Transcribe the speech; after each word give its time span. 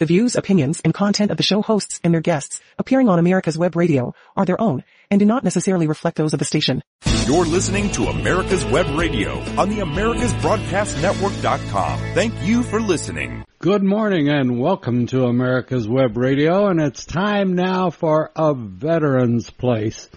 The 0.00 0.06
views, 0.06 0.34
opinions, 0.34 0.80
and 0.82 0.92
content 0.94 1.30
of 1.30 1.36
the 1.36 1.42
show 1.42 1.60
hosts 1.60 2.00
and 2.02 2.14
their 2.14 2.22
guests 2.22 2.62
appearing 2.78 3.10
on 3.10 3.18
America's 3.18 3.58
Web 3.58 3.76
Radio 3.76 4.14
are 4.34 4.46
their 4.46 4.58
own 4.58 4.82
and 5.10 5.20
do 5.20 5.26
not 5.26 5.44
necessarily 5.44 5.86
reflect 5.86 6.16
those 6.16 6.32
of 6.32 6.38
the 6.38 6.46
station. 6.46 6.82
You're 7.26 7.44
listening 7.44 7.90
to 7.90 8.06
America's 8.06 8.64
Web 8.64 8.86
Radio 8.96 9.38
on 9.58 9.68
the 9.68 9.80
AmericasBroadcastNetwork.com. 9.80 11.98
Thank 12.14 12.32
you 12.42 12.62
for 12.62 12.80
listening. 12.80 13.44
Good 13.58 13.82
morning 13.82 14.30
and 14.30 14.58
welcome 14.58 15.04
to 15.08 15.26
America's 15.26 15.86
Web 15.86 16.16
Radio 16.16 16.68
and 16.68 16.80
it's 16.80 17.04
time 17.04 17.54
now 17.54 17.90
for 17.90 18.30
A 18.34 18.54
Veteran's 18.54 19.50
Place. 19.50 20.08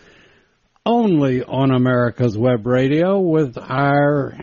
Only 0.85 1.43
on 1.43 1.71
America's 1.71 2.37
Web 2.37 2.65
Radio 2.65 3.19
with 3.19 3.57
our 3.57 4.37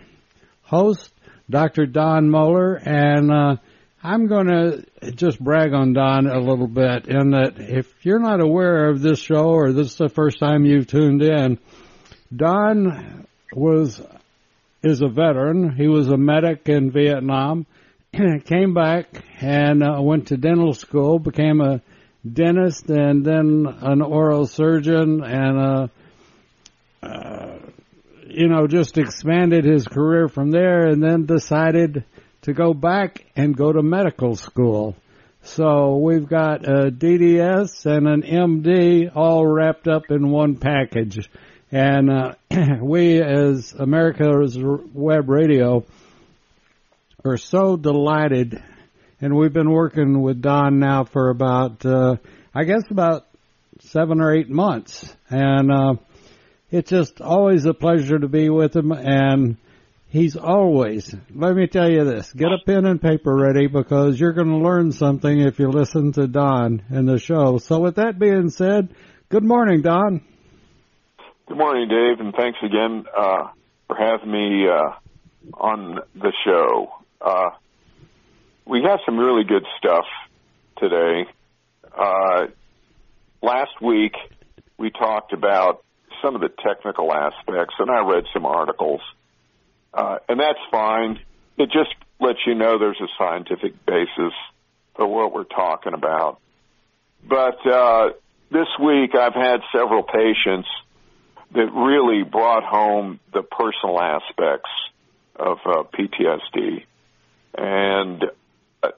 host, 0.64 1.10
Dr. 1.48 1.86
Don 1.86 2.28
Moeller 2.28 2.74
and, 2.74 3.32
uh, 3.32 3.56
I'm 4.02 4.28
going 4.28 4.46
to 4.46 5.12
just 5.12 5.38
brag 5.38 5.74
on 5.74 5.92
Don 5.92 6.26
a 6.26 6.40
little 6.40 6.66
bit 6.66 7.06
in 7.06 7.32
that 7.32 7.56
if 7.58 7.86
you're 8.02 8.18
not 8.18 8.40
aware 8.40 8.88
of 8.88 9.02
this 9.02 9.18
show 9.18 9.50
or 9.50 9.72
this 9.72 9.88
is 9.88 9.96
the 9.96 10.08
first 10.08 10.38
time 10.38 10.64
you've 10.64 10.86
tuned 10.86 11.20
in, 11.20 11.58
Don 12.34 13.26
was 13.52 14.00
is 14.82 15.02
a 15.02 15.08
veteran. 15.08 15.76
He 15.76 15.86
was 15.86 16.08
a 16.08 16.16
medic 16.16 16.66
in 16.66 16.90
Vietnam. 16.90 17.66
Came 18.46 18.72
back 18.72 19.22
and 19.42 19.82
uh, 19.82 20.00
went 20.00 20.28
to 20.28 20.38
dental 20.38 20.72
school, 20.72 21.18
became 21.18 21.60
a 21.60 21.82
dentist 22.26 22.88
and 22.88 23.22
then 23.22 23.66
an 23.82 24.00
oral 24.00 24.46
surgeon 24.46 25.22
and 25.22 25.58
uh, 25.58 25.88
uh, 27.02 27.58
you 28.26 28.48
know 28.48 28.66
just 28.66 28.96
expanded 28.96 29.66
his 29.66 29.86
career 29.86 30.26
from 30.28 30.50
there 30.50 30.86
and 30.86 31.02
then 31.02 31.26
decided 31.26 32.04
to 32.42 32.52
go 32.52 32.72
back 32.74 33.24
and 33.36 33.56
go 33.56 33.72
to 33.72 33.82
medical 33.82 34.34
school. 34.36 34.96
So 35.42 35.96
we've 35.96 36.28
got 36.28 36.66
a 36.66 36.90
DDS 36.90 37.86
and 37.86 38.06
an 38.06 38.22
MD 38.22 39.10
all 39.14 39.46
wrapped 39.46 39.88
up 39.88 40.10
in 40.10 40.30
one 40.30 40.56
package. 40.56 41.30
And 41.72 42.10
uh, 42.10 42.34
we, 42.82 43.22
as 43.22 43.72
America's 43.72 44.58
Web 44.58 45.28
Radio, 45.28 45.84
are 47.24 47.36
so 47.36 47.76
delighted. 47.76 48.62
And 49.20 49.36
we've 49.36 49.52
been 49.52 49.70
working 49.70 50.20
with 50.22 50.42
Don 50.42 50.78
now 50.78 51.04
for 51.04 51.30
about, 51.30 51.84
uh, 51.84 52.16
I 52.54 52.64
guess, 52.64 52.90
about 52.90 53.26
seven 53.80 54.20
or 54.20 54.34
eight 54.34 54.50
months. 54.50 55.14
And 55.28 55.70
uh, 55.70 55.94
it's 56.70 56.90
just 56.90 57.20
always 57.20 57.66
a 57.66 57.74
pleasure 57.74 58.18
to 58.18 58.28
be 58.28 58.50
with 58.50 58.74
him. 58.74 58.92
And 58.92 59.56
He's 60.10 60.36
always, 60.36 61.14
let 61.32 61.54
me 61.54 61.68
tell 61.68 61.88
you 61.88 62.04
this, 62.04 62.32
get 62.32 62.48
a 62.48 62.58
pen 62.66 62.84
and 62.84 63.00
paper 63.00 63.32
ready 63.32 63.68
because 63.68 64.18
you're 64.18 64.32
going 64.32 64.48
to 64.48 64.56
learn 64.56 64.90
something 64.90 65.40
if 65.40 65.60
you 65.60 65.70
listen 65.70 66.10
to 66.14 66.26
Don 66.26 66.82
in 66.90 67.06
the 67.06 67.20
show. 67.20 67.58
So 67.58 67.78
with 67.78 67.94
that 67.94 68.18
being 68.18 68.50
said, 68.50 68.92
good 69.28 69.44
morning, 69.44 69.82
Don. 69.82 70.20
Good 71.46 71.56
morning, 71.56 71.88
Dave, 71.88 72.18
and 72.18 72.34
thanks 72.34 72.58
again 72.60 73.04
uh, 73.16 73.50
for 73.86 73.96
having 73.96 74.32
me 74.32 74.66
uh, 74.68 74.94
on 75.54 76.00
the 76.16 76.32
show. 76.44 76.88
Uh, 77.20 77.50
we 78.66 78.82
have 78.82 78.98
some 79.06 79.16
really 79.16 79.44
good 79.44 79.64
stuff 79.78 80.06
today. 80.78 81.26
Uh, 81.96 82.46
last 83.42 83.80
week, 83.80 84.14
we 84.76 84.90
talked 84.90 85.32
about 85.32 85.84
some 86.20 86.34
of 86.34 86.40
the 86.40 86.50
technical 86.66 87.14
aspects, 87.14 87.76
and 87.78 87.88
I 87.88 88.00
read 88.00 88.24
some 88.34 88.44
articles– 88.44 89.02
uh, 89.92 90.18
and 90.28 90.38
that's 90.38 90.58
fine. 90.70 91.20
It 91.56 91.70
just 91.70 91.94
lets 92.20 92.38
you 92.46 92.54
know 92.54 92.78
there's 92.78 93.00
a 93.00 93.08
scientific 93.18 93.84
basis 93.86 94.32
for 94.94 95.06
what 95.06 95.32
we're 95.32 95.44
talking 95.44 95.94
about. 95.94 96.40
But 97.26 97.66
uh, 97.66 98.10
this 98.50 98.68
week 98.82 99.14
I've 99.14 99.34
had 99.34 99.60
several 99.72 100.02
patients 100.02 100.68
that 101.52 101.72
really 101.72 102.22
brought 102.22 102.64
home 102.64 103.18
the 103.32 103.42
personal 103.42 104.00
aspects 104.00 104.70
of 105.36 105.58
uh, 105.64 105.82
PTSD, 105.82 106.84
and 107.56 108.24
uh, 108.82 108.90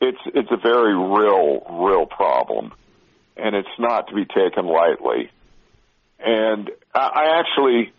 it's 0.00 0.18
it's 0.26 0.50
a 0.50 0.56
very 0.56 0.94
real 0.94 1.60
real 1.86 2.06
problem, 2.06 2.72
and 3.36 3.54
it's 3.54 3.68
not 3.78 4.08
to 4.08 4.14
be 4.14 4.24
taken 4.24 4.66
lightly. 4.66 5.30
And 6.18 6.70
I, 6.94 6.98
I 6.98 7.40
actually 7.40 7.92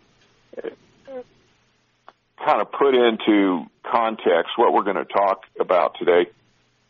kind 2.44 2.60
of 2.60 2.72
put 2.72 2.94
into 2.94 3.64
context 3.90 4.52
what 4.56 4.72
we're 4.72 4.82
going 4.82 4.96
to 4.96 5.04
talk 5.04 5.42
about 5.58 5.96
today. 5.98 6.30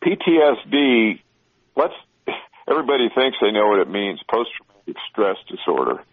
PTSD, 0.03 1.19
let's, 1.75 1.93
everybody 2.69 3.09
thinks 3.13 3.37
they 3.41 3.51
know 3.51 3.67
what 3.67 3.79
it 3.79 3.89
means, 3.89 4.19
post-traumatic 4.29 4.95
stress 5.11 5.37
disorder. 5.49 6.03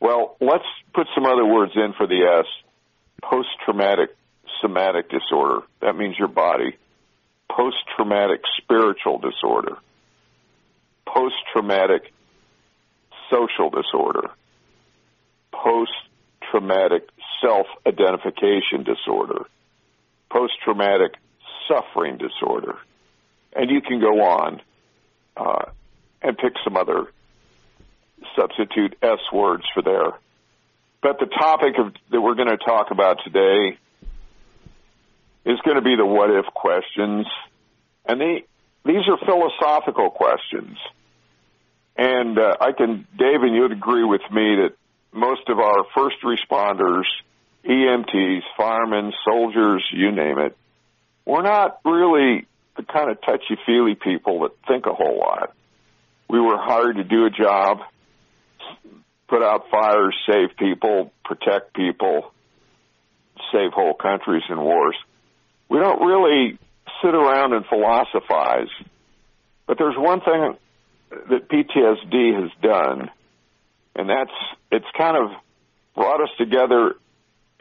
Well, 0.00 0.36
let's 0.40 0.64
put 0.94 1.06
some 1.14 1.26
other 1.26 1.46
words 1.46 1.72
in 1.76 1.92
for 1.96 2.06
the 2.06 2.40
S. 2.40 2.46
Post-traumatic 3.22 4.10
somatic 4.60 5.10
disorder. 5.10 5.60
That 5.80 5.96
means 5.96 6.18
your 6.18 6.28
body. 6.28 6.76
Post-traumatic 7.50 8.40
spiritual 8.58 9.18
disorder. 9.18 9.76
Post-traumatic 11.06 12.12
social 13.30 13.70
disorder. 13.70 14.30
Post-traumatic 15.52 17.08
self-identification 17.42 18.84
disorder, 18.84 19.46
post-traumatic 20.30 21.12
suffering 21.68 22.18
disorder, 22.18 22.78
and 23.54 23.70
you 23.70 23.80
can 23.80 24.00
go 24.00 24.22
on 24.22 24.60
uh, 25.36 25.64
and 26.22 26.38
pick 26.38 26.52
some 26.64 26.76
other 26.76 27.06
substitute 28.36 28.96
S 29.02 29.18
words 29.32 29.64
for 29.74 29.82
there. 29.82 30.12
But 31.02 31.18
the 31.18 31.26
topic 31.26 31.74
of, 31.78 31.92
that 32.10 32.20
we're 32.20 32.34
going 32.34 32.48
to 32.48 32.56
talk 32.56 32.90
about 32.90 33.18
today 33.24 33.76
is 35.44 35.58
going 35.64 35.76
to 35.76 35.82
be 35.82 35.96
the 35.96 36.06
what 36.06 36.30
if 36.30 36.46
questions. 36.54 37.26
And 38.06 38.20
they, 38.20 38.44
these 38.84 39.02
are 39.08 39.18
philosophical 39.26 40.10
questions. 40.10 40.78
And 41.96 42.38
uh, 42.38 42.56
I 42.60 42.72
can, 42.72 43.06
Dave, 43.18 43.42
and 43.42 43.54
you'd 43.54 43.72
agree 43.72 44.04
with 44.04 44.22
me 44.30 44.56
that 44.62 44.70
most 45.12 45.48
of 45.48 45.58
our 45.58 45.84
first 45.94 46.16
responders 46.24 47.04
EMTs, 47.68 48.42
firemen, 48.56 49.12
soldiers, 49.24 49.84
you 49.92 50.10
name 50.10 50.38
it. 50.38 50.56
We're 51.24 51.42
not 51.42 51.80
really 51.84 52.46
the 52.76 52.82
kind 52.82 53.10
of 53.10 53.20
touchy 53.20 53.56
feely 53.66 53.94
people 53.94 54.40
that 54.40 54.52
think 54.66 54.86
a 54.86 54.92
whole 54.92 55.18
lot. 55.18 55.54
We 56.28 56.40
were 56.40 56.56
hired 56.58 56.96
to 56.96 57.04
do 57.04 57.26
a 57.26 57.30
job, 57.30 57.78
put 59.28 59.42
out 59.42 59.70
fires, 59.70 60.16
save 60.26 60.56
people, 60.56 61.12
protect 61.24 61.74
people, 61.74 62.32
save 63.52 63.72
whole 63.72 63.94
countries 63.94 64.42
in 64.48 64.58
wars. 64.58 64.96
We 65.68 65.78
don't 65.78 66.04
really 66.04 66.58
sit 67.02 67.14
around 67.14 67.52
and 67.52 67.64
philosophize. 67.66 68.68
But 69.66 69.78
there's 69.78 69.96
one 69.96 70.20
thing 70.20 70.56
that 71.10 71.48
PTSD 71.48 72.40
has 72.40 72.50
done, 72.60 73.10
and 73.94 74.08
that's 74.08 74.30
it's 74.70 74.86
kind 74.96 75.16
of 75.16 75.30
brought 75.94 76.22
us 76.22 76.30
together 76.38 76.94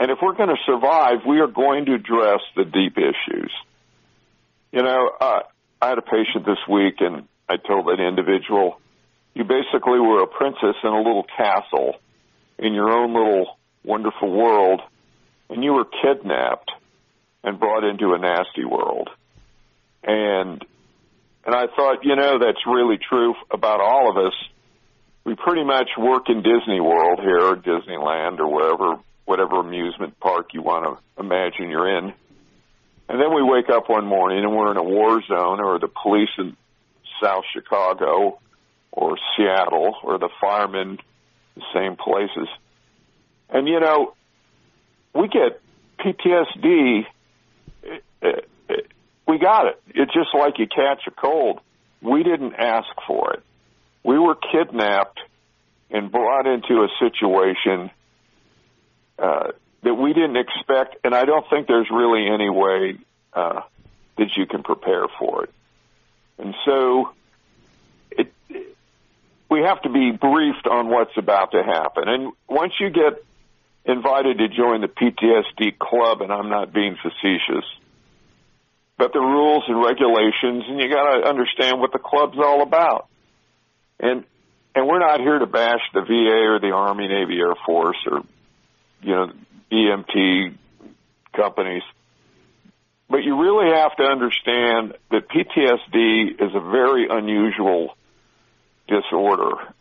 and 0.01 0.09
if 0.09 0.17
we're 0.19 0.33
going 0.33 0.49
to 0.49 0.57
survive, 0.65 1.27
we 1.27 1.41
are 1.41 1.47
going 1.47 1.85
to 1.85 1.93
address 1.93 2.39
the 2.55 2.65
deep 2.65 2.97
issues. 2.97 3.51
You 4.71 4.81
know, 4.81 5.11
uh, 5.21 5.41
I 5.79 5.89
had 5.89 5.99
a 5.99 6.01
patient 6.01 6.43
this 6.43 6.57
week, 6.67 6.95
and 7.01 7.27
I 7.47 7.57
told 7.57 7.85
that 7.85 7.99
individual, 8.01 8.81
you 9.35 9.43
basically 9.43 9.99
were 9.99 10.23
a 10.23 10.27
princess 10.27 10.73
in 10.83 10.89
a 10.89 10.97
little 10.97 11.23
castle 11.37 11.97
in 12.57 12.73
your 12.73 12.89
own 12.89 13.13
little 13.13 13.59
wonderful 13.83 14.31
world, 14.31 14.81
and 15.51 15.63
you 15.63 15.73
were 15.73 15.85
kidnapped 15.85 16.71
and 17.43 17.59
brought 17.59 17.83
into 17.83 18.13
a 18.13 18.17
nasty 18.17 18.65
world. 18.65 19.07
And 20.03 20.65
and 21.45 21.55
I 21.55 21.67
thought, 21.75 22.03
you 22.03 22.15
know, 22.15 22.39
that's 22.39 22.65
really 22.65 22.97
true 22.97 23.35
about 23.51 23.81
all 23.81 24.09
of 24.09 24.17
us. 24.17 24.33
We 25.25 25.35
pretty 25.35 25.63
much 25.63 25.89
work 25.95 26.23
in 26.27 26.41
Disney 26.41 26.81
World 26.81 27.19
here, 27.19 27.41
or 27.41 27.55
Disneyland, 27.55 28.39
or 28.39 28.47
wherever 28.47 28.99
whatever 29.25 29.59
amusement 29.59 30.19
park 30.19 30.53
you 30.53 30.61
want 30.61 30.85
to 30.85 31.21
imagine 31.21 31.69
you're 31.69 31.97
in. 31.97 32.13
And 33.09 33.19
then 33.19 33.33
we 33.35 33.43
wake 33.43 33.69
up 33.69 33.89
one 33.89 34.05
morning 34.05 34.39
and 34.39 34.55
we're 34.55 34.71
in 34.71 34.77
a 34.77 34.83
war 34.83 35.21
zone 35.27 35.59
or 35.59 35.79
the 35.79 35.87
police 35.87 36.29
in 36.37 36.55
South 37.21 37.43
Chicago 37.53 38.39
or 38.91 39.17
Seattle 39.35 39.95
or 40.03 40.17
the 40.17 40.29
firemen, 40.39 40.97
the 41.55 41.63
same 41.73 41.95
places. 41.95 42.47
And 43.49 43.67
you 43.67 43.79
know, 43.79 44.13
we 45.13 45.27
get 45.27 45.61
PTSD. 45.99 47.05
We 49.27 49.37
got 49.39 49.67
it. 49.67 49.81
It's 49.89 50.13
just 50.13 50.29
like 50.33 50.57
you 50.57 50.67
catch 50.67 51.01
a 51.07 51.11
cold. 51.11 51.59
We 52.01 52.23
didn't 52.23 52.53
ask 52.53 52.87
for 53.07 53.33
it. 53.33 53.43
We 54.03 54.17
were 54.17 54.35
kidnapped 54.35 55.19
and 55.89 56.11
brought 56.11 56.47
into 56.47 56.83
a 56.83 56.87
situation 56.99 57.91
uh, 59.21 59.51
that 59.83 59.93
we 59.93 60.13
didn't 60.13 60.37
expect, 60.37 60.97
and 61.03 61.13
I 61.13 61.25
don't 61.25 61.47
think 61.49 61.67
there's 61.67 61.89
really 61.91 62.27
any 62.27 62.49
way 62.49 62.97
uh, 63.33 63.61
that 64.17 64.35
you 64.35 64.45
can 64.45 64.63
prepare 64.63 65.05
for 65.19 65.45
it. 65.45 65.53
And 66.37 66.55
so 66.65 67.11
it, 68.11 68.31
we 69.49 69.61
have 69.61 69.81
to 69.83 69.89
be 69.89 70.11
briefed 70.11 70.67
on 70.67 70.89
what's 70.89 71.15
about 71.17 71.51
to 71.51 71.63
happen. 71.63 72.07
And 72.07 72.33
once 72.49 72.73
you 72.79 72.89
get 72.89 73.23
invited 73.85 74.37
to 74.39 74.47
join 74.47 74.81
the 74.81 74.87
PTSD 74.87 75.77
club, 75.77 76.21
and 76.21 76.31
I'm 76.31 76.49
not 76.49 76.73
being 76.73 76.97
facetious, 77.01 77.65
but 78.97 79.13
the 79.13 79.19
rules 79.19 79.63
and 79.67 79.83
regulations, 79.83 80.63
and 80.67 80.79
you 80.79 80.89
got 80.89 81.17
to 81.17 81.27
understand 81.27 81.79
what 81.79 81.91
the 81.91 81.99
club's 81.99 82.37
all 82.37 82.61
about. 82.61 83.07
And 83.99 84.23
and 84.73 84.87
we're 84.87 84.99
not 84.99 85.19
here 85.19 85.37
to 85.37 85.45
bash 85.45 85.81
the 85.93 86.01
VA 86.01 86.53
or 86.53 86.59
the 86.59 86.71
Army, 86.71 87.07
Navy, 87.07 87.37
Air 87.39 87.55
Force, 87.65 87.97
or 88.09 88.21
you 89.01 89.11
know 89.11 89.31
EMT 89.71 90.55
companies. 91.35 91.83
But 93.09 93.23
you 93.23 93.41
really 93.41 93.75
have 93.75 93.95
to 93.97 94.03
understand 94.03 94.93
that 95.11 95.27
PTSD 95.27 96.41
is 96.41 96.55
a 96.55 96.61
very 96.61 97.07
unusual 97.09 97.95
disorder 98.87 99.73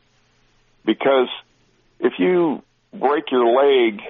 because 0.85 1.29
if 2.01 2.15
you 2.19 2.63
break 2.93 3.31
your 3.31 3.47
leg 3.47 4.01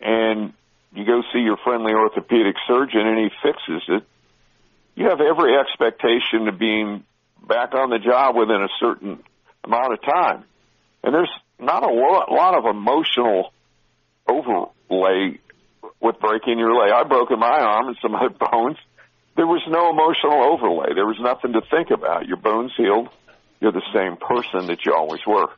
and 0.00 0.52
you 0.92 1.04
go 1.04 1.22
see 1.32 1.38
your 1.38 1.56
friendly 1.62 1.92
orthopedic 1.92 2.56
surgeon 2.66 3.06
and 3.06 3.18
he 3.18 3.30
fixes 3.42 3.82
it, 3.88 4.04
you 4.94 5.08
have 5.08 5.20
every 5.20 5.56
expectation 5.56 6.48
of 6.48 6.58
being 6.58 7.04
back 7.46 7.74
on 7.74 7.90
the 7.90 7.98
job 7.98 8.36
within 8.36 8.62
a 8.62 8.68
certain 8.80 9.22
amount 9.64 9.92
of 9.92 10.02
time. 10.02 10.44
And 11.02 11.14
there's 11.14 11.30
not 11.58 11.82
a 11.82 11.92
lot, 11.92 12.30
lot 12.30 12.58
of 12.58 12.66
emotional 12.66 13.52
overlay 14.28 15.38
with 16.00 16.18
breaking 16.20 16.58
your 16.58 16.74
leg. 16.74 16.92
I 16.92 17.04
broke 17.04 17.30
my 17.30 17.60
arm 17.60 17.88
and 17.88 17.96
some 18.02 18.14
other 18.14 18.30
bones. 18.30 18.76
There 19.36 19.46
was 19.46 19.62
no 19.68 19.90
emotional 19.90 20.42
overlay. 20.52 20.94
There 20.94 21.06
was 21.06 21.18
nothing 21.20 21.54
to 21.54 21.62
think 21.70 21.90
about. 21.90 22.26
Your 22.26 22.36
bones 22.36 22.72
healed. 22.76 23.08
You're 23.60 23.72
the 23.72 23.82
same 23.94 24.16
person 24.16 24.66
that 24.66 24.84
you 24.84 24.94
always 24.94 25.20
were. 25.26 25.48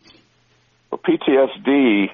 But 0.91 1.03
PTSD 1.03 2.11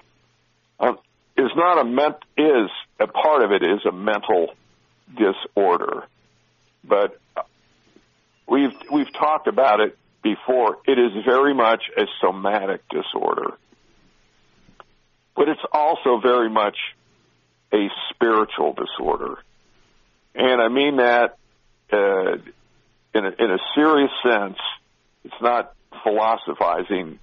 uh, 0.79 0.93
is 1.37 1.51
not 1.57 1.79
a 1.81 1.85
ment 1.85 2.17
is 2.37 2.71
a 2.99 3.07
part 3.07 3.43
of 3.43 3.53
it 3.53 3.63
is 3.63 3.85
a 3.85 3.93
mental 3.93 4.55
disorder, 5.15 6.05
but 6.85 7.19
we've 8.49 8.73
we've 8.91 9.13
talked 9.13 9.49
about 9.49 9.81
it 9.81 9.99
before. 10.23 10.79
It 10.87 10.99
is 10.99 11.25
very 11.25 11.55
much 11.55 11.83
a 11.97 12.05
somatic 12.21 12.83
disorder, 12.89 13.59
but 15.37 15.49
it's 15.49 15.61
also 15.73 16.21
very 16.21 16.51
much 16.51 16.77
a 17.73 17.89
spiritual 18.11 18.75
disorder. 18.75 19.39
And 20.35 20.61
I 20.61 20.69
mean 20.69 20.97
that 20.97 21.37
uh, 21.93 22.37
in, 23.15 23.25
a, 23.25 23.29
in 23.29 23.51
a 23.51 23.59
serious 23.75 24.11
sense. 24.23 24.59
It's 25.25 25.43
not 25.43 25.75
philosophizing. 26.03 27.19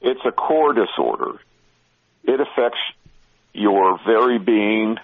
It's 0.00 0.20
a 0.24 0.32
core 0.32 0.72
disorder. 0.72 1.38
It 2.24 2.40
affects 2.40 2.78
your 3.52 3.98
very 4.06 4.38
being. 4.38 4.96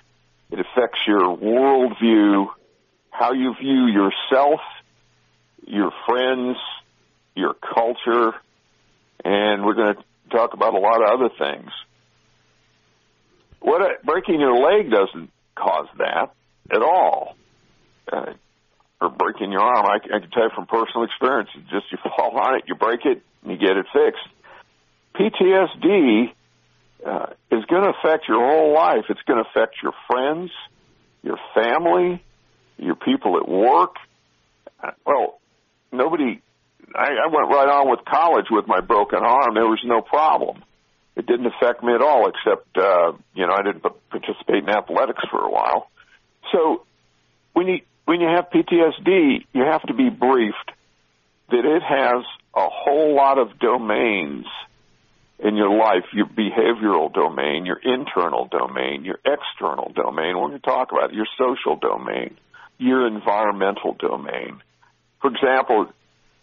It 0.50 0.61
affects 0.61 1.00
your 1.06 1.37
worldview, 1.37 2.46
how 3.11 3.32
you 3.32 3.55
view 3.61 3.87
yourself, 3.87 4.61
your 5.67 5.90
friends, 6.06 6.56
your 7.34 7.55
culture, 7.55 8.32
and 9.25 9.64
we're 9.64 9.75
going 9.75 9.96
to 9.96 10.05
talk 10.31 10.55
about 10.55 10.75
a 10.75 10.78
lot 10.78 11.02
of 11.02 11.20
other 11.20 11.31
things. 11.37 11.70
What 13.60 13.82
a, 13.82 13.94
breaking 14.04 14.40
your 14.40 14.56
leg 14.56 14.90
doesn't 14.90 15.30
cause 15.54 15.88
that 15.98 16.32
at 16.70 16.82
all, 16.82 17.36
uh, 18.12 18.32
or 19.00 19.10
breaking 19.10 19.52
your 19.52 19.62
arm. 19.62 19.86
I, 19.86 19.96
I 19.96 20.20
can 20.20 20.30
tell 20.30 20.44
you 20.44 20.50
from 20.54 20.66
personal 20.66 21.04
experience. 21.04 21.50
Just 21.70 21.86
you 21.90 21.98
fall 22.16 22.38
on 22.38 22.56
it, 22.56 22.64
you 22.66 22.74
break 22.74 23.00
it, 23.04 23.22
and 23.42 23.52
you 23.52 23.58
get 23.58 23.76
it 23.76 23.86
fixed. 23.92 24.28
PTSD 25.14 26.32
uh, 27.04 27.26
is 27.50 27.64
going 27.66 27.82
to 27.82 27.92
affect 27.98 28.28
your 28.28 28.38
whole 28.38 28.74
life. 28.74 29.04
It's 29.08 29.20
going 29.26 29.42
to 29.42 29.48
affect 29.48 29.76
your 29.82 29.92
friends, 30.08 30.50
your 31.22 31.38
family, 31.54 32.22
your 32.78 32.96
people 32.96 33.36
at 33.38 33.48
work. 33.48 33.96
Uh, 34.82 34.90
well, 35.06 35.40
nobody. 35.92 36.40
I, 36.94 37.08
I 37.08 37.26
went 37.26 37.48
right 37.48 37.68
on 37.68 37.90
with 37.90 38.00
college 38.04 38.46
with 38.50 38.66
my 38.68 38.80
broken 38.80 39.18
arm. 39.18 39.54
There 39.54 39.66
was 39.66 39.80
no 39.84 40.02
problem 40.02 40.62
it 41.16 41.26
didn't 41.26 41.46
affect 41.46 41.82
me 41.82 41.94
at 41.94 42.02
all, 42.02 42.28
except 42.28 42.76
uh, 42.76 43.12
you 43.34 43.46
know 43.46 43.52
I 43.52 43.62
didn't 43.62 43.82
participate 44.10 44.62
in 44.62 44.68
athletics 44.68 45.22
for 45.30 45.42
a 45.42 45.50
while. 45.50 45.90
So 46.52 46.84
when 47.54 47.66
you 47.66 47.80
when 48.04 48.20
you 48.20 48.28
have 48.28 48.50
PTSD, 48.50 49.46
you 49.52 49.62
have 49.62 49.82
to 49.82 49.94
be 49.94 50.10
briefed 50.10 50.70
that 51.50 51.64
it 51.64 51.82
has 51.82 52.24
a 52.54 52.68
whole 52.68 53.14
lot 53.14 53.38
of 53.38 53.58
domains 53.58 54.46
in 55.38 55.56
your 55.56 55.76
life, 55.76 56.04
your 56.12 56.26
behavioral 56.26 57.12
domain, 57.12 57.66
your 57.66 57.78
internal 57.82 58.48
domain, 58.50 59.04
your 59.04 59.18
external 59.24 59.92
domain. 59.94 60.36
We're 60.36 60.48
going 60.48 60.60
to 60.60 60.66
talk 60.66 60.92
about 60.92 61.10
it, 61.10 61.16
your 61.16 61.26
social 61.38 61.76
domain, 61.76 62.36
your 62.78 63.06
environmental 63.06 63.94
domain. 63.98 64.60
For 65.20 65.30
example, 65.30 65.92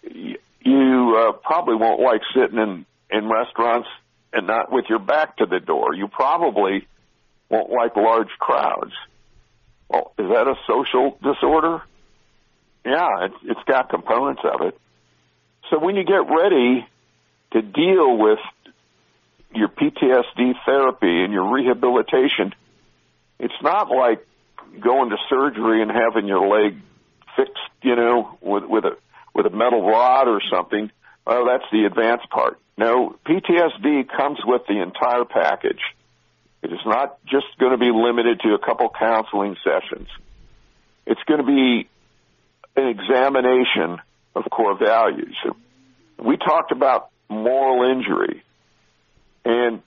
you 0.04 1.16
uh, 1.18 1.32
probably 1.44 1.76
won't 1.76 2.02
like 2.02 2.22
sitting 2.36 2.58
in 2.58 2.86
in 3.12 3.30
restaurants 3.30 3.88
and 4.34 4.48
not 4.48 4.72
with 4.72 4.86
your 4.90 5.00
back 5.00 5.38
to 5.38 5.46
the 5.46 5.60
door. 5.60 5.94
You 5.94 6.08
probably 6.08 6.88
won't 7.50 7.70
like 7.70 7.96
large 7.96 8.30
crowds. 8.40 8.94
Well, 9.90 10.14
is 10.18 10.28
that 10.30 10.48
a 10.48 10.56
social 10.68 11.18
disorder? 11.22 11.82
Yeah, 12.86 13.08
it's, 13.26 13.36
it's 13.44 13.64
got 13.66 13.90
components 13.90 14.42
of 14.44 14.62
it. 14.68 14.78
So 15.70 15.80
when 15.80 15.96
you 15.96 16.04
get 16.04 16.30
ready 16.30 16.86
to 17.52 17.62
deal 17.62 18.18
with 18.18 18.40
your 19.56 19.70
PTSD 19.70 20.54
therapy 20.66 21.24
and 21.24 21.32
your 21.32 21.54
rehabilitation, 21.54 22.54
it's 23.40 23.54
not 23.62 23.90
like 23.90 24.26
going 24.80 25.12
to 25.12 25.18
surgery 25.30 25.82
and 25.82 25.92
having 25.92 26.28
your 26.28 26.48
leg 26.48 26.78
fixed, 27.36 27.54
you 27.82 27.96
know, 27.96 28.38
with 28.42 28.64
with 28.66 28.86
a 28.86 28.98
with 29.34 29.46
a 29.46 29.50
metal 29.50 29.86
rod 29.86 30.28
or 30.28 30.42
something. 30.52 30.92
Oh, 31.26 31.46
that's 31.48 31.64
the 31.72 31.86
advanced 31.86 32.30
part. 32.30 32.60
No, 32.78 33.16
PTSD 33.26 34.10
comes 34.16 34.40
with 34.44 34.64
the 34.68 34.82
entire 34.82 35.26
package. 35.26 35.82
It 36.62 36.72
is 36.72 36.80
not 36.86 37.24
just 37.26 37.46
going 37.60 37.72
to 37.72 37.78
be 37.78 37.92
limited 37.92 38.40
to 38.42 38.54
a 38.54 38.60
couple 38.60 38.90
counseling 38.90 39.56
sessions. 39.64 40.08
It's 41.06 41.22
going 41.28 41.40
to 41.40 41.46
be 41.46 41.90
an 42.76 42.88
examination 42.88 44.00
of 44.36 44.44
core 44.50 44.78
values. 44.78 45.36
We 46.18 46.38
talked 46.38 46.72
about 46.72 47.10
moral 47.30 47.92
injury, 47.92 48.44
and 49.46 49.82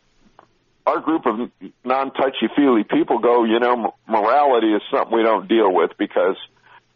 our 0.87 1.01
group 1.01 1.27
of 1.27 1.51
non-touchy-feely 1.85 2.85
people 2.85 3.19
go, 3.19 3.45
you 3.45 3.59
know, 3.59 3.95
morality 4.07 4.73
is 4.73 4.83
something 4.91 5.17
we 5.17 5.23
don't 5.23 5.49
deal 5.49 5.73
with 5.73 5.93
because, 5.99 6.37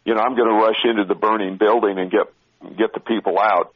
you 0.05 0.13
know, 0.13 0.21
I'm 0.21 0.35
going 0.35 0.47
to 0.47 0.55
rush 0.55 0.85
into 0.85 1.03
the 1.03 1.15
burning 1.15 1.57
building 1.57 1.97
and 1.97 2.09
get 2.09 2.31
get 2.77 2.93
the 2.93 2.99
people 2.99 3.39
out 3.39 3.73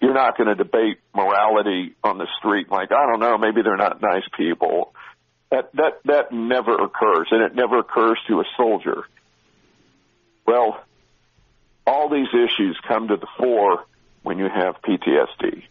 you're 0.00 0.14
not 0.14 0.36
going 0.36 0.48
to 0.48 0.54
debate 0.54 0.98
morality 1.14 1.94
on 2.02 2.18
the 2.18 2.26
street. 2.38 2.70
Like 2.70 2.90
I 2.92 3.06
don't 3.06 3.20
know 3.20 3.38
maybe 3.38 3.62
they're 3.62 3.76
not 3.76 4.02
nice 4.02 4.24
people. 4.36 4.94
That 5.50 5.70
that 5.74 6.00
that 6.06 6.32
never 6.32 6.74
occurs 6.74 7.28
and 7.30 7.42
it 7.42 7.54
never 7.54 7.78
occurs 7.78 8.18
to 8.28 8.40
a 8.40 8.44
soldier. 8.56 9.04
Well 10.46 10.82
all 11.86 12.08
these 12.08 12.28
issues 12.28 12.78
come 12.86 13.08
to 13.08 13.16
the 13.16 13.26
fore 13.38 13.84
when 14.22 14.38
you 14.38 14.48
have 14.48 14.76
PTSD 14.82 15.64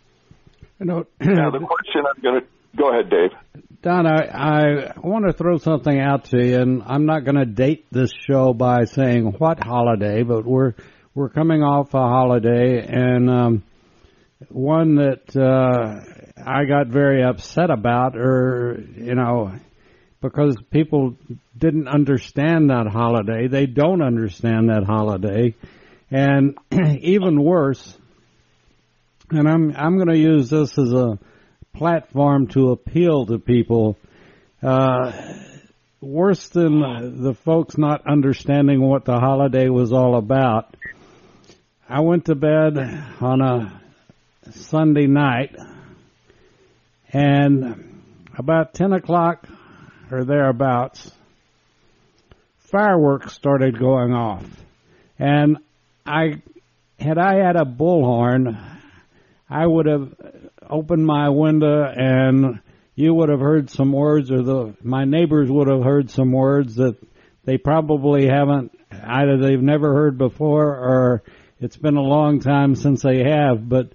you 0.81 0.87
know 0.87 1.05
now 1.19 1.51
the 1.51 1.59
question 1.59 2.03
I'm 2.13 2.21
going 2.21 2.41
to 2.41 2.47
go 2.75 2.91
ahead 2.91 3.09
Dave. 3.09 3.31
Don 3.81 4.05
I, 4.05 4.25
I 4.25 4.99
want 4.99 5.25
to 5.25 5.33
throw 5.33 5.57
something 5.57 5.99
out 5.99 6.25
to 6.25 6.43
you 6.43 6.59
and 6.59 6.83
I'm 6.85 7.05
not 7.05 7.23
going 7.23 7.35
to 7.35 7.45
date 7.45 7.85
this 7.91 8.11
show 8.27 8.53
by 8.53 8.85
saying 8.85 9.35
what 9.37 9.63
holiday 9.63 10.23
but 10.23 10.45
we're 10.45 10.73
we're 11.13 11.29
coming 11.29 11.61
off 11.61 11.93
a 11.93 11.97
holiday 11.97 12.85
and 12.85 13.29
um 13.29 13.63
one 14.49 14.95
that 14.95 15.35
uh, 15.35 16.43
I 16.43 16.65
got 16.65 16.87
very 16.87 17.23
upset 17.23 17.69
about, 17.69 18.17
or 18.17 18.83
you 18.95 19.15
know, 19.15 19.53
because 20.21 20.57
people 20.71 21.15
didn't 21.57 21.87
understand 21.87 22.69
that 22.69 22.87
holiday. 22.87 23.47
They 23.47 23.65
don't 23.65 24.01
understand 24.01 24.69
that 24.69 24.83
holiday, 24.85 25.55
and 26.09 26.57
even 27.01 27.41
worse. 27.43 27.97
And 29.29 29.47
I'm 29.47 29.75
I'm 29.75 29.95
going 29.95 30.09
to 30.09 30.17
use 30.17 30.49
this 30.49 30.77
as 30.77 30.91
a 30.91 31.19
platform 31.73 32.47
to 32.47 32.71
appeal 32.71 33.25
to 33.27 33.39
people. 33.39 33.97
Uh, 34.61 35.11
worse 36.01 36.49
than 36.49 37.21
the 37.23 37.33
folks 37.33 37.77
not 37.77 38.05
understanding 38.07 38.81
what 38.81 39.05
the 39.05 39.17
holiday 39.17 39.69
was 39.69 39.93
all 39.93 40.17
about. 40.17 40.75
I 41.91 41.99
went 41.99 42.23
to 42.27 42.35
bed 42.35 42.77
on 43.19 43.41
a 43.41 43.81
Sunday 44.51 45.07
night, 45.07 45.57
and 47.11 48.01
about 48.37 48.73
10 48.73 48.93
o'clock 48.93 49.45
or 50.09 50.23
thereabouts, 50.23 51.11
fireworks 52.59 53.33
started 53.33 53.77
going 53.77 54.13
off. 54.13 54.45
And 55.19 55.57
I 56.05 56.41
had 56.97 57.17
I 57.17 57.45
had 57.45 57.57
a 57.57 57.65
bullhorn, 57.65 58.57
I 59.49 59.67
would 59.67 59.87
have 59.87 60.13
opened 60.69 61.05
my 61.05 61.27
window 61.27 61.83
and 61.83 62.61
you 62.95 63.13
would 63.15 63.27
have 63.27 63.41
heard 63.41 63.69
some 63.69 63.91
words 63.91 64.31
or 64.31 64.41
the 64.41 64.75
my 64.81 65.03
neighbors 65.03 65.51
would 65.51 65.67
have 65.67 65.83
heard 65.83 66.09
some 66.09 66.31
words 66.31 66.75
that 66.75 66.95
they 67.43 67.57
probably 67.57 68.27
haven't 68.27 68.71
either 68.91 69.37
they've 69.37 69.61
never 69.61 69.93
heard 69.93 70.17
before 70.17 70.67
or 70.67 71.23
it's 71.61 71.77
been 71.77 71.95
a 71.95 72.01
long 72.01 72.39
time 72.39 72.75
since 72.75 73.03
they 73.03 73.23
have 73.23 73.69
but 73.69 73.93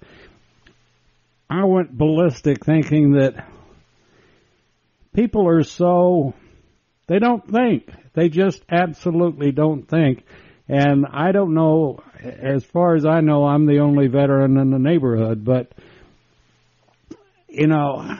I 1.50 1.64
went 1.64 1.96
ballistic 1.96 2.64
thinking 2.64 3.12
that 3.12 3.46
people 5.12 5.46
are 5.48 5.62
so 5.62 6.34
they 7.06 7.18
don't 7.18 7.48
think. 7.48 7.88
They 8.14 8.28
just 8.28 8.62
absolutely 8.68 9.52
don't 9.52 9.88
think. 9.88 10.24
And 10.68 11.06
I 11.06 11.30
don't 11.30 11.54
know 11.54 12.02
as 12.20 12.64
far 12.64 12.96
as 12.96 13.06
I 13.06 13.20
know 13.20 13.44
I'm 13.44 13.66
the 13.66 13.78
only 13.78 14.08
veteran 14.08 14.56
in 14.56 14.70
the 14.70 14.78
neighborhood 14.78 15.44
but 15.44 15.72
you 17.48 17.66
know 17.66 18.16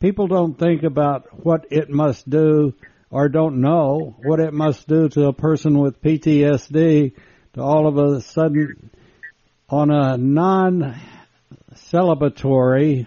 people 0.00 0.26
don't 0.26 0.58
think 0.58 0.82
about 0.82 1.44
what 1.44 1.66
it 1.70 1.90
must 1.90 2.28
do 2.28 2.74
or 3.10 3.28
don't 3.28 3.60
know 3.60 4.14
what 4.24 4.40
it 4.40 4.52
must 4.52 4.86
do 4.88 5.08
to 5.10 5.26
a 5.26 5.32
person 5.32 5.78
with 5.78 6.02
PTSD 6.02 7.12
to 7.54 7.62
all 7.62 7.86
of 7.86 7.96
a 7.96 8.20
sudden 8.20 8.90
on 9.68 9.90
a 9.90 10.16
non 10.16 11.00
celebratory 11.74 13.06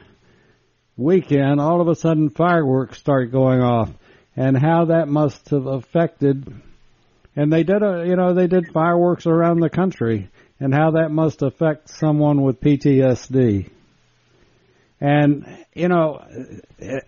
weekend 0.98 1.62
all 1.62 1.80
of 1.80 1.88
a 1.88 1.96
sudden 1.96 2.30
fireworks 2.30 2.98
start 2.98 3.32
going 3.32 3.62
off. 3.62 3.89
And 4.36 4.58
how 4.58 4.86
that 4.86 5.08
must 5.08 5.50
have 5.50 5.66
affected 5.66 6.46
and 7.36 7.54
they 7.54 7.63
did 7.63 7.84
a 7.84 8.04
you 8.06 8.16
know 8.16 8.34
they 8.34 8.48
did 8.48 8.72
fireworks 8.72 9.25
around 9.25 9.60
the 9.60 9.70
country 9.70 10.30
and 10.60 10.74
how 10.74 10.92
that 10.92 11.12
must 11.12 11.42
affect 11.42 11.89
someone 11.89 12.42
with 12.42 12.60
PTSD 12.60 13.70
and, 15.00 15.66
you 15.74 15.88
know, 15.88 16.24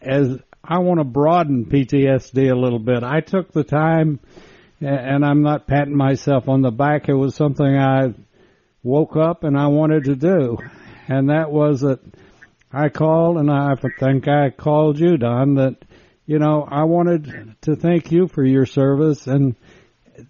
as 0.01 0.37
I 0.63 0.79
want 0.79 0.99
to 0.99 1.03
broaden 1.03 1.65
PTSD 1.65 2.51
a 2.51 2.55
little 2.55 2.79
bit, 2.79 3.03
I 3.03 3.21
took 3.21 3.51
the 3.51 3.63
time 3.63 4.19
and 4.81 5.25
I'm 5.25 5.41
not 5.41 5.67
patting 5.67 5.95
myself 5.95 6.47
on 6.47 6.61
the 6.61 6.71
back. 6.71 7.09
It 7.09 7.13
was 7.13 7.35
something 7.35 7.65
I 7.65 8.13
woke 8.83 9.15
up 9.15 9.43
and 9.43 9.57
I 9.57 9.67
wanted 9.67 10.05
to 10.05 10.15
do. 10.15 10.57
And 11.07 11.29
that 11.29 11.51
was 11.51 11.81
that 11.81 11.99
I 12.71 12.89
called 12.89 13.37
and 13.37 13.51
I 13.51 13.75
think 13.99 14.27
I 14.27 14.51
called 14.51 14.99
you, 14.99 15.17
Don, 15.17 15.55
that, 15.55 15.77
you 16.25 16.39
know, 16.39 16.67
I 16.69 16.83
wanted 16.83 17.55
to 17.61 17.75
thank 17.75 18.11
you 18.11 18.27
for 18.27 18.43
your 18.43 18.65
service 18.65 19.27
and 19.27 19.55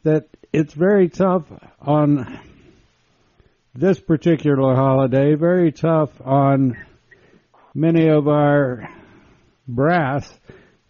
that 0.03 0.27
it's 0.51 0.73
very 0.73 1.09
tough 1.09 1.43
on 1.81 2.39
this 3.75 3.99
particular 3.99 4.75
holiday, 4.75 5.35
very 5.35 5.71
tough 5.71 6.09
on 6.21 6.75
many 7.75 8.07
of 8.07 8.27
our 8.27 8.89
brass 9.67 10.31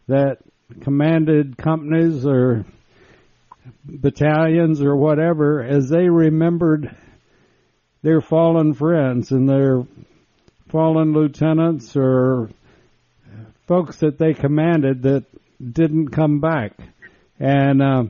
that 0.07 0.37
commanded 0.81 1.57
companies 1.57 2.25
or 2.25 2.65
battalions 3.83 4.81
or 4.81 4.95
whatever 4.95 5.63
as 5.63 5.89
they 5.89 6.09
remembered 6.09 6.95
their 8.01 8.21
fallen 8.21 8.73
friends 8.73 9.31
and 9.31 9.47
their 9.47 9.83
fallen 10.69 11.13
lieutenants 11.13 11.95
or 11.95 12.49
folks 13.67 13.97
that 13.97 14.17
they 14.17 14.33
commanded 14.33 15.03
that 15.03 15.25
didn't 15.61 16.09
come 16.09 16.39
back. 16.39 16.73
And, 17.39 17.81
uh, 17.81 18.03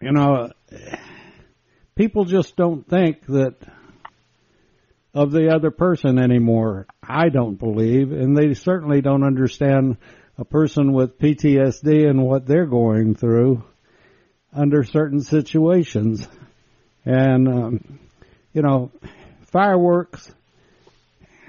you 0.00 0.12
know, 0.12 0.50
people 1.94 2.24
just 2.24 2.56
don't 2.56 2.86
think 2.88 3.24
that 3.26 3.54
of 5.14 5.30
the 5.30 5.54
other 5.54 5.70
person 5.70 6.18
anymore. 6.18 6.86
I 7.02 7.28
don't 7.28 7.56
believe, 7.56 8.12
and 8.12 8.36
they 8.36 8.54
certainly 8.54 9.02
don't 9.02 9.24
understand 9.24 9.98
a 10.38 10.44
person 10.44 10.92
with 10.92 11.18
PTSD 11.18 12.08
and 12.08 12.22
what 12.22 12.46
they're 12.46 12.66
going 12.66 13.14
through 13.14 13.62
under 14.52 14.84
certain 14.84 15.20
situations. 15.20 16.26
And, 17.04 17.48
um, 17.48 17.98
you 18.52 18.62
know, 18.62 18.90
fireworks, 19.52 20.30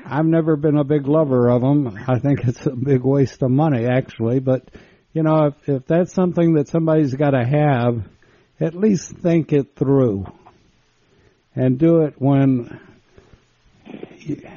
I've 0.05 0.25
never 0.25 0.55
been 0.55 0.77
a 0.77 0.83
big 0.83 1.07
lover 1.07 1.49
of 1.49 1.61
them. 1.61 1.99
I 2.07 2.19
think 2.19 2.45
it's 2.45 2.65
a 2.65 2.75
big 2.75 3.03
waste 3.03 3.41
of 3.41 3.51
money, 3.51 3.85
actually. 3.85 4.39
But, 4.39 4.69
you 5.13 5.23
know, 5.23 5.47
if, 5.47 5.69
if 5.69 5.85
that's 5.85 6.13
something 6.13 6.53
that 6.55 6.67
somebody's 6.67 7.13
got 7.13 7.31
to 7.31 7.45
have, 7.45 8.03
at 8.59 8.75
least 8.75 9.11
think 9.17 9.53
it 9.53 9.75
through. 9.75 10.25
And 11.55 11.77
do 11.77 12.01
it 12.01 12.15
when 12.17 12.79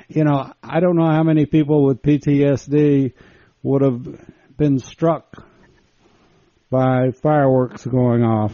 you 0.09 0.25
know, 0.25 0.53
I 0.63 0.81
don't 0.81 0.97
know 0.97 1.11
how 1.11 1.23
many 1.23 1.47
people 1.47 1.85
with 1.85 2.03
PTSD 2.03 3.13
would 3.63 3.83
have 3.83 4.07
been 4.57 4.79
struck 4.79 5.46
by 6.71 7.11
fireworks 7.11 7.87
going 7.87 8.23
off. 8.23 8.53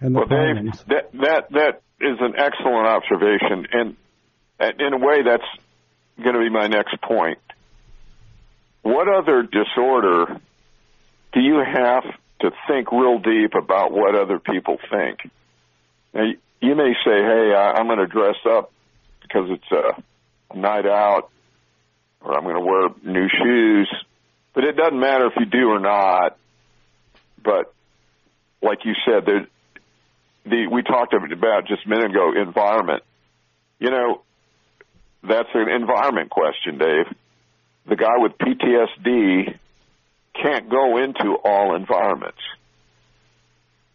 And 0.00 0.14
the 0.14 0.20
well, 0.20 0.28
Dave, 0.28 0.72
that 0.88 1.12
that 1.12 1.50
that 1.52 1.82
is 2.00 2.18
an 2.20 2.34
excellent 2.36 2.86
observation, 2.86 3.66
and 3.72 3.96
in 4.80 4.92
a 4.92 4.98
way, 4.98 5.22
that's 5.22 5.44
going 6.22 6.34
to 6.34 6.40
be 6.40 6.50
my 6.50 6.66
next 6.66 7.00
point. 7.00 7.38
What 8.82 9.08
other 9.08 9.42
disorder 9.42 10.40
do 11.32 11.40
you 11.40 11.62
have 11.64 12.04
to 12.40 12.50
think 12.68 12.92
real 12.92 13.18
deep 13.18 13.54
about 13.54 13.92
what 13.92 14.14
other 14.14 14.38
people 14.38 14.76
think? 14.90 15.30
Now, 16.12 16.24
you 16.60 16.74
may 16.74 16.92
say, 17.04 17.22
"Hey, 17.22 17.54
I'm 17.54 17.86
going 17.86 17.98
to 17.98 18.06
dress 18.06 18.36
up 18.48 18.70
because 19.22 19.48
it's 19.50 19.72
a 19.72 20.56
night 20.56 20.86
out 20.86 21.30
or 22.20 22.36
I'm 22.36 22.44
going 22.44 22.56
to 22.56 22.60
wear 22.60 22.88
new 23.04 23.28
shoes. 23.28 23.88
But 24.56 24.64
it 24.64 24.74
doesn't 24.74 24.98
matter 24.98 25.26
if 25.26 25.34
you 25.38 25.44
do 25.44 25.68
or 25.68 25.78
not. 25.78 26.38
But 27.44 27.74
like 28.62 28.86
you 28.86 28.94
said, 29.04 29.26
there, 29.26 29.46
the 30.46 30.66
we 30.66 30.82
talked 30.82 31.12
about 31.12 31.66
just 31.66 31.84
a 31.84 31.88
minute 31.90 32.10
ago 32.10 32.32
environment. 32.34 33.02
You 33.78 33.90
know, 33.90 34.22
that's 35.22 35.50
an 35.52 35.68
environment 35.68 36.30
question, 36.30 36.78
Dave. 36.78 37.04
The 37.86 37.96
guy 37.96 38.16
with 38.16 38.32
PTSD 38.38 39.58
can't 40.42 40.70
go 40.70 40.96
into 41.04 41.36
all 41.44 41.76
environments. 41.76 42.40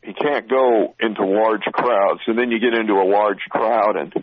He 0.04 0.14
can't 0.14 0.48
go 0.48 0.94
into 1.00 1.26
large 1.26 1.64
crowds, 1.64 2.22
and 2.28 2.38
then 2.38 2.52
you 2.52 2.60
get 2.60 2.76
into 2.76 2.94
a 2.94 3.08
large 3.10 3.42
crowd 3.50 3.96
and 3.96 4.14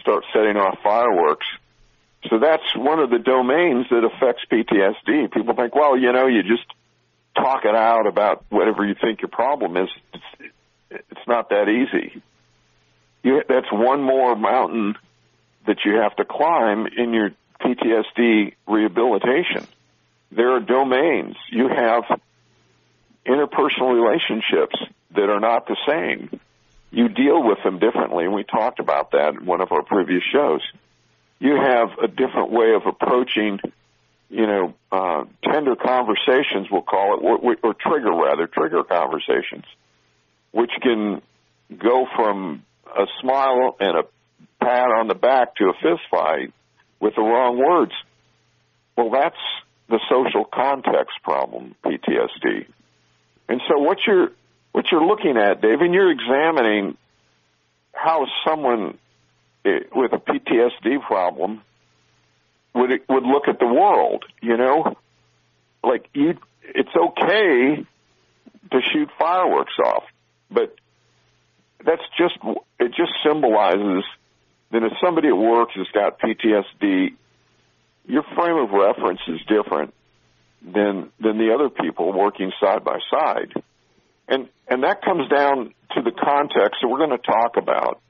start 0.00 0.24
setting 0.32 0.56
off 0.56 0.78
fireworks. 0.82 1.46
So 2.30 2.38
that's 2.38 2.76
one 2.76 3.00
of 3.00 3.10
the 3.10 3.18
domains 3.18 3.86
that 3.90 4.04
affects 4.04 4.44
PTSD. 4.50 5.32
People 5.32 5.54
think, 5.54 5.74
well, 5.74 5.98
you 5.98 6.12
know, 6.12 6.26
you 6.26 6.42
just 6.42 6.66
talk 7.34 7.64
it 7.64 7.74
out 7.74 8.06
about 8.06 8.44
whatever 8.48 8.84
you 8.86 8.94
think 9.00 9.22
your 9.22 9.28
problem 9.28 9.76
is. 9.76 9.88
It's, 10.14 10.52
it's 11.10 11.26
not 11.26 11.50
that 11.50 11.68
easy. 11.68 12.22
You, 13.22 13.42
that's 13.48 13.70
one 13.72 14.02
more 14.02 14.36
mountain 14.36 14.96
that 15.66 15.78
you 15.84 15.96
have 15.96 16.14
to 16.16 16.24
climb 16.24 16.86
in 16.86 17.12
your 17.12 17.30
PTSD 17.60 18.54
rehabilitation. 18.66 19.66
There 20.30 20.52
are 20.52 20.60
domains. 20.60 21.36
You 21.50 21.68
have 21.68 22.04
interpersonal 23.26 23.94
relationships 23.94 24.76
that 25.14 25.28
are 25.28 25.40
not 25.40 25.66
the 25.66 25.76
same 25.88 26.40
you 26.92 27.08
deal 27.08 27.42
with 27.42 27.58
them 27.64 27.78
differently, 27.78 28.24
and 28.24 28.34
we 28.34 28.44
talked 28.44 28.78
about 28.78 29.12
that 29.12 29.34
in 29.34 29.46
one 29.46 29.62
of 29.62 29.72
our 29.72 29.82
previous 29.82 30.22
shows. 30.30 30.60
You 31.42 31.56
have 31.56 31.98
a 32.00 32.06
different 32.06 32.52
way 32.52 32.72
of 32.72 32.86
approaching, 32.86 33.58
you 34.30 34.46
know, 34.46 34.74
uh, 34.92 35.24
tender 35.42 35.74
conversations, 35.74 36.68
we'll 36.70 36.82
call 36.82 37.18
it, 37.18 37.24
or, 37.24 37.56
or 37.64 37.74
trigger 37.74 38.12
rather, 38.12 38.46
trigger 38.46 38.84
conversations, 38.84 39.64
which 40.52 40.70
can 40.80 41.20
go 41.76 42.06
from 42.14 42.62
a 42.86 43.06
smile 43.20 43.74
and 43.80 43.98
a 43.98 44.02
pat 44.64 44.86
on 44.92 45.08
the 45.08 45.16
back 45.16 45.56
to 45.56 45.64
a 45.64 45.72
fist 45.82 46.02
fight 46.12 46.52
with 47.00 47.16
the 47.16 47.22
wrong 47.22 47.58
words. 47.58 47.92
Well, 48.96 49.10
that's 49.10 49.34
the 49.88 49.98
social 50.08 50.44
context 50.44 51.16
problem, 51.24 51.74
PTSD. 51.84 52.66
And 53.48 53.60
so 53.68 53.80
what 53.80 53.98
you're 54.06 54.28
what 54.70 54.84
you're 54.92 55.04
looking 55.04 55.36
at, 55.36 55.60
Dave, 55.60 55.80
and 55.80 55.92
you're 55.92 56.12
examining 56.12 56.96
how 57.92 58.28
someone 58.46 58.96
Uh, 59.64 59.70
with 59.94 60.12
a 60.12 60.18
PTSD 60.18 61.00
problem 61.06 61.62
would 62.74 62.90
would 63.08 63.24
look 63.24 63.48
at 63.48 63.58
the 63.58 63.66
world. 63.66 64.24
You 64.40 64.56
know, 64.56 64.96
like 65.84 66.08
you, 66.14 66.34
it's 66.62 66.94
okay 66.96 67.84
to 68.70 68.80
shoot 68.92 69.08
fireworks 69.18 69.74
off, 69.84 70.04
but 70.50 70.74
that's 71.84 72.02
just 72.18 72.34
it. 72.80 72.88
Just 72.88 73.12
symbolizes 73.26 74.04
that 74.72 74.82
if 74.82 74.92
somebody 75.04 75.28
at 75.28 75.36
work 75.36 75.70
has 75.76 75.86
got 75.94 76.18
PTSD, 76.18 77.14
your 78.06 78.24
frame 78.34 78.56
of 78.56 78.70
reference 78.70 79.20
is 79.28 79.40
different 79.46 79.94
than 80.62 81.10
than 81.20 81.38
the 81.38 81.52
other 81.54 81.68
people 81.68 82.12
working 82.12 82.52
side 82.60 82.82
by 82.84 82.98
side 83.10 83.62
and 84.28 84.48
and 84.68 84.84
that 84.84 85.02
comes 85.02 85.28
down 85.28 85.74
to 85.94 86.02
the 86.02 86.12
context 86.12 86.78
that 86.80 86.88
we're 86.88 86.98
going 86.98 87.10
to 87.10 87.18
talk 87.18 87.56
about. 87.56 88.00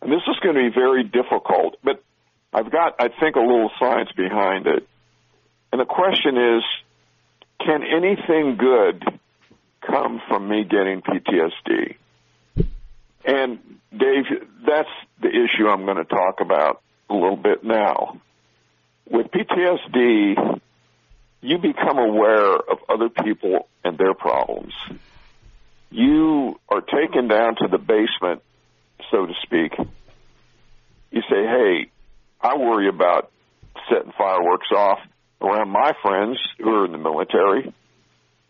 And 0.00 0.12
this 0.12 0.22
is 0.28 0.36
going 0.42 0.54
to 0.54 0.70
be 0.70 0.74
very 0.74 1.04
difficult, 1.04 1.76
but 1.82 2.02
I've 2.52 2.70
got, 2.70 2.96
I 3.00 3.08
think, 3.08 3.36
a 3.36 3.40
little 3.40 3.70
science 3.78 4.10
behind 4.16 4.66
it. 4.66 4.88
And 5.72 5.80
the 5.80 5.84
question 5.84 6.36
is, 6.36 6.62
can 7.60 7.82
anything 7.82 8.56
good 8.56 9.04
come 9.82 10.20
from 10.28 10.48
me 10.48 10.64
getting 10.64 11.02
PTSD? 11.02 11.96
And 13.24 13.58
Dave, 13.90 14.24
that's 14.66 14.88
the 15.20 15.28
issue 15.28 15.68
I'm 15.68 15.84
going 15.84 15.96
to 15.96 16.04
talk 16.04 16.40
about 16.40 16.80
a 17.10 17.14
little 17.14 17.36
bit 17.36 17.64
now. 17.64 18.20
With 19.10 19.26
PTSD, 19.28 20.60
you 21.40 21.58
become 21.58 21.98
aware 21.98 22.54
of 22.54 22.78
other 22.88 23.08
people 23.08 23.68
and 23.84 23.98
their 23.98 24.14
problems. 24.14 24.72
You 25.90 26.58
are 26.68 26.80
taken 26.80 27.28
down 27.28 27.56
to 27.56 27.68
the 27.68 27.78
basement, 27.78 28.42
so 29.10 29.26
to 29.26 29.34
speak. 29.42 29.72
You 31.10 31.22
say, 31.22 31.42
hey, 31.44 31.90
I 32.40 32.56
worry 32.56 32.88
about 32.88 33.30
setting 33.90 34.12
fireworks 34.16 34.68
off 34.74 34.98
around 35.40 35.70
my 35.70 35.94
friends 36.02 36.38
who 36.58 36.74
are 36.74 36.84
in 36.84 36.92
the 36.92 36.98
military. 36.98 37.72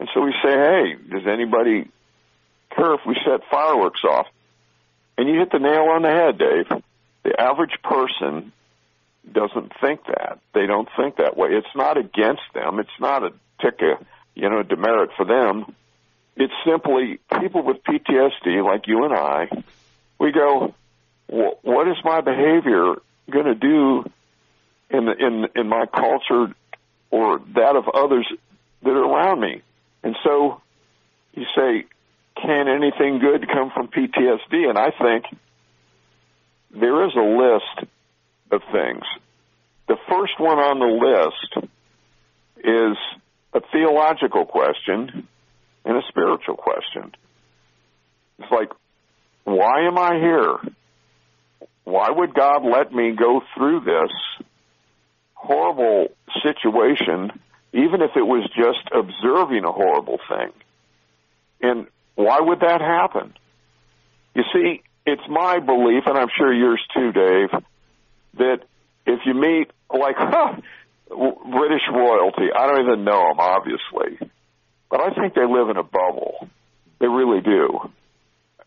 And 0.01 0.09
so 0.15 0.23
we 0.23 0.33
say, 0.43 0.51
hey, 0.51 0.95
does 1.11 1.27
anybody 1.27 1.89
care 2.75 2.95
if 2.95 3.01
we 3.07 3.17
set 3.25 3.41
fireworks 3.51 4.03
off? 4.05 4.27
And 5.17 5.29
you 5.29 5.39
hit 5.39 5.51
the 5.51 5.59
nail 5.59 5.89
on 5.91 6.03
the 6.03 6.11
head, 6.11 6.39
Dave. 6.39 6.83
The 7.25 7.41
average 7.41 7.77
person 7.83 8.53
doesn't 9.31 9.73
think 9.81 10.05
that. 10.07 10.39
They 10.55 10.67
don't 10.67 10.89
think 10.97 11.17
that 11.17 11.37
way. 11.37 11.51
It's 11.51 11.67
not 11.75 11.97
against 11.97 12.43
them. 12.55 12.79
It's 12.79 12.89
not 13.01 13.25
a 13.25 13.33
tick 13.61 13.81
a 13.83 13.99
you 14.35 14.49
know 14.49 14.63
demerit 14.63 15.11
for 15.17 15.25
them. 15.25 15.75
It's 16.37 16.53
simply 16.65 17.19
people 17.41 17.63
with 17.63 17.83
PTSD 17.83 18.65
like 18.65 18.87
you 18.87 19.05
and 19.05 19.13
I. 19.13 19.49
We 20.19 20.33
go, 20.33 20.75
what 21.29 21.89
is 21.89 21.97
my 22.05 22.21
behavior 22.21 22.95
going 23.31 23.45
to 23.47 23.55
do 23.55 24.05
in 24.91 25.05
the, 25.05 25.13
in 25.13 25.47
in 25.55 25.69
my 25.69 25.87
culture 25.87 26.55
or 27.11 27.41
that 27.55 27.77
of 27.77 27.89
others 27.89 28.27
that 28.83 28.91
are 28.91 29.05
around 29.05 29.41
me? 29.41 29.63
And 30.03 30.17
so 30.25 30.61
you 31.35 31.45
say, 31.55 31.85
can 32.41 32.69
anything 32.69 33.19
good 33.19 33.47
come 33.49 33.71
from 33.71 33.89
PTSD? 33.89 34.69
And 34.69 34.79
I 34.79 34.91
think 34.91 35.25
there 36.71 37.07
is 37.07 37.13
a 37.15 37.21
list 37.21 37.91
of 38.51 38.63
things. 38.73 39.05
The 39.89 39.97
first 40.09 40.39
one 40.39 40.59
on 40.59 40.79
the 40.79 40.87
list 40.87 41.69
is 42.59 42.97
a 43.53 43.61
theological 43.73 44.45
question 44.45 45.27
and 45.85 45.97
a 45.97 46.03
spiritual 46.09 46.57
question. 46.57 47.13
It's 48.39 48.51
like, 48.53 48.71
why 49.69 49.87
am 49.87 49.99
I 49.99 50.15
here? 50.15 50.57
Why 51.85 52.09
would 52.11 52.33
God 52.33 52.65
let 52.65 52.91
me 52.91 53.13
go 53.13 53.43
through 53.55 53.81
this 53.81 54.11
horrible 55.35 56.09
situation, 56.43 57.31
even 57.75 58.01
if 58.01 58.13
it 58.17 58.23
was 58.23 58.49
just 58.57 58.89
observing 58.95 59.65
a 59.65 59.73
horrible 59.73 60.19
thing? 60.27 60.53
And 61.61 61.87
why 62.15 62.41
would 62.41 62.61
that 62.61 62.81
happen? 62.81 63.35
You 64.35 64.45
see, 64.55 64.83
it's 65.05 65.29
my 65.29 65.59
belief, 65.59 66.05
and 66.07 66.17
I'm 66.17 66.29
sure 66.35 66.51
yours 66.51 66.83
too, 66.95 67.13
Dave, 67.13 67.51
that 68.39 68.61
if 69.07 69.21
you 69.27 69.35
meet 69.35 69.71
like 69.93 70.17
huh, 70.17 70.57
British 71.11 71.83
royalty, 71.93 72.47
I 72.57 72.67
don't 72.69 72.87
even 72.87 73.05
know 73.05 73.29
them, 73.29 73.39
obviously, 73.39 74.31
but 74.91 75.03
I 75.03 75.11
think 75.11 75.35
they 75.35 75.45
live 75.45 75.69
in 75.69 75.77
a 75.77 75.83
bubble. 75.83 76.49
They 77.01 77.07
really 77.07 77.43
do. 77.43 77.91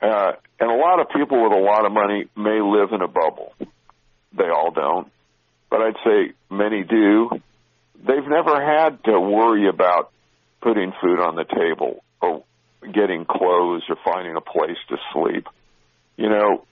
Uh, 0.01 0.33
and 0.59 0.71
a 0.71 0.75
lot 0.75 0.99
of 0.99 1.09
people 1.09 1.43
with 1.43 1.53
a 1.53 1.61
lot 1.61 1.85
of 1.85 1.91
money 1.91 2.25
may 2.35 2.59
live 2.61 2.91
in 2.91 3.01
a 3.01 3.07
bubble. 3.07 3.53
They 4.37 4.49
all 4.49 4.71
don't, 4.71 5.11
but 5.69 5.81
I'd 5.81 5.97
say 6.03 6.33
many 6.49 6.83
do. 6.83 7.29
They've 7.95 8.27
never 8.27 8.59
had 8.59 9.03
to 9.03 9.19
worry 9.19 9.67
about 9.69 10.11
putting 10.61 10.93
food 11.01 11.19
on 11.19 11.35
the 11.35 11.43
table 11.43 12.03
or 12.21 12.43
getting 12.81 13.25
clothes 13.25 13.83
or 13.89 13.97
finding 14.03 14.35
a 14.35 14.41
place 14.41 14.77
to 14.89 14.97
sleep. 15.13 15.47
You 16.17 16.29
know, 16.29 16.65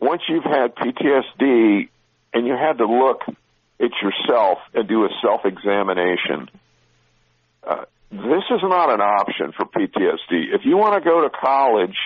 once 0.00 0.22
you've 0.28 0.44
had 0.44 0.74
PTSD 0.74 1.88
and 2.34 2.46
you 2.46 2.54
had 2.54 2.78
to 2.78 2.86
look 2.86 3.22
at 3.80 3.90
yourself 4.02 4.58
and 4.74 4.88
do 4.88 5.04
a 5.04 5.08
self-examination, 5.22 6.50
uh, 7.66 7.84
this 8.14 8.44
is 8.50 8.62
not 8.62 8.92
an 8.92 9.00
option 9.00 9.52
for 9.56 9.66
PTSD. 9.66 10.54
If 10.54 10.64
you 10.64 10.76
want 10.76 11.02
to 11.02 11.08
go 11.08 11.22
to 11.22 11.30
college 11.30 11.96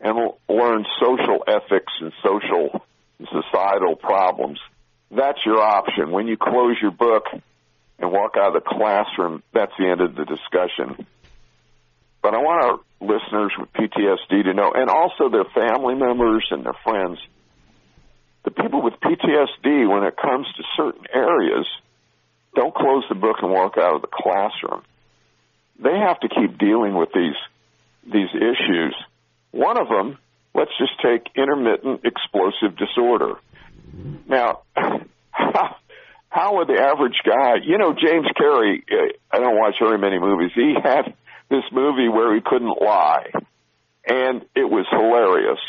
and 0.00 0.32
learn 0.48 0.86
social 1.00 1.42
ethics 1.48 1.92
and 2.00 2.12
social 2.22 2.82
and 3.18 3.28
societal 3.28 3.96
problems, 3.96 4.60
that's 5.10 5.44
your 5.44 5.60
option. 5.60 6.12
When 6.12 6.28
you 6.28 6.36
close 6.36 6.76
your 6.80 6.92
book 6.92 7.24
and 7.98 8.12
walk 8.12 8.36
out 8.36 8.54
of 8.56 8.62
the 8.62 8.68
classroom, 8.68 9.42
that's 9.52 9.72
the 9.76 9.88
end 9.88 10.00
of 10.00 10.14
the 10.14 10.24
discussion. 10.24 11.04
But 12.22 12.34
I 12.34 12.38
want 12.38 12.64
our 12.64 12.80
listeners 13.00 13.52
with 13.58 13.72
PTSD 13.72 14.44
to 14.44 14.54
know, 14.54 14.72
and 14.72 14.88
also 14.88 15.28
their 15.28 15.44
family 15.44 15.94
members 15.94 16.46
and 16.50 16.64
their 16.64 16.76
friends, 16.84 17.18
the 18.44 18.52
people 18.52 18.82
with 18.82 18.94
PTSD, 18.94 19.90
when 19.90 20.04
it 20.04 20.16
comes 20.16 20.46
to 20.56 20.62
certain 20.76 21.06
areas, 21.12 21.66
don't 22.54 22.74
close 22.74 23.04
the 23.08 23.14
book 23.14 23.36
and 23.42 23.50
walk 23.50 23.76
out 23.78 23.96
of 23.96 24.02
the 24.02 24.08
classroom. 24.08 24.82
They 25.78 25.98
have 25.98 26.20
to 26.20 26.28
keep 26.28 26.58
dealing 26.58 26.94
with 26.94 27.10
these 27.14 27.36
these 28.04 28.28
issues. 28.34 28.94
One 29.50 29.78
of 29.78 29.88
them, 29.88 30.18
let's 30.54 30.70
just 30.78 30.92
take 31.02 31.30
intermittent 31.36 32.02
explosive 32.04 32.76
disorder. 32.76 33.34
Now, 34.28 34.62
how, 34.74 35.06
how 36.28 36.56
would 36.56 36.68
the 36.68 36.80
average 36.80 37.20
guy, 37.24 37.56
you 37.64 37.78
know, 37.78 37.92
James 37.94 38.26
Carrey, 38.38 38.82
eh, 38.90 39.12
I 39.32 39.38
don't 39.38 39.56
watch 39.56 39.76
very 39.80 39.98
many 39.98 40.18
movies. 40.18 40.50
He 40.54 40.74
had 40.82 41.14
this 41.48 41.64
movie 41.72 42.08
where 42.08 42.34
he 42.34 42.40
couldn't 42.40 42.80
lie, 42.80 43.30
and 44.06 44.42
it 44.54 44.68
was 44.68 44.86
hilarious. 44.90 45.60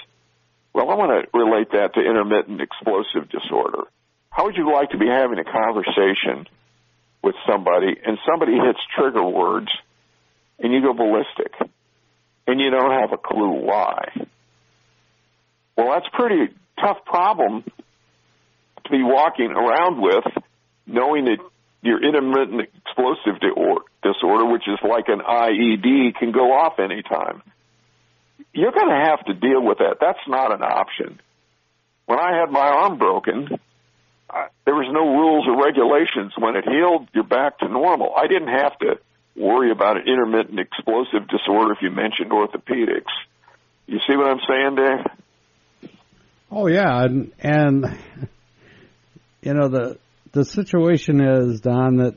Well, 0.74 0.90
I 0.90 0.96
want 0.96 1.12
to 1.12 1.38
relate 1.38 1.72
that 1.72 1.94
to 1.94 2.02
intermittent 2.02 2.60
explosive 2.60 3.30
disorder. 3.30 3.84
How 4.30 4.46
would 4.46 4.58
you 4.58 4.72
like 4.74 4.90
to 4.90 4.98
be 4.98 5.08
having 5.08 5.40
a 5.40 5.46
conversation 5.46 6.48
with 7.22 7.36
somebody 7.50 7.96
and 8.06 8.18
somebody 8.28 8.54
hits 8.54 8.80
trigger 8.98 9.24
words 9.24 9.70
and 10.60 10.74
you 10.74 10.82
go 10.82 10.94
ballistic 10.94 11.54
and 12.48 12.60
you 12.60 12.70
don't 12.70 12.92
have 12.92 13.12
a 13.12 13.18
clue 13.18 13.62
why? 13.66 14.28
Well, 15.78 15.92
that's 15.92 16.08
pretty 16.14 16.54
tough 16.80 17.04
problem 17.06 17.64
to 17.64 18.92
be 18.92 19.04
walking 19.04 19.52
around 19.52 20.02
with 20.02 20.26
knowing 20.88 21.26
that 21.26 21.38
your 21.82 22.04
intermittent 22.04 22.70
explosive 22.86 23.40
disorder, 24.02 24.46
which 24.46 24.68
is 24.68 24.80
like 24.88 25.06
an 25.08 25.20
IED, 25.20 26.16
can 26.16 26.32
go 26.32 26.52
off 26.52 26.80
anytime. 26.80 27.42
You're 28.54 28.72
going 28.72 28.90
to 28.90 29.06
have 29.10 29.24
to 29.26 29.34
deal 29.34 29.62
with 29.62 29.80
that. 29.80 29.98
That's 30.00 30.20
not 30.28 30.54
an 30.54 30.64
option. 30.64 31.20
When 32.06 32.20
I 32.20 32.38
had 32.40 32.52
my 32.52 32.68
arm 32.68 32.98
broken, 32.98 33.50
I, 34.30 34.48
there 34.66 34.76
was 34.76 34.88
no 34.92 35.02
rules 35.02 35.46
or 35.48 35.64
regulations. 35.64 36.34
When 36.38 36.56
it 36.56 36.64
healed, 36.64 37.08
you're 37.14 37.24
back 37.24 37.60
to 37.60 37.68
normal. 37.68 38.14
I 38.16 38.28
didn't 38.28 38.48
have 38.48 38.78
to 38.80 39.00
worry 39.36 39.72
about 39.72 39.98
an 39.98 40.04
intermittent 40.08 40.60
explosive 40.60 41.28
disorder 41.28 41.74
if 41.74 41.82
you 41.82 41.92
mentioned 41.92 42.32
orthopedics. 42.32 43.12
You 43.88 44.00
see 44.08 44.16
what 44.16 44.30
I'm 44.30 44.40
saying, 44.48 44.76
Dave? 44.76 45.90
Oh 46.52 46.68
yeah, 46.68 47.04
and, 47.04 47.32
and 47.40 47.98
you 49.42 49.54
know 49.54 49.68
the 49.68 49.98
the 50.32 50.46
situation 50.46 51.22
is, 51.22 51.62
Don, 51.62 51.98
that 51.98 52.16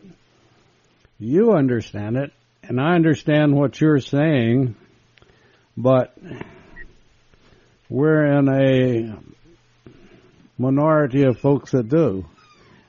you 1.18 1.52
understand 1.52 2.16
it, 2.16 2.32
and 2.62 2.80
I 2.80 2.94
understand 2.94 3.54
what 3.54 3.80
you're 3.80 4.00
saying, 4.00 4.76
but 5.76 6.16
we're 7.88 8.26
in 8.38 8.48
a 8.48 9.18
minority 10.60 11.22
of 11.24 11.38
folks 11.38 11.70
that 11.72 11.88
do. 11.88 12.26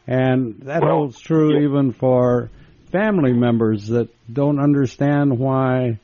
And 0.07 0.61
that 0.63 0.81
Well, 0.81 0.91
holds 0.91 1.19
true 1.19 1.53
yeah. 1.59 1.67
even 1.67 1.93
for 1.93 2.49
family 2.91 3.33
members 3.33 3.87
that 3.87 4.09
don't 4.31 4.59
understand 4.59 5.37
why 5.37 5.99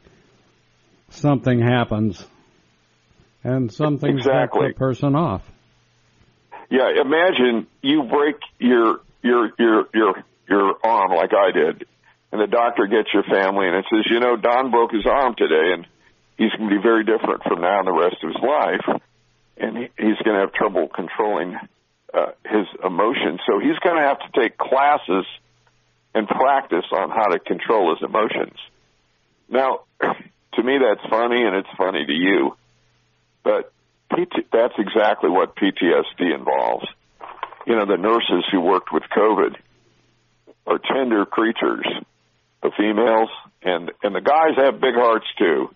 something 1.10 1.60
happens. 1.62 2.26
And 3.44 3.72
some 3.72 4.00
things 4.00 4.22
Exactly. 4.22 4.68
set 4.68 4.76
the 4.76 4.80
person 4.80 5.16
off. 5.16 5.44
Yeah, 6.70 6.90
imagine 7.00 7.68
you 7.82 8.04
break 8.04 8.38
your 8.60 9.02
your 9.22 9.52
your 9.60 9.86
your 9.94 10.14
your 10.50 10.74
arm 10.84 11.12
like 11.12 11.30
I 11.32 11.52
did, 11.52 11.86
and 12.32 12.42
the 12.42 12.48
doctor 12.48 12.88
gets 12.88 13.10
your 13.14 13.24
family 13.24 13.68
and 13.68 13.76
it 13.76 13.86
says, 13.90 14.06
you 14.10 14.20
know, 14.20 14.36
Don 14.36 14.72
broke 14.72 14.92
his 14.92 15.06
arm 15.06 15.36
today, 15.38 15.74
and 15.74 15.86
he's 16.38 16.52
going 16.58 16.70
to 16.70 16.76
be 16.76 16.82
very 16.82 17.04
different 17.04 17.44
from 17.44 17.62
now 17.62 17.80
and 17.80 17.88
the 17.88 17.94
rest 17.94 18.18
of 18.24 18.30
his 18.34 18.42
life, 18.42 19.02
and 19.58 19.78
he, 19.78 19.84
he's 19.98 20.18
going 20.26 20.36
to 20.38 20.42
have 20.42 20.54
trouble 20.54 20.88
controlling 20.88 21.56
uh, 22.14 22.32
his 22.46 22.66
emotions. 22.84 23.42
So 23.46 23.60
he's 23.60 23.78
going 23.84 23.98
to 23.98 24.08
have 24.08 24.20
to 24.20 24.42
take 24.42 24.58
classes 24.58 25.26
and 26.16 26.28
practice 26.28 26.86
on 26.94 27.10
how 27.10 27.28
to 27.28 27.40
control 27.40 27.94
his 27.94 28.02
emotions. 28.02 28.58
Now, 29.50 29.82
to 30.00 30.64
me 30.64 30.80
that's 30.80 31.08
funny 31.10 31.44
and 31.44 31.56
it's 31.58 31.70
funny 31.78 32.06
to 32.06 32.14
you. 32.14 32.56
But 33.44 33.72
PT, 34.12 34.48
that's 34.52 34.74
exactly 34.80 35.30
what 35.30 35.56
PTSD 35.56 36.34
involves. 36.34 36.88
You 37.68 37.76
know, 37.76 37.86
the 37.86 37.98
nurses 37.98 38.46
who 38.52 38.62
worked 38.62 38.92
with 38.94 39.04
COVID 39.16 39.56
are 40.66 40.80
tender 40.80 41.26
creatures, 41.26 41.86
the 42.64 42.72
females, 42.78 43.30
and, 43.62 43.92
and 44.02 44.16
the 44.16 44.22
guys 44.22 44.56
have 44.56 44.80
big 44.80 44.96
hearts 44.96 45.28
too. 45.38 45.70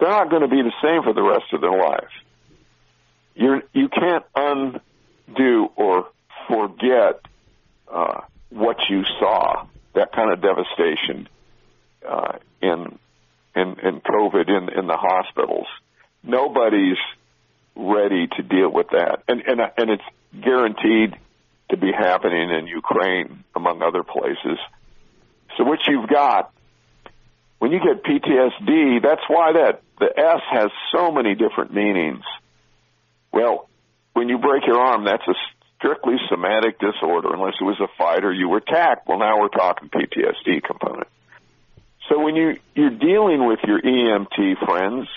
They're 0.00 0.08
not 0.08 0.28
going 0.28 0.42
to 0.42 0.48
be 0.48 0.62
the 0.62 0.72
same 0.82 1.02
for 1.04 1.12
the 1.12 1.22
rest 1.22 1.52
of 1.52 1.60
their 1.60 1.78
life. 1.78 2.10
You're, 3.34 3.62
you 3.72 3.88
can't 3.88 4.24
undo 4.34 5.70
or 5.76 6.08
forget 6.48 7.20
uh, 7.90 8.22
what 8.50 8.76
you 8.88 9.04
saw, 9.18 9.66
that 9.94 10.12
kind 10.12 10.32
of 10.32 10.40
devastation 10.42 11.28
uh, 12.08 12.38
in 12.60 12.98
in 13.54 13.76
in 13.80 14.00
COVID 14.00 14.48
in 14.48 14.78
in 14.78 14.86
the 14.86 14.96
hospitals. 14.96 15.66
Nobody's 16.22 16.98
ready 17.74 18.26
to 18.36 18.42
deal 18.42 18.70
with 18.70 18.88
that, 18.90 19.22
and 19.28 19.42
and 19.46 19.60
and 19.60 19.90
it's 19.90 20.04
guaranteed 20.42 21.16
to 21.70 21.76
be 21.76 21.92
happening 21.92 22.50
in 22.50 22.66
Ukraine, 22.66 23.44
among 23.54 23.82
other 23.82 24.02
places. 24.02 24.58
So 25.56 25.64
what 25.64 25.78
you've 25.86 26.08
got 26.08 26.52
when 27.60 27.72
you 27.72 27.78
get 27.78 28.02
PTSD, 28.02 29.02
that's 29.02 29.20
why 29.28 29.52
that 29.52 29.82
the 29.98 30.06
S 30.18 30.40
has 30.50 30.70
so 30.94 31.12
many 31.12 31.34
different 31.34 31.74
meanings. 31.74 32.24
Well, 33.32 33.68
when 34.14 34.30
you 34.30 34.38
break 34.38 34.66
your 34.66 34.78
arm, 34.80 35.04
that's 35.04 35.22
a 35.28 35.34
strictly 35.80 36.16
somatic 36.28 36.78
disorder. 36.78 37.32
Unless 37.32 37.54
it 37.60 37.64
was 37.64 37.80
a 37.80 37.88
fight 37.98 38.24
or 38.24 38.32
you 38.32 38.48
were 38.48 38.58
attacked. 38.58 39.08
Well, 39.08 39.18
now 39.18 39.40
we're 39.40 39.48
talking 39.48 39.88
PTSD 39.88 40.62
component. 40.62 41.08
So 42.08 42.20
when 42.20 42.36
you 42.36 42.56
you're 42.74 42.90
dealing 42.90 43.46
with 43.46 43.60
your 43.66 43.80
EMT 43.80 44.64
friends 44.64 45.08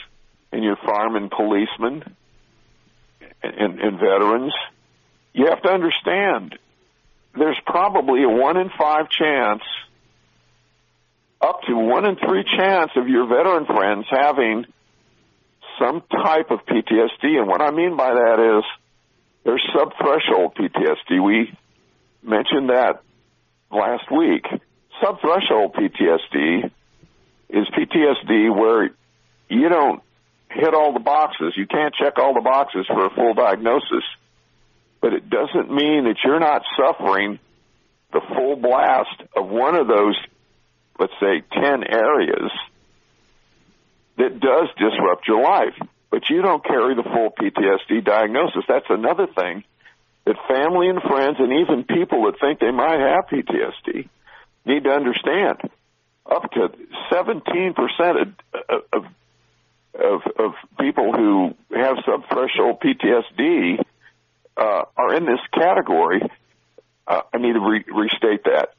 and 0.52 0.64
your 0.64 0.78
firemen, 0.86 1.30
policemen, 1.30 2.04
and, 3.42 3.80
and 3.80 4.00
veterans, 4.00 4.54
you 5.34 5.48
have 5.48 5.62
to 5.64 5.70
understand 5.70 6.58
there's 7.36 7.60
probably 7.66 8.24
a 8.24 8.30
one 8.30 8.58
in 8.58 8.70
five 8.78 9.10
chance, 9.10 9.64
up 11.42 11.62
to 11.64 11.76
one 11.76 12.06
in 12.06 12.16
three 12.16 12.44
chance 12.44 12.92
of 12.96 13.08
your 13.08 13.28
veteran 13.28 13.66
friends 13.66 14.06
having 14.10 14.66
some 15.80 16.04
type 16.12 16.52
of 16.52 16.60
PTSD. 16.66 17.40
And 17.40 17.48
what 17.48 17.62
I 17.62 17.72
mean 17.72 17.98
by 17.98 18.14
that 18.14 18.60
is 18.60 18.64
there's 19.44 19.64
subthreshold 19.76 20.56
PTSD. 20.56 21.24
We 21.24 21.58
mentioned 22.22 22.70
that 22.70 23.02
last 23.72 24.10
week. 24.12 24.46
Subthreshold 25.02 25.74
PTSD 25.76 26.72
is 27.50 27.68
PTSD 27.68 28.56
where 28.56 28.92
you 29.50 29.70
don't 29.70 30.02
hit 30.50 30.74
all 30.74 30.94
the 30.94 31.00
boxes. 31.00 31.54
You 31.58 31.68
can't 31.68 31.94
check 31.94 32.18
all 32.18 32.34
the 32.34 32.42
boxes 32.42 32.86
for 32.88 33.06
a 33.06 33.10
full 33.10 33.34
diagnosis. 33.34 34.04
But 35.02 35.14
it 35.14 35.30
doesn't 35.30 35.70
mean 35.70 36.06
that 36.06 36.18
you're 36.24 36.40
not 36.40 36.62
suffering 36.78 37.40
the 38.14 38.22
full 38.22 38.56
blast 38.56 39.22
of 39.36 39.50
one 39.50 39.76
of 39.76 39.88
those, 39.88 40.16
let's 41.00 41.14
say, 41.20 41.42
10 41.52 41.84
areas 41.84 42.52
that 44.18 44.40
does 44.40 44.70
disrupt 44.78 45.28
your 45.28 45.42
life. 45.42 45.76
But 46.14 46.30
you 46.30 46.44
don't 46.44 46.64
carry 46.64 46.94
the 46.94 47.02
full 47.02 47.32
PTSD 47.32 48.06
diagnosis. 48.06 48.66
That's 48.68 48.86
another 48.88 49.26
thing 49.26 49.64
that 50.26 50.36
family 50.48 50.88
and 50.88 51.02
friends 51.02 51.38
and 51.40 51.52
even 51.54 51.86
people 51.86 52.26
that 52.26 52.40
think 52.40 52.60
they 52.60 52.70
might 52.70 53.00
have 53.00 53.26
PTSD 53.26 54.08
need 54.64 54.84
to 54.84 54.92
understand. 54.92 55.58
Up 56.28 56.52
to 56.52 56.70
17% 57.12 58.22
of, 58.22 58.84
of, 58.94 59.06
of, 59.96 60.22
of 60.38 60.52
people 60.80 61.14
who 61.14 61.56
have 61.76 61.98
subthreshold 62.06 62.80
PTSD 62.80 63.84
uh, 64.56 64.86
are 64.96 65.16
in 65.16 65.26
this 65.26 65.42
category. 65.52 66.22
Uh, 67.08 67.22
I 67.34 67.38
need 67.40 67.54
to 67.54 67.60
re- 67.60 67.86
restate 67.92 68.44
that. 68.44 68.76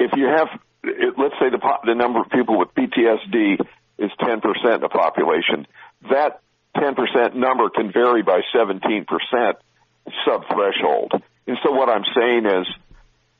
If 0.00 0.10
you 0.16 0.26
have, 0.26 0.48
let's 0.82 1.36
say 1.38 1.50
the, 1.50 1.60
the 1.86 1.94
number 1.94 2.22
of 2.22 2.30
people 2.30 2.58
with 2.58 2.74
PTSD 2.74 3.60
is 3.98 4.10
10% 4.20 4.74
of 4.74 4.80
the 4.80 4.88
population, 4.88 5.68
that 6.02 6.40
10% 6.76 7.34
number 7.34 7.70
can 7.70 7.92
vary 7.92 8.22
by 8.22 8.40
17% 8.54 9.06
subthreshold. 10.26 11.22
And 11.46 11.58
so 11.62 11.72
what 11.72 11.88
I'm 11.88 12.04
saying 12.16 12.46
is 12.46 12.66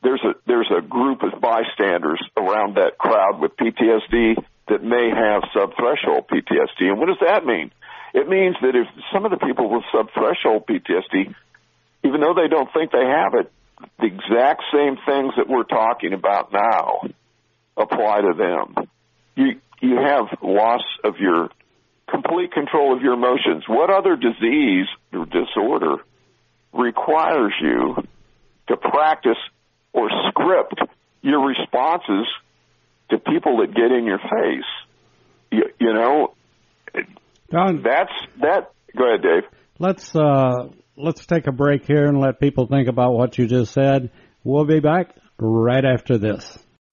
there's 0.03 0.21
a, 0.23 0.33
there's 0.45 0.71
a 0.75 0.81
group 0.81 1.23
of 1.23 1.41
bystanders 1.41 2.21
around 2.37 2.75
that 2.75 2.97
crowd 2.97 3.39
with 3.39 3.55
PTSD 3.57 4.35
that 4.67 4.83
may 4.83 5.09
have 5.09 5.43
subthreshold 5.55 6.27
PTSD. 6.27 6.89
And 6.89 6.99
what 6.99 7.07
does 7.07 7.21
that 7.21 7.45
mean? 7.45 7.71
It 8.13 8.29
means 8.29 8.55
that 8.61 8.75
if 8.75 8.87
some 9.13 9.25
of 9.25 9.31
the 9.31 9.37
people 9.37 9.69
with 9.69 9.83
subthreshold 9.93 10.65
PTSD, 10.65 11.33
even 12.03 12.21
though 12.21 12.33
they 12.33 12.47
don't 12.47 12.71
think 12.73 12.91
they 12.91 13.05
have 13.05 13.33
it, 13.33 13.51
the 13.99 14.05
exact 14.05 14.63
same 14.73 14.97
things 15.05 15.33
that 15.37 15.47
we're 15.49 15.63
talking 15.63 16.13
about 16.13 16.53
now 16.53 17.01
apply 17.75 18.21
to 18.21 18.33
them. 18.37 18.87
You 19.35 19.59
you 19.81 19.97
have 19.97 20.27
loss 20.41 20.81
of 21.03 21.17
your 21.19 21.49
complete 22.09 22.51
control 22.51 22.95
of 22.95 23.01
your 23.01 23.13
emotions. 23.13 23.63
What 23.67 23.89
other 23.89 24.15
disease 24.15 24.87
or 25.13 25.25
disorder 25.25 25.97
requires 26.73 27.53
you 27.61 27.95
to 28.67 28.77
practice 28.77 29.37
or 29.93 30.09
script 30.29 30.79
your 31.21 31.45
responses 31.47 32.27
to 33.09 33.17
people 33.17 33.57
that 33.57 33.73
get 33.73 33.91
in 33.91 34.05
your 34.05 34.19
face? 34.19 34.69
You, 35.51 35.63
you 35.79 35.93
know, 35.93 36.33
Don, 37.49 37.83
that's 37.83 38.11
that. 38.41 38.71
Go 38.97 39.07
ahead, 39.07 39.21
Dave. 39.21 39.43
Let's 39.79 40.15
uh, 40.15 40.69
let's 40.97 41.25
take 41.25 41.47
a 41.47 41.51
break 41.51 41.85
here 41.85 42.05
and 42.05 42.19
let 42.19 42.39
people 42.39 42.67
think 42.67 42.87
about 42.87 43.13
what 43.13 43.37
you 43.37 43.47
just 43.47 43.73
said. 43.73 44.11
We'll 44.43 44.65
be 44.65 44.79
back 44.79 45.15
right 45.37 45.83
after 45.85 46.17
this. 46.17 46.57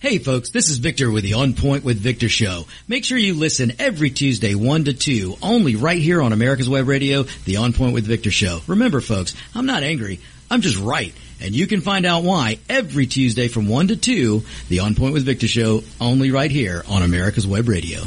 Hey 0.00 0.16
folks, 0.16 0.48
this 0.48 0.70
is 0.70 0.78
Victor 0.78 1.10
with 1.10 1.24
the 1.24 1.34
On 1.34 1.52
Point 1.52 1.84
with 1.84 1.98
Victor 1.98 2.30
show. 2.30 2.64
Make 2.88 3.04
sure 3.04 3.18
you 3.18 3.34
listen 3.34 3.72
every 3.78 4.08
Tuesday 4.08 4.54
1 4.54 4.84
to 4.84 4.94
2, 4.94 5.36
only 5.42 5.76
right 5.76 6.00
here 6.00 6.22
on 6.22 6.32
America's 6.32 6.70
Web 6.70 6.88
Radio, 6.88 7.24
the 7.44 7.58
On 7.58 7.74
Point 7.74 7.92
with 7.92 8.06
Victor 8.06 8.30
show. 8.30 8.60
Remember 8.66 9.02
folks, 9.02 9.34
I'm 9.54 9.66
not 9.66 9.82
angry, 9.82 10.20
I'm 10.50 10.62
just 10.62 10.78
right. 10.78 11.12
And 11.42 11.54
you 11.54 11.66
can 11.66 11.82
find 11.82 12.06
out 12.06 12.22
why 12.22 12.60
every 12.66 13.06
Tuesday 13.06 13.48
from 13.48 13.68
1 13.68 13.88
to 13.88 13.96
2, 13.96 14.42
the 14.70 14.78
On 14.78 14.94
Point 14.94 15.12
with 15.12 15.26
Victor 15.26 15.48
show, 15.48 15.82
only 16.00 16.30
right 16.30 16.50
here 16.50 16.82
on 16.88 17.02
America's 17.02 17.46
Web 17.46 17.68
Radio. 17.68 18.00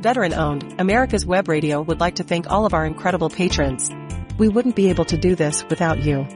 Veteran 0.00 0.34
owned, 0.34 0.80
America's 0.80 1.24
Web 1.24 1.46
Radio 1.46 1.80
would 1.80 2.00
like 2.00 2.16
to 2.16 2.24
thank 2.24 2.50
all 2.50 2.66
of 2.66 2.74
our 2.74 2.84
incredible 2.84 3.30
patrons. 3.30 3.88
We 4.36 4.48
wouldn't 4.48 4.74
be 4.74 4.90
able 4.90 5.04
to 5.04 5.16
do 5.16 5.36
this 5.36 5.62
without 5.70 6.02
you. 6.02 6.26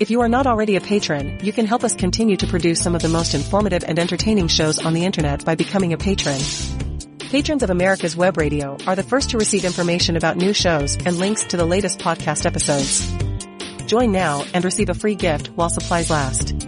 If 0.00 0.10
you 0.10 0.22
are 0.22 0.28
not 0.28 0.48
already 0.48 0.74
a 0.74 0.80
patron, 0.80 1.38
you 1.44 1.52
can 1.52 1.66
help 1.66 1.84
us 1.84 1.94
continue 1.94 2.36
to 2.38 2.48
produce 2.48 2.80
some 2.80 2.96
of 2.96 3.02
the 3.02 3.08
most 3.08 3.32
informative 3.32 3.84
and 3.86 3.96
entertaining 3.96 4.48
shows 4.48 4.84
on 4.84 4.92
the 4.92 5.04
internet 5.04 5.44
by 5.44 5.54
becoming 5.54 5.92
a 5.92 5.96
patron. 5.96 6.40
Patrons 7.20 7.62
of 7.62 7.70
America's 7.70 8.16
Web 8.16 8.36
Radio 8.36 8.76
are 8.88 8.96
the 8.96 9.04
first 9.04 9.30
to 9.30 9.38
receive 9.38 9.64
information 9.64 10.16
about 10.16 10.36
new 10.36 10.52
shows 10.52 10.96
and 10.96 11.18
links 11.18 11.44
to 11.44 11.56
the 11.56 11.64
latest 11.64 12.00
podcast 12.00 12.44
episodes. 12.44 13.08
Join 13.86 14.10
now 14.10 14.44
and 14.52 14.64
receive 14.64 14.88
a 14.88 14.94
free 14.94 15.14
gift 15.14 15.50
while 15.50 15.70
supplies 15.70 16.10
last. 16.10 16.66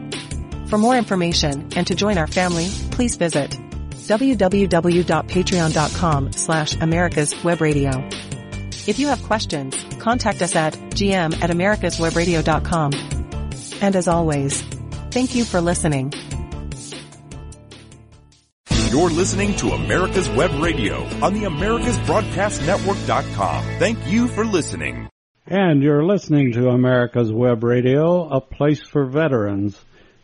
For 0.68 0.78
more 0.78 0.96
information 0.96 1.70
and 1.74 1.84
to 1.88 1.96
join 1.96 2.18
our 2.18 2.28
family, 2.28 2.68
please 2.92 3.16
visit 3.16 3.58
www.patreon.com 3.90 6.32
slash 6.32 6.76
America's 6.76 7.42
Web 7.42 7.60
Radio. 7.60 7.90
If 8.86 9.00
you 9.00 9.08
have 9.08 9.20
questions, 9.24 9.74
contact 9.98 10.42
us 10.42 10.54
at 10.54 10.74
gm 10.74 11.42
at 11.42 11.50
americaswebradio.com. 11.50 13.15
And 13.80 13.96
as 13.96 14.08
always, 14.08 14.62
thank 15.10 15.34
you 15.34 15.44
for 15.44 15.60
listening. 15.60 16.12
You're 18.90 19.10
listening 19.10 19.56
to 19.56 19.72
America's 19.72 20.28
Web 20.28 20.62
Radio 20.62 21.04
on 21.22 21.34
the 21.34 21.42
AmericasBroadcastNetwork.com. 21.42 23.64
Thank 23.78 24.06
you 24.06 24.28
for 24.28 24.44
listening. 24.44 25.08
And 25.46 25.82
you're 25.82 26.04
listening 26.04 26.52
to 26.52 26.68
America's 26.68 27.32
Web 27.32 27.62
Radio, 27.62 28.28
a 28.28 28.40
place 28.40 28.82
for 28.82 29.04
veterans. 29.04 29.78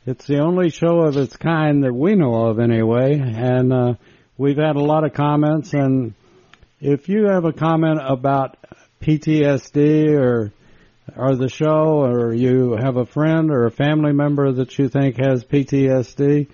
It's 0.07 0.27
the 0.27 0.39
only 0.39 0.71
show 0.71 1.01
of 1.01 1.17
its 1.17 1.37
kind 1.37 1.85
that 1.85 1.93
we 1.93 2.15
know 2.15 2.47
of 2.47 2.59
anyway, 2.59 3.21
and 3.21 3.73
uh, 3.73 3.95
we've 4.37 4.57
had 4.57 4.77
a 4.77 4.83
lot 4.83 5.05
of 5.05 5.13
comments 5.13 5.75
and 5.75 6.15
if 6.83 7.09
you 7.09 7.27
have 7.27 7.45
a 7.45 7.53
comment 7.53 8.01
about 8.03 8.59
PTSD 9.01 10.19
or 10.19 10.53
or 11.17 11.37
the 11.37 11.49
show, 11.49 12.03
or 12.05 12.33
you 12.33 12.77
have 12.81 12.97
a 12.97 13.07
friend 13.07 13.51
or 13.51 13.67
a 13.67 13.71
family 13.71 14.13
member 14.13 14.53
that 14.53 14.79
you 14.79 14.89
think 14.89 15.17
has 15.17 15.45
PTSD, 15.45 16.49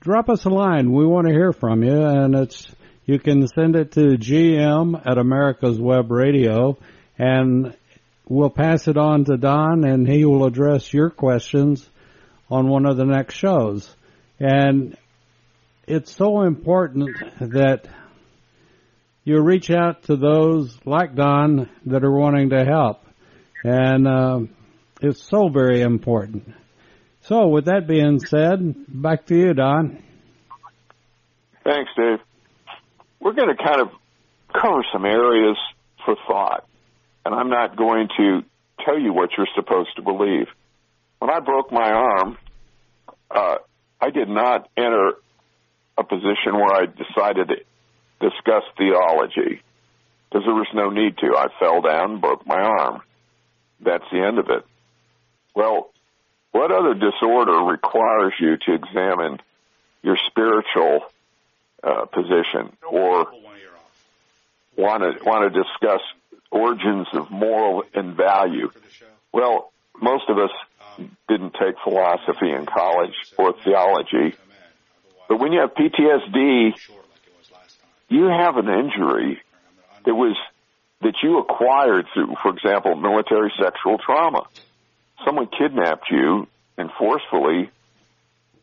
drop 0.00 0.28
us 0.28 0.44
a 0.44 0.48
line. 0.48 0.92
We 0.92 1.06
want 1.06 1.28
to 1.28 1.32
hear 1.32 1.52
from 1.52 1.82
you, 1.82 2.02
and 2.02 2.34
it's 2.34 2.74
you 3.04 3.18
can 3.18 3.46
send 3.48 3.76
it 3.76 3.92
to 3.92 4.16
GM 4.16 5.00
at 5.04 5.18
America's 5.18 5.80
Web 5.80 6.10
Radio, 6.10 6.78
and 7.18 7.76
we'll 8.28 8.50
pass 8.50 8.88
it 8.88 8.96
on 8.96 9.24
to 9.24 9.36
Don, 9.36 9.84
and 9.84 10.08
he 10.08 10.24
will 10.24 10.44
address 10.44 10.92
your 10.92 11.10
questions 11.10 11.88
on 12.50 12.68
one 12.68 12.86
of 12.86 12.96
the 12.96 13.04
next 13.04 13.34
shows. 13.34 13.94
And 14.38 14.96
it's 15.86 16.14
so 16.14 16.42
important 16.42 17.16
that 17.40 17.86
you 19.24 19.40
reach 19.40 19.70
out 19.70 20.04
to 20.04 20.16
those 20.16 20.76
like 20.84 21.14
Don 21.14 21.68
that 21.86 22.04
are 22.04 22.12
wanting 22.12 22.50
to 22.50 22.64
help. 22.64 23.04
And 23.64 24.08
uh, 24.08 24.40
it's 25.00 25.22
so 25.22 25.48
very 25.48 25.82
important. 25.82 26.54
So, 27.22 27.48
with 27.48 27.66
that 27.66 27.86
being 27.86 28.18
said, 28.18 28.74
back 28.88 29.26
to 29.26 29.36
you, 29.36 29.54
Don. 29.54 30.02
Thanks, 31.64 31.90
Dave. 31.96 32.18
We're 33.20 33.34
going 33.34 33.56
to 33.56 33.62
kind 33.62 33.80
of 33.80 33.88
cover 34.52 34.84
some 34.92 35.04
areas 35.04 35.56
for 36.04 36.16
thought, 36.26 36.66
and 37.24 37.34
I'm 37.34 37.48
not 37.48 37.76
going 37.76 38.08
to 38.16 38.42
tell 38.84 38.98
you 38.98 39.12
what 39.12 39.30
you're 39.36 39.46
supposed 39.54 39.90
to 39.96 40.02
believe. 40.02 40.48
When 41.20 41.30
I 41.30 41.38
broke 41.38 41.70
my 41.70 41.92
arm, 41.92 42.38
uh, 43.30 43.56
I 44.00 44.10
did 44.10 44.28
not 44.28 44.68
enter 44.76 45.12
a 45.96 46.02
position 46.02 46.54
where 46.54 46.74
I 46.74 46.86
decided 46.86 47.48
to 47.48 47.56
discuss 48.20 48.64
theology 48.76 49.62
because 50.28 50.44
there 50.44 50.54
was 50.54 50.66
no 50.74 50.90
need 50.90 51.16
to. 51.18 51.36
I 51.36 51.46
fell 51.60 51.80
down, 51.82 52.20
broke 52.20 52.44
my 52.46 52.60
arm. 52.60 53.02
That's 53.82 54.04
the 54.12 54.24
end 54.24 54.38
of 54.38 54.48
it. 54.48 54.64
Well, 55.54 55.90
what 56.52 56.70
other 56.70 56.94
disorder 56.94 57.58
requires 57.58 58.34
you 58.38 58.56
to 58.56 58.74
examine 58.74 59.40
your 60.02 60.16
spiritual 60.28 61.00
uh, 61.82 62.04
position 62.06 62.76
or 62.88 63.26
want 64.76 65.02
to 65.02 65.24
want 65.24 65.52
to 65.52 65.62
discuss 65.62 66.00
origins 66.50 67.08
of 67.12 67.30
moral 67.30 67.84
and 67.94 68.14
value? 68.14 68.70
Well, 69.32 69.72
most 70.00 70.28
of 70.28 70.38
us 70.38 70.50
didn't 71.28 71.54
take 71.54 71.74
philosophy 71.82 72.50
in 72.50 72.66
college 72.66 73.14
or 73.36 73.54
theology, 73.64 74.36
but 75.28 75.38
when 75.38 75.52
you 75.52 75.60
have 75.60 75.74
PTSD, 75.74 76.74
you 78.08 78.24
have 78.24 78.58
an 78.58 78.68
injury 78.68 79.40
that 80.04 80.14
was 80.14 80.36
that 81.02 81.14
you 81.22 81.38
acquired 81.38 82.06
through, 82.14 82.34
for 82.42 82.54
example, 82.54 82.94
military 82.94 83.52
sexual 83.60 83.98
trauma. 83.98 84.46
Someone 85.24 85.48
kidnapped 85.48 86.06
you 86.10 86.46
and 86.78 86.90
forcefully 86.98 87.70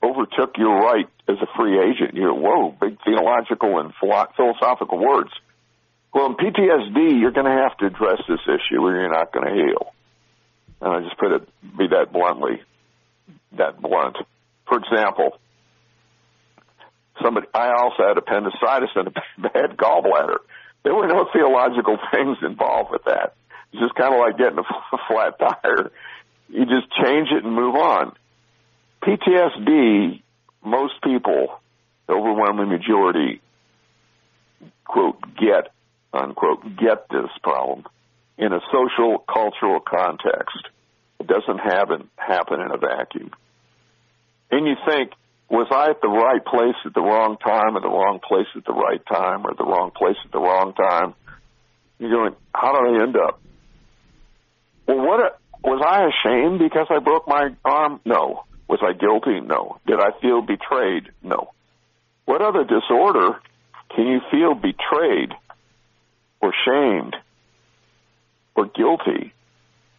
overtook 0.04 0.58
your 0.58 0.80
right 0.80 1.08
as 1.28 1.38
a 1.41 1.47
free 1.58 1.80
agent. 1.80 2.15
You 2.15 2.28
go, 2.28 2.34
whoa, 2.34 2.75
big 2.80 2.97
theological 3.04 3.80
and 3.80 3.93
philosophical 4.36 4.97
words. 4.97 5.32
Well, 6.13 6.28
in 6.28 6.36
PTSD, 6.36 7.19
you're 7.19 7.32
going 7.32 7.45
to 7.45 7.62
have 7.63 7.78
to 7.78 7.86
address 7.86 8.21
this 8.28 8.39
issue 8.45 8.82
or 8.82 8.95
you're 8.95 9.12
not 9.12 9.32
going 9.32 9.47
to 9.47 9.54
heal. 9.54 9.93
And 10.82 10.93
I 10.93 10.99
just 11.02 11.17
put 11.17 11.32
it, 11.32 11.49
be 11.78 11.88
that 11.88 12.12
bluntly, 12.12 12.62
that 13.58 13.82
blunt. 13.82 14.17
For 14.67 14.78
example, 14.78 15.38
somebody, 17.21 17.47
I 17.54 17.73
also 17.73 18.08
had 18.08 18.17
appendicitis 18.17 18.89
and 18.95 19.08
a 19.10 19.12
bad 19.49 19.78
gallbladder. 19.78 20.38
There 20.83 20.95
were 20.95 21.07
no 21.07 21.27
theological 21.33 21.97
things 22.13 22.37
involved 22.41 22.91
with 22.91 23.03
that. 23.05 23.33
It's 23.71 23.81
just 23.81 23.95
kind 23.95 24.13
of 24.13 24.19
like 24.19 24.37
getting 24.37 24.59
a 24.59 24.97
flat 25.07 25.37
tire. 25.39 25.91
You 26.49 26.65
just 26.65 26.91
change 27.03 27.29
it 27.31 27.43
and 27.43 27.53
move 27.53 27.75
on. 27.75 28.13
PTSD, 29.03 30.21
most 30.63 30.93
people, 31.03 31.59
the 32.07 32.13
overwhelming 32.13 32.69
majority, 32.69 33.41
quote, 34.85 35.21
get, 35.37 35.71
unquote, 36.13 36.63
get 36.77 37.07
this 37.09 37.29
problem 37.43 37.85
in 38.37 38.51
a 38.51 38.59
social, 38.71 39.19
cultural 39.19 39.79
context. 39.79 40.67
It 41.19 41.27
doesn't 41.27 41.59
happen, 41.59 42.09
happen 42.15 42.61
in 42.61 42.71
a 42.71 42.77
vacuum. 42.77 43.31
And 44.49 44.65
you 44.65 44.75
think, 44.87 45.11
was 45.49 45.67
I 45.71 45.89
at 45.89 46.01
the 46.01 46.07
right 46.07 46.43
place 46.45 46.75
at 46.85 46.93
the 46.93 47.01
wrong 47.01 47.38
time, 47.38 47.75
or 47.75 47.81
the 47.81 47.89
wrong 47.89 48.19
place 48.25 48.47
at 48.55 48.65
the 48.65 48.73
right 48.73 49.01
time, 49.07 49.45
or 49.45 49.53
the 49.55 49.65
wrong 49.65 49.91
place 49.91 50.17
at 50.23 50.31
the 50.31 50.39
wrong 50.39 50.73
time? 50.73 51.15
You're 51.97 52.12
going, 52.12 52.35
how 52.53 52.73
did 52.73 52.99
I 52.99 53.03
end 53.03 53.15
up? 53.17 53.41
Well, 54.88 55.05
what 55.05 55.39
was 55.63 55.83
I 55.85 56.07
ashamed 56.07 56.59
because 56.59 56.88
I 56.89 56.99
broke 56.99 57.27
my 57.27 57.49
arm? 57.65 57.99
No. 58.05 58.45
Was 58.67 58.79
I 58.83 58.93
guilty? 58.93 59.39
No. 59.39 59.79
Did 59.88 59.99
I 59.99 60.12
feel 60.21 60.41
betrayed? 60.41 61.09
No. 61.23 61.51
What 62.25 62.41
other 62.41 62.63
disorder 62.63 63.39
can 63.95 64.07
you 64.07 64.21
feel 64.31 64.53
betrayed 64.53 65.33
or 66.41 66.53
shamed 66.65 67.15
or 68.55 68.67
guilty? 68.67 69.33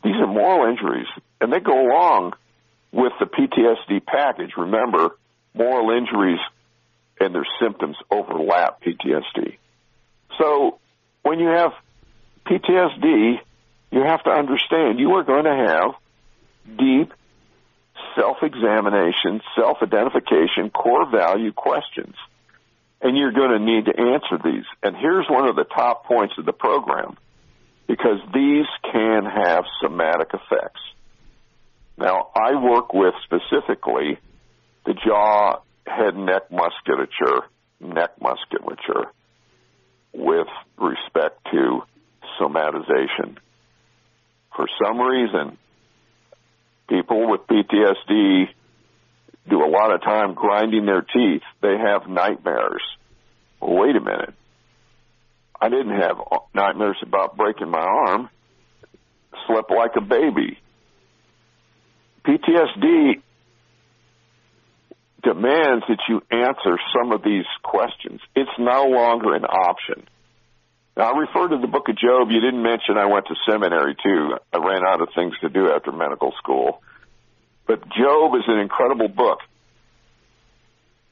These 0.04 0.14
are 0.14 0.26
moral 0.26 0.70
injuries, 0.70 1.08
and 1.40 1.52
they 1.52 1.60
go 1.60 1.88
along 1.88 2.34
with 2.92 3.12
the 3.20 3.26
PTSD 3.26 4.06
package. 4.06 4.52
Remember, 4.56 5.16
moral 5.54 5.96
injuries 5.96 6.40
and 7.18 7.34
their 7.34 7.46
symptoms 7.60 7.96
overlap 8.10 8.82
PTSD. 8.82 9.58
So 10.38 10.78
when 11.22 11.38
you 11.38 11.48
have 11.48 11.72
PTSD, 12.46 13.40
you 13.90 14.00
have 14.00 14.22
to 14.24 14.30
understand 14.30 14.98
you 14.98 15.14
are 15.14 15.24
going 15.24 15.44
to 15.44 15.54
have 15.54 15.94
deep 16.78 17.12
self-examination, 18.16 19.40
self-identification, 19.56 20.70
core 20.70 21.10
value 21.10 21.52
questions. 21.52 22.14
And 23.02 23.16
you're 23.16 23.32
going 23.32 23.50
to 23.50 23.58
need 23.58 23.86
to 23.86 23.98
answer 23.98 24.38
these. 24.42 24.64
And 24.82 24.96
here's 24.96 25.26
one 25.28 25.48
of 25.48 25.56
the 25.56 25.64
top 25.64 26.04
points 26.04 26.34
of 26.38 26.44
the 26.44 26.52
program 26.52 27.16
because 27.86 28.18
these 28.32 28.66
can 28.92 29.24
have 29.24 29.64
somatic 29.82 30.28
effects. 30.34 30.80
Now, 31.96 32.30
I 32.34 32.54
work 32.54 32.92
with 32.94 33.14
specifically 33.24 34.18
the 34.86 34.94
jaw, 34.94 35.60
head, 35.86 36.16
neck 36.16 36.50
musculature, 36.50 37.46
neck 37.80 38.10
musculature 38.20 39.10
with 40.12 40.48
respect 40.78 41.38
to 41.52 41.82
somatization. 42.40 43.36
For 44.56 44.66
some 44.82 45.00
reason, 45.00 45.58
people 46.88 47.30
with 47.30 47.42
PTSD 47.46 48.48
do 49.48 49.64
a 49.64 49.70
lot 49.70 49.94
of 49.94 50.02
time 50.02 50.34
grinding 50.34 50.86
their 50.86 51.02
teeth. 51.02 51.42
They 51.62 51.76
have 51.78 52.08
nightmares. 52.08 52.82
Well, 53.60 53.76
wait 53.80 53.96
a 53.96 54.00
minute. 54.00 54.34
I 55.60 55.68
didn't 55.68 56.00
have 56.00 56.16
nightmares 56.54 56.96
about 57.02 57.36
breaking 57.36 57.70
my 57.70 57.80
arm. 57.80 58.30
Slept 59.46 59.70
like 59.70 59.92
a 59.96 60.00
baby. 60.00 60.58
PTSD 62.24 63.22
demands 65.22 65.84
that 65.88 65.98
you 66.08 66.22
answer 66.30 66.78
some 66.94 67.12
of 67.12 67.22
these 67.22 67.44
questions. 67.62 68.20
It's 68.34 68.50
no 68.58 68.84
longer 68.86 69.34
an 69.34 69.44
option. 69.44 70.06
Now, 70.96 71.14
I 71.14 71.18
refer 71.18 71.48
to 71.48 71.58
the 71.58 71.66
book 71.66 71.88
of 71.88 71.96
Job. 71.96 72.30
You 72.30 72.40
didn't 72.40 72.62
mention 72.62 72.98
I 72.98 73.06
went 73.06 73.26
to 73.26 73.34
seminary 73.48 73.96
too. 74.02 74.36
I 74.52 74.58
ran 74.58 74.84
out 74.86 75.00
of 75.00 75.08
things 75.14 75.34
to 75.40 75.48
do 75.48 75.70
after 75.70 75.92
medical 75.92 76.32
school. 76.38 76.82
But 77.66 77.88
Job 77.88 78.34
is 78.34 78.44
an 78.48 78.58
incredible 78.58 79.08
book. 79.08 79.38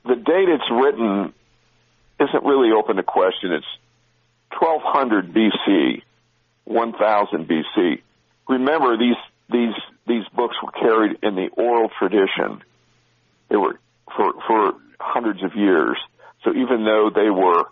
The 0.04 0.16
date 0.16 0.48
it's 0.48 0.70
written 0.70 1.32
isn't 2.20 2.44
really 2.44 2.72
open 2.72 2.96
to 2.96 3.02
question. 3.02 3.52
It's 3.52 3.66
1200 4.58 5.32
BC, 5.32 6.02
1000 6.64 7.48
BC. 7.48 8.02
Remember, 8.48 8.96
these 8.96 9.16
these 9.50 9.74
these 10.06 10.24
books 10.34 10.56
were 10.62 10.72
carried 10.72 11.18
in 11.22 11.34
the 11.34 11.48
oral 11.48 11.90
tradition. 11.98 12.62
They 13.48 13.56
were 13.56 13.78
for 14.16 14.32
for 14.46 14.72
hundreds 15.00 15.42
of 15.42 15.54
years. 15.54 15.96
So 16.44 16.50
even 16.50 16.84
though 16.84 17.10
they 17.14 17.30
were 17.30 17.64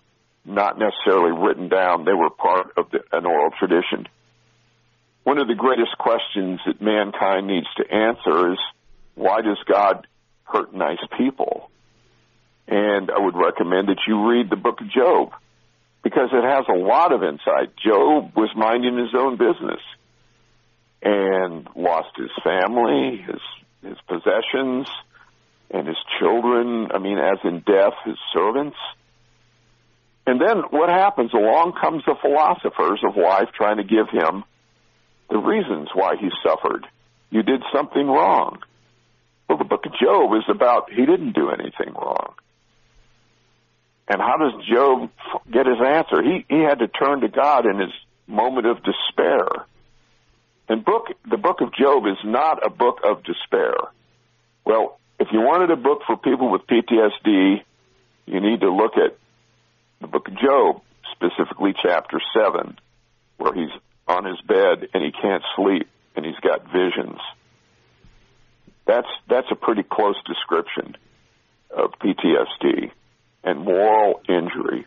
not 0.45 0.79
necessarily 0.79 1.33
written 1.33 1.69
down, 1.69 2.05
they 2.05 2.13
were 2.13 2.31
part 2.31 2.73
of 2.77 2.91
the, 2.91 3.01
an 3.13 3.27
oral 3.27 3.51
tradition. 3.59 4.07
One 5.25 5.39
of 5.39 5.49
the 5.49 5.55
greatest 5.55 5.99
questions 5.99 6.61
that 6.67 6.81
mankind 6.81 7.49
needs 7.49 7.67
to 7.77 7.93
answer 7.93 8.53
is 8.53 8.59
why 9.15 9.41
does 9.41 9.59
God 9.67 10.07
hurt 10.45 10.73
nice 10.73 11.05
people? 11.19 11.71
And 12.69 13.11
I 13.11 13.19
would 13.19 13.37
recommend 13.37 13.89
that 13.89 13.99
you 14.07 14.29
read 14.29 14.51
the 14.51 14.57
book 14.57 14.81
of 14.81 14.91
Job 14.91 15.33
because 16.03 16.29
it 16.33 16.45
has 16.45 16.65
a 16.69 16.79
lot 16.79 17.13
of 17.13 17.23
insight. 17.23 17.75
Job 17.77 18.37
was 18.37 18.51
minding 18.57 18.97
his 18.97 19.15
own 19.17 19.37
business 19.37 19.81
and 21.03 21.69
lost 21.75 22.17
his 22.17 22.31
family, 22.45 23.25
his 23.27 23.41
his 23.83 23.99
possessions, 24.09 24.89
and 25.71 25.87
his 25.87 25.97
children. 26.19 26.89
I 26.93 26.99
mean, 26.99 27.19
as 27.19 27.39
in 27.45 27.61
death, 27.61 27.95
his 28.05 28.17
servants. 28.33 28.77
And 30.27 30.41
then 30.41 30.59
what 30.71 30.89
happens? 30.89 31.33
Along 31.33 31.73
comes 31.81 32.03
the 32.05 32.17
philosophers 32.21 33.01
of 33.07 33.17
life 33.17 33.49
trying 33.55 33.77
to 33.77 33.85
give 33.85 34.09
him 34.11 34.45
the 35.31 35.39
reasons 35.39 35.89
why 35.95 36.17
he 36.17 36.31
suffered. 36.43 36.87
You 37.31 37.43
did 37.43 37.63
something 37.73 38.07
wrong. 38.07 38.59
Well, 39.49 39.59
the 39.59 39.65
book 39.65 39.87
of 39.87 39.93
Job 40.01 40.33
is 40.35 40.45
about 40.49 40.91
he 40.91 41.07
didn't 41.07 41.33
do 41.33 41.51
anything 41.51 41.95
wrong. 41.95 42.35
And 44.09 44.21
how 44.21 44.37
does 44.37 44.67
Job 44.67 45.11
get 45.51 45.67
his 45.67 45.79
answer? 45.85 46.23
He 46.23 46.45
he 46.49 46.61
had 46.61 46.79
to 46.79 46.89
turn 46.89 47.21
to 47.21 47.29
God 47.29 47.67
in 47.67 47.79
his 47.79 47.93
moment 48.27 48.67
of 48.67 48.79
despair. 48.83 49.47
And 50.69 50.85
book 50.85 51.09
the 51.29 51.37
book 51.37 51.61
of 51.61 51.73
Job 51.75 52.07
is 52.07 52.19
not 52.25 52.65
a 52.65 52.71
book 52.71 53.01
of 53.05 53.23
despair. 53.25 53.75
Well, 54.65 54.99
if 55.19 55.29
you 55.33 55.41
wanted 55.41 55.71
a 55.71 55.77
book 55.77 56.03
for 56.07 56.17
people 56.17 56.51
with 56.51 56.63
PTSD, 56.67 57.63
you 58.27 58.41
need 58.41 58.61
to 58.61 58.71
look 58.71 58.97
at 58.97 59.17
the 60.01 60.07
book 60.07 60.29
of 60.29 60.39
Job, 60.39 60.83
specifically 61.13 61.73
chapter 61.83 62.21
7, 62.35 62.79
where 63.39 63.55
he's 63.55 63.71
on 64.07 64.25
his 64.25 64.41
bed 64.43 64.89
and 64.93 65.03
he 65.03 65.13
can't 65.13 65.43
sleep 65.57 65.89
and 66.15 66.25
he's 66.25 66.39
got 66.43 66.65
visions. 66.73 67.19
That's 68.87 69.09
that's 69.29 69.49
a 69.51 69.57
pretty 69.57 69.83
close 69.83 70.17
description 70.27 70.97
of 71.71 71.93
PTSD 72.01 72.91
and 73.43 73.61
moral 73.61 74.21
injury. 74.29 74.87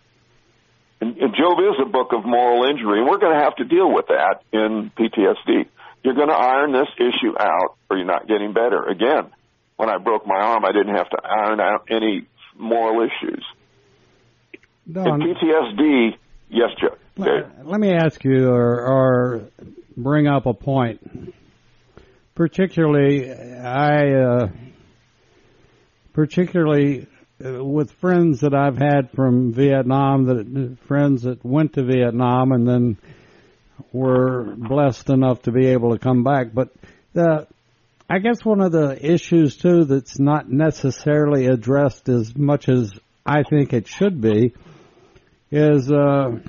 And, 1.02 1.18
and 1.18 1.36
Job 1.36 1.60
is 1.60 1.76
a 1.82 1.86
book 1.86 2.14
of 2.14 2.26
moral 2.26 2.70
injury, 2.70 3.00
and 3.00 3.10
we're 3.10 3.20
going 3.20 3.34
to 3.34 3.44
have 3.44 3.56
to 3.58 3.66
deal 3.66 3.92
with 3.92 4.08
that 4.08 4.42
in 4.52 4.92
PTSD. 4.98 5.68
You're 6.04 6.14
going 6.14 6.30
to 6.30 6.36
iron 6.36 6.72
this 6.72 6.88
issue 6.98 7.36
out, 7.38 7.76
or 7.90 7.98
you're 7.98 8.06
not 8.06 8.28
getting 8.28 8.54
better. 8.54 8.84
Again, 8.84 9.32
when 9.80 9.90
I 9.90 9.98
broke 9.98 10.28
my 10.28 10.36
arm, 10.36 10.66
I 10.66 10.74
didn't 10.74 10.94
have 10.94 11.10
to 11.10 11.18
iron 11.24 11.62
out 11.62 11.88
any 11.90 12.28
moral 12.58 13.02
issues. 13.02 13.46
Don, 14.92 15.22
in 15.22 15.34
PTSD, 15.34 16.18
yes, 16.50 16.72
Joe. 16.82 16.98
Let, 17.16 17.66
let 17.66 17.80
me 17.80 17.94
ask 17.94 18.22
you, 18.26 18.50
or, 18.50 18.82
or 18.82 19.42
bring 19.96 20.28
up 20.28 20.48
a 20.48 20.54
point. 20.54 21.34
Particularly, 22.36 23.32
I, 23.32 24.16
uh, 24.16 24.48
particularly 26.12 27.08
uh, 27.44 27.64
with 27.64 27.94
friends 28.02 28.42
that 28.42 28.54
I've 28.54 28.78
had 28.78 29.12
from 29.12 29.54
Vietnam, 29.54 30.26
that 30.26 30.78
friends 30.88 31.22
that 31.22 31.46
went 31.46 31.76
to 31.76 31.84
Vietnam 31.84 32.52
and 32.52 32.68
then 32.68 32.98
were 33.94 34.56
blessed 34.58 35.10
enough 35.10 35.44
to 35.44 35.54
be 35.54 35.68
able 35.68 35.94
to 35.94 36.00
come 36.00 36.26
back. 36.26 36.48
But 36.54 36.74
the, 37.14 37.48
I 38.12 38.18
guess 38.18 38.44
one 38.44 38.60
of 38.60 38.72
the 38.72 38.98
issues 39.00 39.56
too 39.56 39.86
that's 39.86 40.18
not 40.18 40.50
necessarily 40.50 41.46
addressed 41.46 42.10
as 42.10 42.36
much 42.36 42.68
as 42.68 42.92
I 43.24 43.44
think 43.44 43.72
it 43.72 43.88
should 43.88 44.20
be 44.20 44.56
is, 45.52 45.92
uh, 45.92 46.40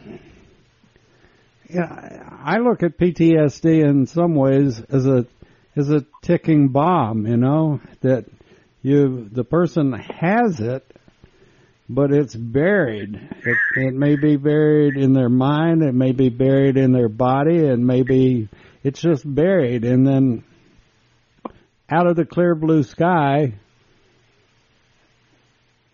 yeah, 1.68 2.38
I 2.42 2.58
look 2.58 2.82
at 2.82 2.96
PTSD 2.96 3.84
in 3.84 4.06
some 4.06 4.34
ways 4.34 4.80
as 4.88 5.06
a 5.06 5.26
as 5.76 5.90
a 5.90 6.06
ticking 6.22 6.68
bomb. 6.68 7.26
You 7.26 7.36
know 7.36 7.80
that 8.00 8.24
you 8.80 9.28
the 9.30 9.44
person 9.44 9.92
has 9.92 10.60
it, 10.60 10.90
but 11.90 12.10
it's 12.10 12.34
buried. 12.34 13.16
It, 13.44 13.58
it 13.76 13.94
may 13.94 14.16
be 14.16 14.36
buried 14.36 14.96
in 14.96 15.12
their 15.12 15.28
mind. 15.28 15.82
It 15.82 15.94
may 15.94 16.12
be 16.12 16.30
buried 16.30 16.78
in 16.78 16.92
their 16.92 17.10
body. 17.10 17.58
It 17.58 17.78
may 17.78 18.02
be 18.02 18.48
it's 18.82 19.00
just 19.00 19.22
buried, 19.26 19.84
and 19.84 20.06
then 20.06 20.44
out 21.90 22.07
of 22.07 22.16
the 22.16 22.24
clear 22.24 22.55
blue 22.55 22.83
sky, 22.83 23.55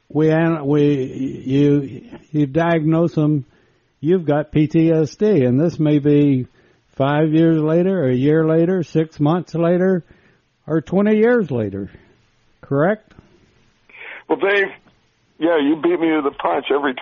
we 0.09 0.33
we 0.63 0.95
you 1.47 2.19
you 2.31 2.47
diagnose 2.47 3.15
them 3.15 3.47
you've 4.01 4.25
got 4.25 4.53
PTSD, 4.53 5.47
and 5.47 5.59
this 5.59 5.79
may 5.79 5.99
be 5.99 6.47
five 6.97 7.33
years 7.33 7.61
later, 7.61 8.05
a 8.05 8.15
year 8.15 8.47
later, 8.47 8.83
six 8.83 9.19
months 9.19 9.55
later, 9.55 10.05
or 10.67 10.81
20 10.81 11.17
years 11.17 11.51
later. 11.51 11.91
Correct? 12.61 13.13
Well, 14.29 14.39
Dave, 14.39 14.67
yeah, 15.39 15.59
you 15.59 15.77
beat 15.83 16.01
me 16.01 16.09
to 16.09 16.23
the 16.25 16.35
punch 16.37 16.67
every 16.75 16.95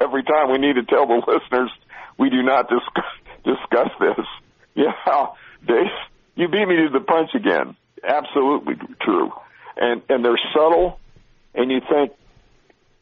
every 0.00 0.24
time. 0.24 0.50
We 0.50 0.58
need 0.58 0.74
to 0.74 0.84
tell 0.84 1.06
the 1.06 1.22
listeners 1.26 1.70
we 2.18 2.30
do 2.30 2.42
not 2.42 2.68
discuss, 2.68 3.12
discuss 3.44 3.88
this. 4.00 4.26
Yeah, 4.74 5.26
Dave, 5.66 5.92
you 6.34 6.48
beat 6.48 6.66
me 6.66 6.76
to 6.76 6.88
the 6.90 7.04
punch 7.04 7.28
again. 7.34 7.76
Absolutely 8.02 8.74
true. 9.00 9.32
And 9.76 10.02
and 10.08 10.24
they're 10.24 10.40
subtle, 10.54 10.98
and 11.54 11.70
you 11.70 11.80
think, 11.88 12.12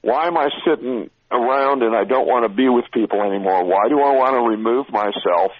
why 0.02 0.26
am 0.26 0.36
I 0.36 0.48
sitting 0.64 1.10
around 1.30 1.82
and 1.82 1.94
I 1.94 2.04
don't 2.04 2.26
want 2.26 2.44
to 2.44 2.48
be 2.48 2.68
with 2.68 2.86
people 2.92 3.22
anymore. 3.22 3.64
Why 3.64 3.88
do 3.88 4.00
I 4.00 4.14
want 4.14 4.34
to 4.34 4.40
remove 4.40 4.90
myself 4.90 5.52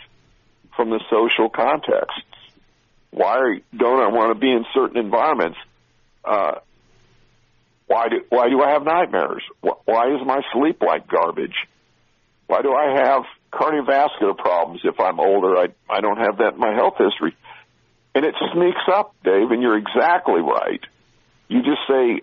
from 0.77 0.91
the 0.91 1.01
social 1.11 1.49
context? 1.49 2.25
Why 3.11 3.61
don't 3.77 4.01
I 4.01 4.09
want 4.09 4.35
to 4.35 4.39
be 4.39 4.51
in 4.51 4.65
certain 4.75 4.99
environments? 4.99 5.59
Uh, 6.25 6.59
why 7.87 8.09
do 8.09 8.21
why 8.29 8.49
do 8.49 8.63
I 8.63 8.71
have 8.71 8.85
nightmares? 8.85 9.43
Why 9.61 10.15
is 10.15 10.25
my 10.25 10.41
sleep 10.53 10.81
like 10.81 11.09
garbage? 11.09 11.57
Why 12.47 12.63
do 12.63 12.73
I 12.73 13.01
have 13.03 13.23
cardiovascular 13.53 14.37
problems 14.37 14.83
if 14.85 15.01
I'm 15.01 15.19
older? 15.19 15.57
I 15.57 15.69
I 15.89 16.01
don't 16.01 16.19
have 16.19 16.39
that 16.39 16.55
in 16.55 16.61
my 16.61 16.73
health 16.75 16.95
history. 16.99 17.37
And 18.15 18.25
it 18.25 18.35
sneaks 18.53 18.83
up, 18.93 19.15
Dave, 19.25 19.51
and 19.51 19.63
you're 19.63 19.79
exactly 19.79 20.41
right. 20.41 20.81
You 21.49 21.63
just 21.63 21.81
say 21.89 22.23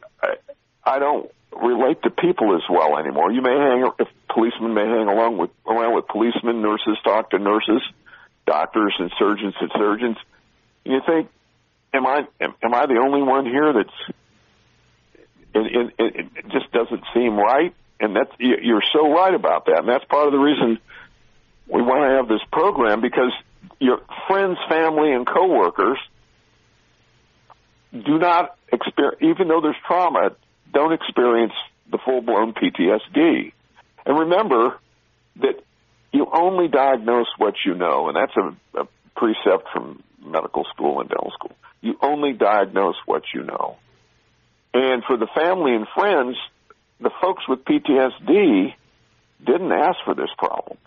I, 0.84 1.00
don't 1.00 1.32
relate 1.52 2.02
to 2.04 2.10
people 2.10 2.56
as 2.56 2.64
well 2.70 2.98
anymore. 2.98 3.32
You 3.32 3.42
may 3.42 3.56
hang, 3.56 3.90
if 4.00 4.08
policemen 4.30 4.74
may 4.74 4.86
hang 4.86 5.08
along 5.08 5.38
with 5.38 5.50
around 5.66 5.96
with 5.96 6.08
policemen, 6.08 6.62
nurses 6.62 6.98
talk 7.04 7.32
to 7.32 7.40
nurses, 7.40 7.82
doctors 8.46 8.96
and 9.00 9.12
surgeons 9.18 9.54
and 9.60 9.72
surgeons. 9.78 10.18
You 10.84 11.00
think, 11.06 11.30
am 11.94 12.06
I 12.06 12.28
am, 12.40 12.54
am 12.64 12.74
I 12.74 12.86
the 12.86 13.00
only 13.04 13.22
one 13.22 13.46
here 13.46 13.74
that's? 13.74 14.18
It, 15.54 15.76
it, 15.76 15.94
it, 15.98 16.26
it 16.36 16.50
just 16.52 16.72
doesn't 16.72 17.04
seem 17.14 17.36
right, 17.36 17.74
and 18.00 18.16
that's 18.16 18.32
you're 18.40 18.84
so 18.94 19.12
right 19.12 19.34
about 19.34 19.66
that, 19.66 19.80
and 19.80 19.90
that's 19.90 20.06
part 20.06 20.28
of 20.28 20.34
the 20.34 20.40
reason 20.40 20.80
we 21.68 21.82
want 21.82 22.04
to 22.04 22.16
have 22.16 22.28
this 22.28 22.46
program 22.52 23.02
because 23.02 23.32
your 23.80 24.02
friends, 24.28 24.58
family, 24.70 25.14
and 25.14 25.26
coworkers 25.26 25.98
do 27.92 28.18
not 28.18 28.58
experience, 28.72 29.18
even 29.22 29.48
though 29.48 29.62
there's 29.62 29.76
trauma, 29.86 30.32
don't 30.74 30.94
experience 30.94 31.54
the 31.90 31.98
full 32.04 32.22
blown 32.22 32.54
PTSD. 32.54 33.54
And 34.06 34.20
remember 34.20 34.78
that 35.38 35.64
you 36.12 36.28
only 36.32 36.68
diagnose 36.68 37.28
what 37.38 37.56
you 37.66 37.76
know, 37.76 38.08
and 38.08 38.16
that's 38.16 38.36
a, 38.38 38.82
a 38.82 38.88
precept 39.16 39.70
from 39.74 40.04
medical 40.24 40.66
school 40.74 41.00
and 41.02 41.10
dental 41.10 41.32
school. 41.34 41.56
You 41.82 41.98
only 42.02 42.34
diagnose 42.34 42.96
what 43.06 43.24
you 43.34 43.44
know. 43.44 43.78
And 44.74 45.04
for 45.04 45.18
the 45.18 45.28
family 45.36 45.74
and 45.76 45.88
friends, 45.96 46.38
the 47.00 47.12
folks 47.22 47.48
with 47.48 47.64
PTSD 47.66 48.74
didn't 49.46 49.72
ask 49.72 49.98
for 50.04 50.16
this 50.16 50.30
problem. 50.38 50.78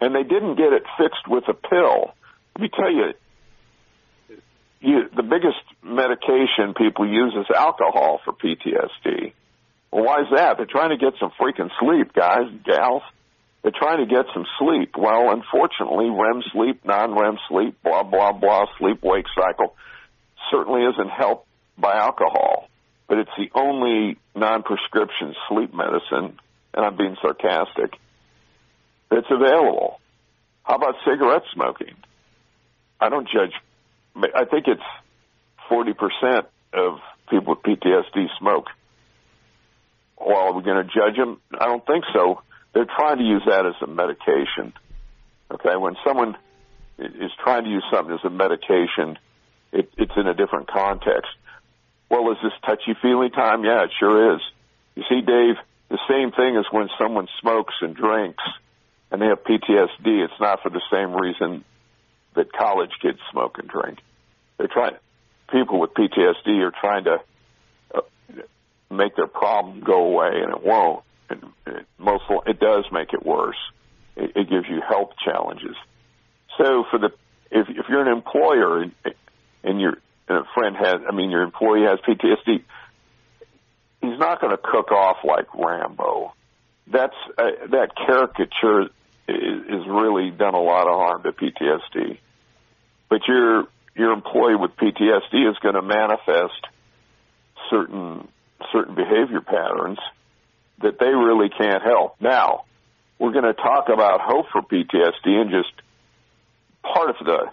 And 0.00 0.14
they 0.14 0.22
didn't 0.22 0.56
get 0.56 0.72
it 0.72 0.82
fixed 0.98 1.26
with 1.28 1.44
a 1.48 1.54
pill. 1.54 2.14
Let 2.54 2.62
me 2.62 2.68
tell 2.68 2.92
you, 2.92 3.14
you, 4.80 5.08
the 5.14 5.22
biggest 5.22 5.58
medication 5.82 6.74
people 6.76 7.08
use 7.08 7.34
is 7.34 7.46
alcohol 7.54 8.20
for 8.24 8.32
PTSD. 8.32 9.32
Well, 9.90 10.04
why 10.04 10.20
is 10.20 10.28
that? 10.34 10.56
They're 10.58 10.66
trying 10.66 10.90
to 10.90 10.96
get 10.96 11.14
some 11.18 11.32
freaking 11.40 11.70
sleep, 11.80 12.12
guys, 12.12 12.50
gals. 12.64 13.02
They're 13.62 13.72
trying 13.76 14.06
to 14.06 14.14
get 14.14 14.26
some 14.32 14.44
sleep. 14.58 14.92
Well, 14.96 15.32
unfortunately, 15.32 16.10
REM 16.10 16.42
sleep, 16.52 16.84
non-REM 16.84 17.38
sleep, 17.48 17.82
blah, 17.82 18.02
blah, 18.02 18.32
blah, 18.32 18.66
sleep-wake 18.78 19.26
cycle 19.34 19.74
certainly 20.50 20.82
isn't 20.82 21.10
helped 21.10 21.48
by 21.76 21.96
alcohol. 21.96 22.68
But 23.08 23.18
it's 23.18 23.30
the 23.36 23.50
only 23.54 24.18
non-prescription 24.34 25.34
sleep 25.48 25.74
medicine, 25.74 26.38
and 26.74 26.84
I'm 26.84 26.96
being 26.96 27.16
sarcastic, 27.20 27.98
that's 29.10 29.26
available. 29.30 30.00
How 30.64 30.76
about 30.76 30.94
cigarette 31.04 31.42
smoking? 31.52 31.94
I 33.00 33.08
don't 33.08 33.28
judge 33.28 33.52
I 34.34 34.44
think 34.44 34.66
it's 34.66 34.82
40% 35.70 36.46
of 36.72 36.98
people 37.28 37.54
with 37.54 37.62
PTSD 37.62 38.26
smoke. 38.38 38.66
Well, 40.18 40.36
are 40.36 40.52
we 40.52 40.62
going 40.62 40.84
to 40.86 40.92
judge 40.92 41.16
them? 41.16 41.40
I 41.58 41.66
don't 41.66 41.84
think 41.86 42.04
so. 42.12 42.42
They're 42.72 42.86
trying 42.86 43.18
to 43.18 43.24
use 43.24 43.42
that 43.46 43.66
as 43.66 43.74
a 43.82 43.86
medication. 43.86 44.72
Okay, 45.50 45.76
when 45.76 45.96
someone 46.06 46.36
is 46.98 47.30
trying 47.42 47.64
to 47.64 47.70
use 47.70 47.84
something 47.92 48.14
as 48.14 48.24
a 48.24 48.30
medication, 48.30 49.18
it, 49.72 49.90
it's 49.98 50.12
in 50.16 50.26
a 50.26 50.34
different 50.34 50.68
context. 50.68 51.30
Well, 52.10 52.30
is 52.32 52.38
this 52.42 52.52
touchy-feely 52.64 53.30
time? 53.30 53.64
Yeah, 53.64 53.84
it 53.84 53.90
sure 53.98 54.34
is. 54.34 54.40
You 54.94 55.02
see, 55.08 55.20
Dave, 55.20 55.56
the 55.90 55.98
same 56.08 56.32
thing 56.32 56.56
as 56.56 56.64
when 56.70 56.88
someone 56.98 57.28
smokes 57.40 57.74
and 57.80 57.94
drinks 57.94 58.42
and 59.10 59.20
they 59.20 59.26
have 59.26 59.44
PTSD. 59.44 60.24
It's 60.24 60.40
not 60.40 60.62
for 60.62 60.70
the 60.70 60.82
same 60.90 61.14
reason 61.14 61.64
that 62.34 62.52
college 62.52 62.90
kids 63.00 63.18
smoke 63.30 63.58
and 63.58 63.68
drink. 63.68 63.98
They're 64.58 64.68
trying. 64.68 64.96
People 65.50 65.78
with 65.78 65.94
PTSD 65.94 66.60
are 66.62 66.72
trying 66.72 67.04
to 67.04 67.18
uh, 67.94 68.00
make 68.90 69.14
their 69.14 69.28
problem 69.28 69.80
go 69.80 70.04
away, 70.04 70.40
and 70.42 70.52
it 70.52 70.62
won't. 70.62 71.04
and 71.30 71.44
it 71.66 71.86
most 71.98 72.24
it 72.46 72.58
does 72.58 72.84
make 72.90 73.12
it 73.12 73.24
worse. 73.24 73.56
It, 74.16 74.32
it 74.34 74.50
gives 74.50 74.66
you 74.68 74.80
health 74.86 75.10
challenges. 75.24 75.76
So 76.58 76.84
for 76.90 76.98
the 76.98 77.10
if 77.50 77.68
if 77.68 77.86
you're 77.88 78.02
an 78.02 78.12
employer 78.12 78.82
and, 78.82 78.92
and 79.62 79.80
your 79.80 79.98
and 80.28 80.38
a 80.38 80.44
friend 80.54 80.76
has, 80.76 80.96
I 81.08 81.14
mean, 81.14 81.30
your 81.30 81.42
employee 81.42 81.82
has 81.82 81.98
PTSD, 82.00 82.62
he's 84.02 84.18
not 84.18 84.40
going 84.40 84.56
to 84.56 84.62
cook 84.62 84.90
off 84.90 85.18
like 85.24 85.46
Rambo. 85.54 86.32
That's 86.86 87.14
uh, 87.36 87.66
that 87.70 87.90
caricature 87.96 88.82
is, 89.28 89.62
is 89.68 89.86
really 89.88 90.30
done 90.30 90.54
a 90.54 90.62
lot 90.62 90.86
of 90.86 90.94
harm 90.94 91.22
to 91.24 91.32
PTSD. 91.32 92.18
But 93.08 93.20
your 93.26 93.64
your 93.94 94.12
employee 94.12 94.56
with 94.56 94.72
PTSD 94.76 95.50
is 95.50 95.56
going 95.62 95.74
to 95.74 95.82
manifest 95.82 96.66
certain 97.70 98.28
certain 98.72 98.94
behavior 98.94 99.40
patterns 99.40 99.98
that 100.82 100.98
they 100.98 101.08
really 101.08 101.48
can't 101.48 101.82
help. 101.82 102.20
Now, 102.20 102.64
we're 103.18 103.32
going 103.32 103.44
to 103.44 103.54
talk 103.54 103.88
about 103.88 104.20
hope 104.20 104.46
for 104.52 104.62
PTSD 104.62 105.26
and 105.26 105.50
just 105.50 105.72
part 106.82 107.10
of 107.10 107.16
the 107.24 107.50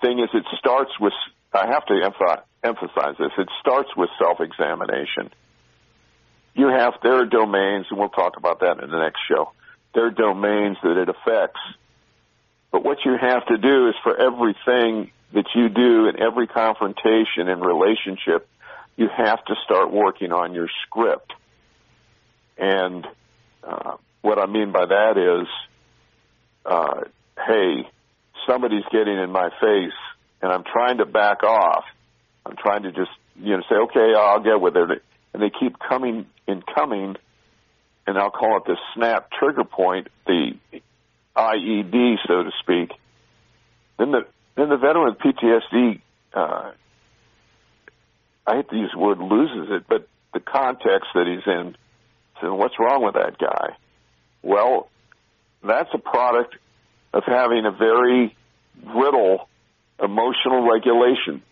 thing 0.00 0.18
is 0.18 0.28
it 0.34 0.44
starts 0.58 0.90
with 1.00 1.12
I 1.52 1.68
have 1.68 1.86
to 1.86 1.94
emphasize 2.64 3.14
this. 3.18 3.30
It 3.38 3.48
starts 3.60 3.88
with 3.96 4.10
self-examination. 4.18 5.30
You 6.54 6.68
have 6.68 6.94
there 7.02 7.20
are 7.20 7.26
domains, 7.26 7.86
and 7.90 7.98
we'll 7.98 8.08
talk 8.08 8.36
about 8.36 8.60
that 8.60 8.82
in 8.82 8.90
the 8.90 8.98
next 8.98 9.20
show. 9.28 9.52
There 9.94 10.06
are 10.06 10.10
domains 10.10 10.76
that 10.82 10.96
it 10.96 11.08
affects. 11.08 11.60
But 12.70 12.84
what 12.84 12.98
you 13.04 13.16
have 13.20 13.46
to 13.46 13.58
do 13.58 13.88
is 13.88 13.94
for 14.02 14.16
everything 14.16 15.10
that 15.32 15.46
you 15.54 15.68
do 15.68 16.08
in 16.08 16.20
every 16.20 16.46
confrontation 16.46 17.48
and 17.48 17.64
relationship, 17.64 18.48
you 18.96 19.08
have 19.08 19.44
to 19.44 19.54
start 19.64 19.92
working 19.92 20.32
on 20.32 20.54
your 20.54 20.68
script. 20.86 21.32
And 22.56 23.06
uh, 23.62 23.96
what 24.22 24.38
I 24.38 24.46
mean 24.46 24.72
by 24.72 24.86
that 24.86 25.42
is, 25.42 25.48
uh, 26.64 27.00
hey, 27.46 27.88
somebody's 28.46 28.84
getting 28.92 29.18
in 29.18 29.30
my 29.30 29.50
face, 29.60 29.98
and 30.40 30.52
I'm 30.52 30.64
trying 30.64 30.98
to 30.98 31.06
back 31.06 31.42
off. 31.42 31.84
I'm 32.46 32.56
trying 32.56 32.84
to 32.84 32.92
just 32.92 33.10
you 33.36 33.56
know 33.56 33.62
say, 33.68 33.76
okay, 33.76 34.14
I'll 34.16 34.42
get 34.42 34.60
with 34.60 34.76
it, 34.76 35.02
and 35.34 35.42
they 35.42 35.50
keep 35.50 35.76
coming 35.78 36.26
and 36.46 36.64
coming, 36.64 37.16
and 38.06 38.16
I'll 38.16 38.30
call 38.30 38.56
it 38.58 38.64
the 38.66 38.76
snap 38.94 39.30
trigger 39.32 39.64
point, 39.64 40.08
the 40.26 40.52
IED, 41.36 42.16
so 42.26 42.44
to 42.44 42.50
speak. 42.60 42.90
Then 43.98 44.12
the 44.12 44.26
then 44.56 44.68
the 44.68 44.76
veteran 44.76 45.06
with 45.06 45.18
PTSD, 45.18 46.00
uh, 46.32 46.70
I 48.46 48.56
hate 48.56 48.68
to 48.70 48.76
use 48.76 48.90
the 48.92 49.00
word 49.00 49.18
loses 49.18 49.68
it, 49.70 49.84
but 49.88 50.06
the 50.32 50.40
context 50.40 51.08
that 51.14 51.26
he's 51.26 51.44
in, 51.46 51.76
saying, 52.40 52.56
what's 52.56 52.78
wrong 52.78 53.02
with 53.02 53.14
that 53.14 53.36
guy? 53.36 53.76
Well, 54.42 54.88
that's 55.64 55.88
a 55.92 55.98
product 55.98 56.54
of 57.12 57.24
having 57.26 57.66
a 57.66 57.72
very 57.72 58.36
brittle 58.84 59.48
emotional 60.00 60.70
regulation 60.70 61.42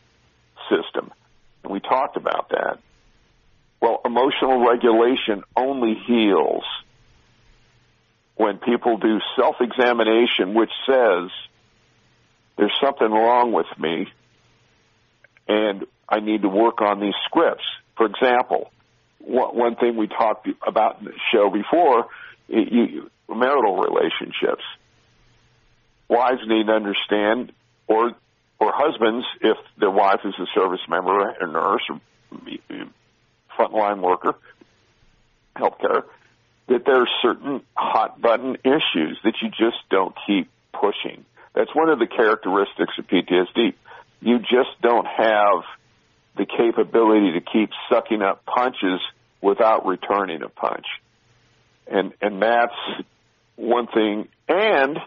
system. 0.70 1.10
And 1.64 1.72
we 1.72 1.80
talked 1.80 2.16
about 2.16 2.50
that. 2.50 2.78
Well, 3.82 4.00
emotional 4.04 4.64
regulation 4.64 5.42
only 5.56 5.94
heals 6.06 6.62
when 8.36 8.58
people 8.58 8.96
do 8.96 9.18
self-examination, 9.36 10.54
which 10.54 10.70
says, 10.86 11.30
there's 12.56 12.72
something 12.80 13.10
wrong 13.10 13.52
with 13.52 13.66
me 13.78 14.06
and 15.48 15.84
I 16.08 16.20
need 16.20 16.42
to 16.42 16.48
work 16.48 16.80
on 16.80 17.00
these 17.00 17.14
scripts. 17.24 17.64
For 17.96 18.06
example, 18.06 18.70
one 19.18 19.74
thing 19.76 19.96
we 19.96 20.06
talked 20.06 20.48
about 20.66 21.00
in 21.00 21.06
the 21.06 21.12
show 21.32 21.50
before, 21.50 22.06
you, 22.48 23.10
marital 23.28 23.76
relationships. 23.78 24.62
Wives 26.08 26.42
need 26.46 26.66
to 26.66 26.72
understand, 26.72 27.52
or 27.88 28.12
or 28.60 28.72
husbands, 28.72 29.26
if 29.40 29.56
their 29.78 29.90
wife 29.90 30.20
is 30.24 30.34
a 30.38 30.46
service 30.54 30.80
member, 30.88 31.30
a 31.30 31.46
nurse, 31.46 31.82
or 31.90 32.00
frontline 33.58 34.00
worker, 34.00 34.34
healthcare, 35.56 36.04
that 36.68 36.84
there 36.84 37.02
are 37.02 37.08
certain 37.22 37.62
hot 37.74 38.20
button 38.20 38.56
issues 38.64 39.18
that 39.24 39.34
you 39.42 39.48
just 39.50 39.78
don't 39.90 40.14
keep 40.26 40.48
pushing. 40.72 41.24
That's 41.54 41.74
one 41.74 41.88
of 41.88 41.98
the 41.98 42.06
characteristics 42.06 42.94
of 42.98 43.06
PTSD. 43.06 43.74
You 44.20 44.38
just 44.38 44.80
don't 44.80 45.06
have 45.06 45.64
the 46.36 46.46
capability 46.46 47.32
to 47.32 47.40
keep 47.40 47.70
sucking 47.90 48.22
up 48.22 48.44
punches 48.46 49.00
without 49.42 49.86
returning 49.86 50.42
a 50.42 50.48
punch. 50.48 50.86
And, 51.86 52.12
and 52.22 52.40
that's 52.40 52.74
one 53.56 53.86
thing. 53.88 54.28
And 54.48 54.98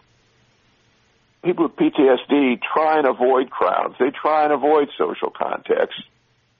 people 1.43 1.65
with 1.65 1.75
PTSD 1.77 2.59
try 2.61 2.99
and 2.99 3.07
avoid 3.07 3.49
crowds. 3.49 3.95
They 3.99 4.11
try 4.11 4.43
and 4.43 4.53
avoid 4.53 4.89
social 4.97 5.31
context. 5.31 6.01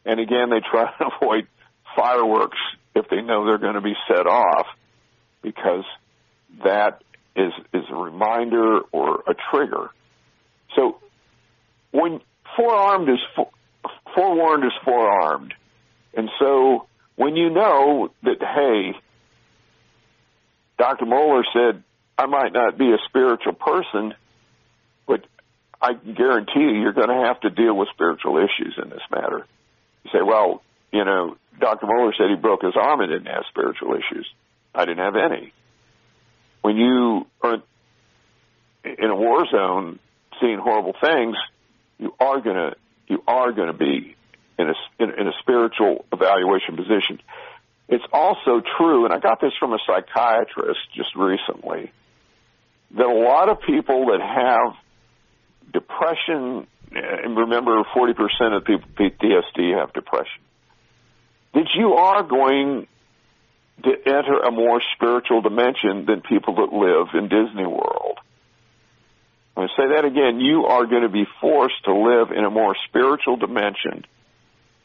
And 0.06 0.20
again, 0.20 0.50
they 0.50 0.62
try 0.62 0.92
and 1.00 1.12
avoid 1.22 1.48
fireworks 1.96 2.58
if 2.96 3.08
they 3.10 3.22
know 3.22 3.46
they're 3.46 3.58
going 3.58 3.76
to 3.76 3.82
be 3.82 3.96
set 4.08 4.28
off 4.28 4.68
because 5.42 5.84
that 6.64 7.02
is 7.36 7.52
is 7.74 7.84
a 7.90 7.96
reminder 7.96 8.80
or 8.92 9.24
a 9.28 9.36
trigger. 9.52 9.90
So 10.76 11.00
when 11.92 12.22
forearmed 12.56 13.10
is 13.10 13.46
forewarned 14.16 14.64
is 14.64 14.72
forearmed, 14.84 15.54
and 16.14 16.30
so 16.40 16.88
when 17.16 17.36
you 17.36 17.50
know 17.50 18.10
that 18.24 18.38
hey, 18.40 18.98
Dr. 20.78 21.06
Moeller 21.06 21.44
said 21.54 21.84
I 22.18 22.26
might 22.28 22.54
not 22.54 22.78
be 22.78 22.92
a 22.92 22.98
spiritual 23.10 23.54
person, 23.54 24.14
but 25.06 25.26
I 25.82 25.94
guarantee 25.94 26.62
you 26.62 26.82
you're 26.82 26.94
going 26.94 27.10
to 27.10 27.28
have 27.28 27.42
to 27.42 27.50
deal 27.50 27.76
with 27.76 27.90
spiritual 27.94 28.38
issues 28.38 28.76
in 28.82 28.90
this 28.90 29.02
matter. 29.12 29.46
You 30.04 30.12
say, 30.14 30.22
well, 30.26 30.64
you 30.96 31.06
know, 31.06 31.38
Dr. 31.60 31.86
Moeller 31.86 32.14
said 32.18 32.30
he 32.30 32.36
broke 32.36 32.64
his 32.64 32.76
arm 32.76 33.02
and 33.02 33.12
didn't 33.12 33.28
have 33.34 33.44
spiritual 33.50 33.94
issues. 33.94 34.28
I 34.74 34.86
didn't 34.86 35.04
have 35.04 35.16
any 35.16 35.54
when 36.66 36.78
you 36.78 37.28
are 37.44 37.58
in 38.84 39.10
a 39.12 39.16
war 39.16 39.46
zone 39.52 40.00
seeing 40.42 40.58
horrible 40.58 40.96
things, 41.00 41.36
you 42.00 42.12
are 42.20 42.42
gonna 42.42 42.72
you 43.08 43.22
are 43.28 43.52
gonna 43.52 43.74
be 43.74 44.16
in 44.58 44.70
a 44.70 44.74
in, 44.98 45.12
in 45.12 45.28
a 45.28 45.34
spiritual 45.42 46.06
evaluation 46.12 46.76
position. 46.76 47.22
It's 47.88 48.04
also 48.12 48.64
true, 48.78 49.06
and 49.06 49.14
I 49.14 49.20
got 49.20 49.40
this 49.42 49.52
from 49.60 49.74
a 49.74 49.78
psychiatrist 49.86 50.80
just 50.96 51.16
recently, 51.16 51.92
that 52.98 53.06
a 53.06 53.14
lot 53.14 53.50
of 53.50 53.62
people 53.62 54.08
that 54.08 54.22
have 54.22 54.74
depression, 55.72 56.66
and 56.92 57.38
remember, 57.38 57.84
40% 57.96 58.58
of 58.58 58.66
people 58.66 58.90
with 58.98 59.20
PTSD 59.20 59.78
have 59.78 59.94
depression, 59.94 60.42
that 61.56 61.74
you 61.74 61.94
are 61.94 62.22
going 62.22 62.86
to 63.84 63.92
enter 64.06 64.40
a 64.40 64.52
more 64.52 64.82
spiritual 64.96 65.42
dimension 65.42 66.06
than 66.06 66.22
people 66.22 66.56
that 66.56 66.74
live 66.74 67.08
in 67.14 67.30
Disney 67.30 67.66
World. 67.66 68.20
I'm 69.56 69.62
going 69.62 69.70
to 69.70 69.82
say 69.82 69.96
that 69.96 70.06
again. 70.06 70.42
You 70.42 70.66
are 70.66 70.86
going 70.86 71.04
to 71.04 71.10
be 71.10 71.26
forced 71.40 71.84
to 71.86 71.94
live 71.94 72.32
in 72.32 72.44
a 72.44 72.50
more 72.50 72.76
spiritual 72.88 73.38
dimension 73.38 74.06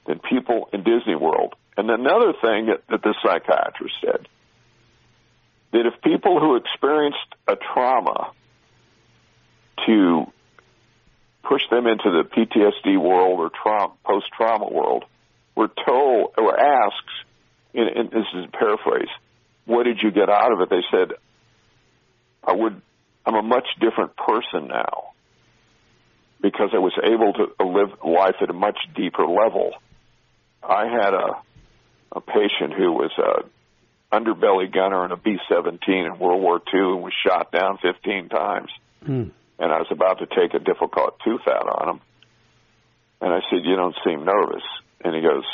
than 0.06 0.20
people 0.20 0.68
in 0.72 0.84
Disney 0.84 1.16
World. 1.16 1.54
And 1.76 1.90
another 1.90 2.32
thing 2.40 2.66
that, 2.66 2.82
that 2.88 3.02
the 3.02 3.14
psychiatrist 3.22 3.94
said, 4.00 4.28
that 5.72 5.86
if 5.86 6.00
people 6.02 6.38
who 6.40 6.56
experienced 6.56 7.18
a 7.48 7.56
trauma 7.56 8.32
to 9.86 10.26
push 11.42 11.62
them 11.70 11.86
into 11.86 12.10
the 12.10 12.24
PTSD 12.24 13.00
world 13.00 13.40
or 13.40 13.50
tra- 13.50 13.90
post-trauma 14.04 14.68
world 14.68 15.04
were 15.56 15.70
told 15.86 16.34
or 16.38 16.58
asked 16.58 17.10
and, 17.74 17.88
and 17.88 18.10
this 18.10 18.26
is 18.34 18.46
a 18.46 18.56
paraphrase, 18.56 19.08
what 19.66 19.84
did 19.84 19.98
you 20.02 20.10
get 20.10 20.28
out 20.28 20.52
of 20.52 20.60
it? 20.60 20.70
They 20.70 20.82
said, 20.90 21.12
I 22.42 22.52
would, 22.52 22.80
I'm 23.24 23.34
a 23.34 23.42
much 23.42 23.66
different 23.80 24.16
person 24.16 24.68
now 24.68 25.10
because 26.40 26.70
I 26.74 26.78
was 26.78 26.94
able 27.04 27.32
to 27.34 27.64
live 27.64 27.98
life 28.04 28.36
at 28.40 28.50
a 28.50 28.54
much 28.54 28.78
deeper 28.96 29.26
level. 29.26 29.72
I 30.62 30.86
had 30.86 31.14
a, 31.14 31.42
a 32.12 32.20
patient 32.20 32.74
who 32.76 32.92
was 32.92 33.12
a 33.18 33.44
underbelly 34.14 34.72
gunner 34.72 35.04
in 35.04 35.12
a 35.12 35.16
B-17 35.16 35.78
in 35.88 36.18
World 36.18 36.42
War 36.42 36.60
II 36.74 36.80
and 36.80 37.02
was 37.02 37.12
shot 37.24 37.52
down 37.52 37.78
15 37.80 38.28
times. 38.28 38.70
Mm. 39.06 39.30
And 39.58 39.72
I 39.72 39.78
was 39.78 39.88
about 39.90 40.18
to 40.18 40.26
take 40.26 40.54
a 40.54 40.58
difficult 40.58 41.18
tooth 41.22 41.46
out 41.46 41.68
on 41.68 41.88
him. 41.90 42.00
And 43.20 43.32
I 43.32 43.40
said, 43.50 43.60
you 43.62 43.76
don't 43.76 43.94
seem 44.04 44.24
nervous. 44.24 44.62
And 45.02 45.14
he 45.14 45.22
goes, 45.22 45.44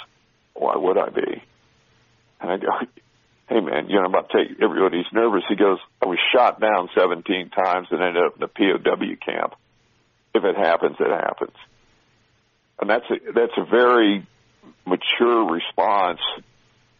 why 0.55 0.77
would 0.77 0.99
I 0.99 1.11
be? 1.11 1.43
And 2.41 2.51
I 2.51 2.57
go, 2.57 2.69
hey 3.49 3.61
man, 3.61 3.89
you 3.89 3.97
know, 3.97 4.05
I'm 4.05 4.11
about 4.11 4.31
to 4.31 4.39
take 4.39 4.63
everybody's 4.63 5.07
nervous. 5.13 5.45
He 5.49 5.57
goes, 5.57 5.79
I 6.03 6.07
was 6.07 6.19
shot 6.35 6.61
down 6.61 6.89
17 6.97 7.51
times 7.51 7.89
and 7.91 8.03
ended 8.03 8.25
up 8.25 8.35
in 8.35 8.41
the 8.41 8.49
POW 8.49 9.25
camp. 9.25 9.55
If 10.35 10.45
it 10.45 10.57
happens, 10.57 10.97
it 11.01 11.11
happens. 11.11 11.57
And 12.81 12.91
that's 12.91 13.07
a, 13.11 13.33
that's 13.33 13.57
a 13.57 13.65
very 13.65 14.27
mature 14.85 15.51
response 15.51 16.21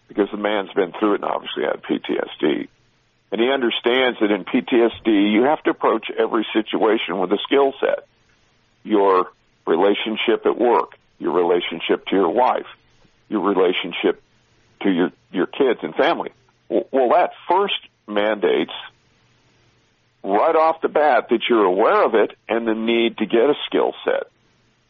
because 0.09 0.29
the 0.31 0.39
man's 0.39 0.73
been 0.73 0.93
through 0.99 1.15
it 1.15 1.23
and 1.23 1.25
obviously 1.25 1.65
had 1.65 1.83
PTSD. 1.83 2.69
And 3.33 3.41
he 3.41 3.51
understands 3.51 4.19
that 4.21 4.31
in 4.31 4.45
PTSD, 4.45 5.33
you 5.33 5.43
have 5.43 5.63
to 5.65 5.71
approach 5.71 6.07
every 6.17 6.47
situation 6.53 7.19
with 7.19 7.33
a 7.33 7.39
skill 7.45 7.75
set. 7.81 8.07
Your 8.85 9.33
relationship 9.67 10.47
at 10.47 10.57
work, 10.57 10.97
your 11.19 11.33
relationship 11.33 12.07
to 12.07 12.17
your 12.17 12.29
wife, 12.29 12.67
your 13.29 13.41
relationship 13.41 14.23
to 14.83 14.91
your, 14.91 15.13
your 15.33 15.47
kids 15.47 15.81
and 15.83 15.95
family. 15.95 16.31
Well, 16.69 17.11
that 17.11 17.31
first 17.49 17.79
mandates 18.07 18.73
right 20.23 20.57
off 20.57 20.81
the 20.81 20.89
bat 20.89 21.29
that 21.31 21.41
you're 21.49 21.65
aware 21.65 22.05
of 22.05 22.15
it 22.15 22.33
and 22.49 22.67
the 22.67 22.75
need 22.75 23.19
to 23.19 23.27
get 23.27 23.43
a 23.43 23.55
skill 23.67 23.95
set. 24.05 24.25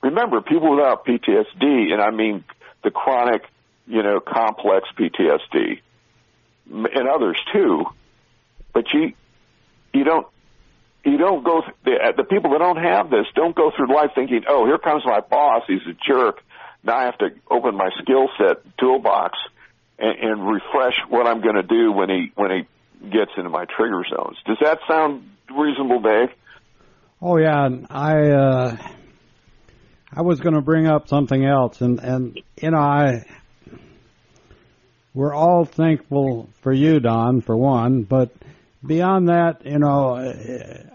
Remember, 0.03 0.41
people 0.41 0.77
without 0.77 1.05
PTSD, 1.05 1.93
and 1.93 2.01
I 2.01 2.11
mean 2.11 2.45
the 2.83 2.91
chronic, 2.91 3.43
you 3.87 4.03
know, 4.03 4.20
complex 4.20 4.89
PTSD, 4.99 5.81
and 6.70 7.09
others 7.09 7.39
too, 7.53 7.85
but 8.72 8.93
you, 8.93 9.12
you 9.93 10.05
don't, 10.05 10.27
you 11.07 11.18
don't 11.18 11.44
go, 11.44 11.62
the, 11.84 12.12
the 12.16 12.24
people 12.24 12.50
that 12.52 12.59
don't 12.59 12.82
have 12.82 13.11
this 13.11 13.26
don't 13.34 13.54
go 13.54 13.70
through 13.74 13.94
life 13.94 14.11
thinking, 14.14 14.42
oh, 14.48 14.66
here 14.66 14.78
comes 14.78 15.04
my 15.04 15.20
boss, 15.20 15.62
he's 15.66 15.82
a 15.88 15.94
jerk, 16.07 16.42
now 16.84 16.96
I 16.96 17.04
have 17.04 17.18
to 17.18 17.28
open 17.50 17.76
my 17.76 17.90
skill 18.02 18.28
set 18.38 18.59
toolbox 18.78 19.38
and, 19.98 20.18
and 20.18 20.46
refresh 20.46 20.98
what 21.09 21.26
I'm 21.26 21.40
going 21.40 21.57
to 21.57 21.62
do 21.62 21.92
when 21.92 22.11
he, 22.11 22.32
when 22.34 22.50
he 22.50 23.09
gets 23.11 23.32
into 23.36 23.50
my 23.50 23.64
trigger 23.64 24.04
zones. 24.09 24.36
Does 24.46 24.59
that 24.61 24.80
sound 24.88 25.28
reasonable, 25.50 26.00
Dave? 26.00 26.28
Oh 27.20 27.38
yeah, 27.38 27.68
I 27.88 28.30
uh, 28.30 28.76
I 30.12 30.20
was 30.20 30.40
going 30.40 30.54
to 30.54 30.61
bring 30.61 30.86
up 30.86 31.09
something 31.09 31.44
else, 31.44 31.80
and 31.80 31.98
and 31.98 32.38
you 32.61 32.70
know 32.70 32.78
I 32.78 33.24
we're 35.14 35.34
all 35.34 35.64
thankful 35.64 36.50
for 36.61 36.72
you, 36.72 37.00
Don, 37.00 37.40
for 37.40 37.57
one, 37.57 38.02
but 38.02 38.30
beyond 38.87 39.28
that, 39.28 39.64
you 39.64 39.78
know, 39.78 40.16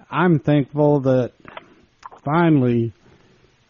I'm 0.09 0.39
thankful 0.39 1.01
that 1.01 1.33
finally 2.23 2.93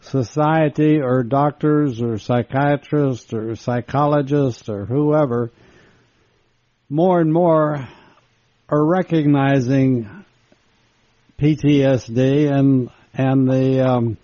society 0.00 1.00
or 1.00 1.22
doctors 1.22 2.02
or 2.02 2.18
psychiatrists 2.18 3.32
or 3.32 3.54
psychologists 3.56 4.68
or 4.68 4.84
whoever 4.84 5.50
more 6.88 7.20
and 7.20 7.32
more 7.32 7.88
are 8.68 8.84
recognizing 8.84 10.24
PTSD 11.38 12.52
and 12.52 12.90
and 13.14 13.48
the 13.48 13.86
um, 13.86 14.16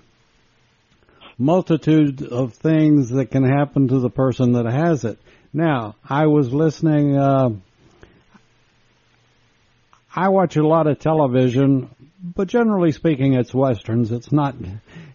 multitude 1.36 2.22
of 2.22 2.55
things 2.55 3.11
that 3.11 3.30
can 3.30 3.44
happen 3.44 3.88
to 3.88 4.01
the 4.01 4.11
person 4.11 4.53
that 4.53 4.66
has 4.66 5.05
it. 5.05 5.18
Now, 5.53 5.96
I 6.09 6.26
was 6.26 6.53
listening. 6.53 7.16
Uh, 7.16 7.51
I 10.14 10.28
watch 10.30 10.56
a 10.56 10.66
lot 10.66 10.86
of 10.86 10.98
television, 10.98 11.90
but 12.22 12.48
generally 12.48 12.92
speaking, 12.92 13.34
it's 13.34 13.54
westerns. 13.54 14.11
It's 14.11 14.32
not. 14.32 14.54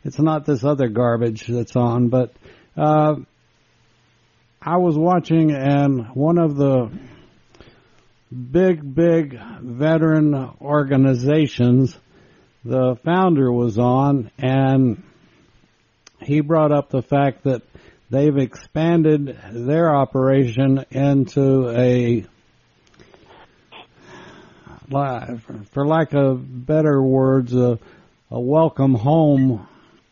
It's 0.04 0.20
not 0.20 0.46
this 0.46 0.64
other 0.64 0.90
garbage 0.90 1.48
that's 1.48 1.76
on. 1.76 2.10
But 2.10 2.34
uh, 2.78 3.16
I 4.62 4.78
was 4.78 4.98
watching, 4.98 5.52
and 5.52 6.08
one 6.14 6.38
of 6.38 6.56
the 6.56 6.92
big, 8.32 8.96
big 8.96 9.40
veteran 9.62 10.34
organizations 10.62 11.98
the 12.66 12.96
founder 13.04 13.52
was 13.52 13.78
on, 13.78 14.32
and 14.38 15.04
he 16.22 16.40
brought 16.40 16.72
up 16.72 16.90
the 16.90 17.02
fact 17.02 17.44
that 17.44 17.62
they've 18.10 18.38
expanded 18.38 19.38
their 19.52 19.94
operation 19.94 20.86
into 20.92 21.70
a 21.70 22.26
for 25.72 25.88
lack 25.88 26.14
of 26.14 26.66
better 26.66 27.02
words, 27.02 27.54
a, 27.54 27.80
a 28.30 28.40
welcome 28.40 28.94
home 28.94 29.68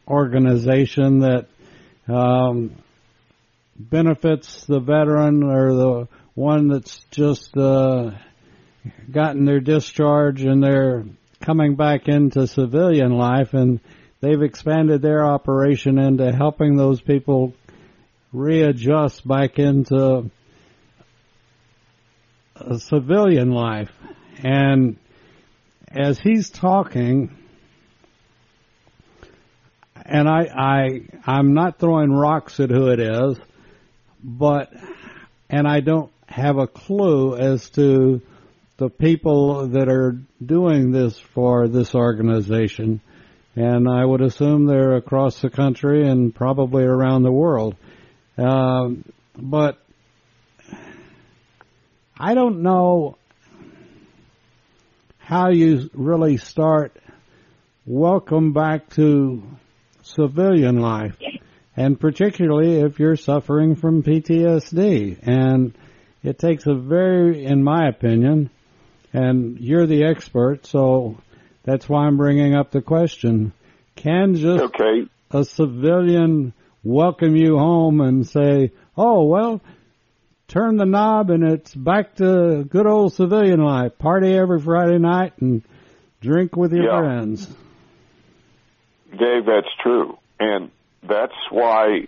organization 0.07 1.19
that 1.19 1.47
um, 2.07 2.75
benefits 3.77 4.65
the 4.65 4.79
veteran 4.79 5.43
or 5.43 5.73
the 5.73 6.07
one 6.33 6.67
that's 6.67 7.05
just 7.11 7.55
uh, 7.55 8.11
gotten 9.11 9.45
their 9.45 9.59
discharge 9.59 10.41
and 10.41 10.63
they're 10.63 11.05
coming 11.41 11.75
back 11.75 12.07
into 12.07 12.47
civilian 12.47 13.11
life 13.11 13.53
and 13.53 13.79
they've 14.19 14.41
expanded 14.41 15.01
their 15.01 15.25
operation 15.25 15.99
into 15.99 16.31
helping 16.31 16.75
those 16.75 17.01
people 17.01 17.53
readjust 18.33 19.27
back 19.27 19.59
into 19.59 20.29
civilian 22.77 23.51
life. 23.51 23.91
And 24.43 24.97
as 25.87 26.19
he's 26.19 26.49
talking, 26.49 27.35
and 29.95 30.27
I, 30.27 30.45
I, 30.45 30.87
I'm 31.25 31.53
not 31.53 31.79
throwing 31.79 32.11
rocks 32.11 32.59
at 32.59 32.69
who 32.69 32.87
it 32.87 32.99
is, 32.99 33.37
but, 34.23 34.73
and 35.49 35.67
I 35.67 35.79
don't 35.81 36.11
have 36.27 36.57
a 36.57 36.67
clue 36.67 37.35
as 37.35 37.69
to 37.71 38.21
the 38.77 38.89
people 38.89 39.67
that 39.67 39.89
are 39.89 40.17
doing 40.43 40.91
this 40.91 41.19
for 41.19 41.67
this 41.67 41.93
organization. 41.93 43.01
And 43.55 43.87
I 43.87 44.03
would 44.03 44.21
assume 44.21 44.65
they're 44.65 44.95
across 44.95 45.41
the 45.41 45.49
country 45.49 46.07
and 46.07 46.33
probably 46.33 46.83
around 46.83 47.23
the 47.23 47.31
world. 47.31 47.75
Um, 48.37 49.03
but 49.37 49.77
I 52.17 52.33
don't 52.33 52.63
know 52.63 53.17
how 55.31 55.49
you 55.49 55.89
really 55.93 56.35
start. 56.35 56.97
Welcome 57.85 58.51
back 58.51 58.89
to 58.95 59.41
civilian 60.01 60.81
life 60.81 61.15
and 61.77 61.97
particularly 61.97 62.81
if 62.81 62.99
you're 62.99 63.15
suffering 63.15 63.75
from 63.75 64.03
PTSD 64.03 65.19
and 65.21 65.73
it 66.21 66.37
takes 66.37 66.67
a 66.67 66.73
very 66.73 67.45
in 67.45 67.63
my 67.63 67.87
opinion 67.87 68.49
and 69.13 69.57
you're 69.61 69.87
the 69.87 70.03
expert 70.03 70.65
so 70.65 71.17
that's 71.63 71.87
why 71.87 72.07
I'm 72.07 72.17
bringing 72.17 72.53
up 72.53 72.71
the 72.71 72.81
question. 72.81 73.53
Can 73.95 74.35
just 74.35 74.63
okay. 74.63 75.07
a 75.31 75.45
civilian 75.45 76.51
welcome 76.83 77.37
you 77.37 77.57
home 77.57 78.01
and 78.01 78.27
say, 78.27 78.71
"Oh 78.97 79.23
well, 79.23 79.61
turn 80.51 80.75
the 80.75 80.85
knob 80.85 81.29
and 81.29 81.43
it's 81.43 81.73
back 81.73 82.15
to 82.15 82.65
good 82.69 82.85
old 82.85 83.13
civilian 83.13 83.61
life. 83.61 83.97
Party 83.97 84.33
every 84.33 84.59
Friday 84.59 84.99
night 84.99 85.33
and 85.39 85.63
drink 86.19 86.55
with 86.55 86.73
your 86.73 86.85
yeah. 86.85 86.99
friends." 86.99 87.47
Dave, 89.11 89.45
that's 89.45 89.73
true, 89.81 90.17
and 90.39 90.71
that's 91.03 91.33
why 91.49 92.07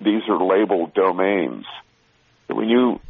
these 0.00 0.22
are 0.28 0.42
labeled 0.42 0.94
domains. 0.94 1.64
When 2.46 2.68
you 2.68 3.00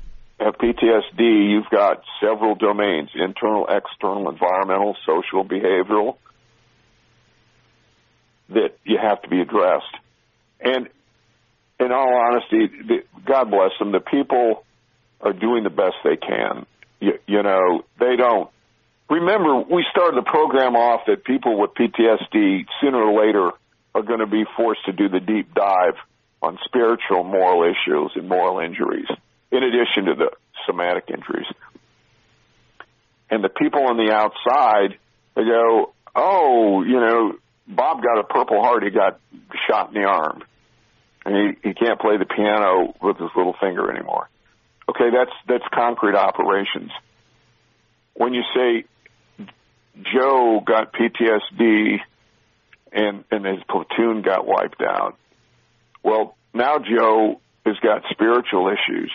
have 0.41 0.55
PTSD, 0.55 1.51
you've 1.51 1.71
got 1.71 2.03
several 2.21 2.55
domains: 2.55 3.11
internal, 3.15 3.67
external, 3.69 4.31
environmental, 4.31 4.97
social, 5.07 5.45
behavioral 5.45 6.17
that 8.49 8.79
you 8.85 8.99
have 9.01 9.21
to 9.23 9.29
be 9.29 9.41
addressed. 9.41 9.95
And 10.61 10.89
in 11.85 11.93
all 11.93 12.15
honesty, 12.15 12.71
God 13.25 13.51
bless 13.51 13.71
them, 13.79 13.93
the 13.93 14.01
people 14.01 14.65
are 15.21 15.33
doing 15.33 15.65
the 15.65 15.71
best 15.71 15.95
they 16.05 16.17
can. 16.17 16.67
You, 17.01 17.19
you 17.27 17.43
know, 17.43 17.85
they 17.99 18.17
don't. 18.17 18.51
Remember, 19.11 19.61
we 19.61 19.85
started 19.91 20.17
the 20.17 20.29
program 20.29 20.75
off 20.75 21.03
that 21.07 21.25
people 21.25 21.59
with 21.59 21.75
PTSD 21.75 22.67
sooner 22.81 22.99
or 22.99 23.27
later 23.27 23.51
are 23.95 24.03
going 24.03 24.21
to 24.21 24.27
be 24.27 24.45
forced 24.57 24.85
to 24.87 24.93
do 24.93 25.09
the 25.09 25.21
deep 25.21 25.55
dive 25.55 25.95
on 26.41 26.59
spiritual, 26.65 27.25
moral 27.25 27.63
issues 27.65 28.13
and 28.15 28.29
moral 28.29 28.59
injuries, 28.59 29.07
in 29.51 29.63
addition 29.63 30.07
to 30.07 30.15
the 30.15 30.31
somatic 30.67 31.05
injuries. 31.09 31.47
And 33.31 33.45
the 33.45 33.49
people 33.49 33.87
on 33.87 33.97
the 33.97 34.13
outside, 34.13 34.99
they 35.35 35.45
go, 35.45 35.93
oh, 36.15 36.83
you 36.83 37.01
know, 37.01 37.35
Bob 37.67 38.03
got 38.03 38.19
a 38.19 38.25
Purple 38.25 38.63
Heart. 38.63 38.85
He 38.85 38.91
got 38.91 39.21
shot 39.69 39.95
in 39.95 40.03
the 40.03 40.09
arm, 40.09 40.43
and 41.25 41.57
he 41.63 41.69
he 41.69 41.75
can't 41.75 42.01
play 42.01 42.17
the 42.17 42.27
piano 42.27 42.95
with 43.01 43.19
his 43.19 43.31
little 43.37 43.55
finger 43.61 43.91
anymore. 43.91 44.29
Okay, 44.89 45.11
that's 45.11 45.33
that's 45.49 45.65
concrete 45.73 46.17
operations. 46.17 46.91
When 48.15 48.35
you 48.35 48.43
say 48.55 48.85
Joe 50.15 50.61
got 50.65 50.93
PTSD 50.93 51.99
and 52.93 53.25
and 53.31 53.45
his 53.45 53.63
platoon 53.69 54.23
got 54.23 54.47
wiped 54.47 54.83
out, 54.83 55.17
well 56.03 56.37
now 56.53 56.79
Joe 56.79 57.41
has 57.65 57.77
got 57.79 58.03
spiritual 58.11 58.69
issues. 58.69 59.13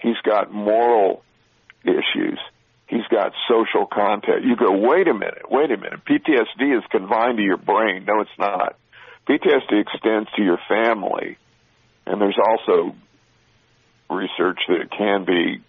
He's 0.00 0.18
got 0.24 0.52
moral 0.52 1.22
issues 1.84 2.38
he's 2.88 3.06
got 3.10 3.32
social 3.48 3.86
contact. 3.86 4.44
You 4.44 4.56
go, 4.56 4.72
wait 4.72 5.08
a 5.08 5.14
minute, 5.14 5.50
wait 5.50 5.70
a 5.70 5.76
minute. 5.76 6.00
PTSD 6.04 6.78
is 6.78 6.84
confined 6.90 7.38
to 7.38 7.42
your 7.42 7.56
brain. 7.56 8.04
No, 8.06 8.20
it's 8.20 8.30
not. 8.38 8.76
PTSD 9.28 9.80
extends 9.80 10.28
to 10.36 10.42
your 10.42 10.58
family, 10.68 11.36
and 12.06 12.20
there's 12.20 12.38
also 12.38 12.94
research 14.08 14.60
that 14.68 14.80
it 14.82 14.90
can 14.96 15.24
be 15.24 15.62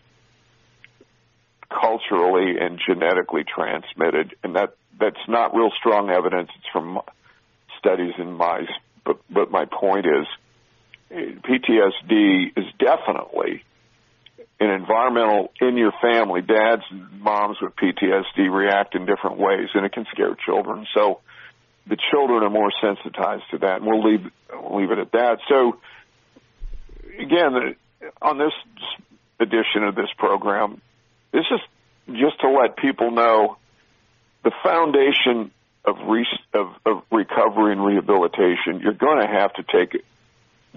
culturally 1.70 2.58
and 2.60 2.80
genetically 2.88 3.44
transmitted, 3.44 4.36
and 4.44 4.56
that 4.56 4.76
that's 5.00 5.28
not 5.28 5.56
real 5.56 5.72
strong 5.78 6.10
evidence. 6.10 6.50
It's 6.58 6.68
from 6.72 7.00
studies 7.80 8.14
in 8.18 8.34
mice, 8.34 8.70
but 9.06 9.18
but 9.30 9.52
my 9.52 9.66
point 9.66 10.06
is, 10.06 10.28
PTSD 11.12 12.58
is 12.58 12.66
definitely 12.80 13.64
an 14.60 14.70
environmental 14.70 15.52
in 15.62 15.78
your 15.78 15.94
family. 16.02 16.42
Dads 16.42 16.84
and 16.90 17.22
moms 17.22 17.58
with 17.62 17.76
PTSD 17.76 18.52
react 18.52 18.96
in 18.96 19.06
different 19.06 19.38
ways, 19.38 19.70
and 19.74 19.86
it 19.86 19.94
can 19.94 20.06
scare 20.12 20.36
children. 20.46 20.86
So 20.96 21.22
the 21.88 21.98
children 22.12 22.44
are 22.44 22.50
more 22.50 22.72
sensitized 22.82 23.44
to 23.52 23.60
that, 23.60 23.82
and 23.82 23.86
we'll 23.86 24.04
leave 24.04 24.26
leave 24.72 24.92
it 24.92 25.00
at 25.00 25.12
that. 25.12 25.40
So 25.48 25.80
again, 27.20 27.76
on 28.22 28.38
this 28.38 28.54
edition 29.40 29.84
of 29.84 29.96
this 29.96 30.10
program, 30.18 30.82
this 31.32 31.46
is 31.52 31.60
just 32.14 32.40
to 32.42 32.50
let 32.50 32.78
people 32.78 33.12
know 33.12 33.58
the 34.44 34.52
foundation 34.64 35.52
of, 35.86 35.96
re- 36.08 36.40
of, 36.54 36.68
of 36.86 37.04
recovery 37.12 37.74
and 37.74 37.84
rehabilitation. 37.84 38.80
You're 38.82 38.94
going 38.94 39.22
to 39.22 39.28
have 39.28 39.54
to 39.54 39.64
take 39.64 40.04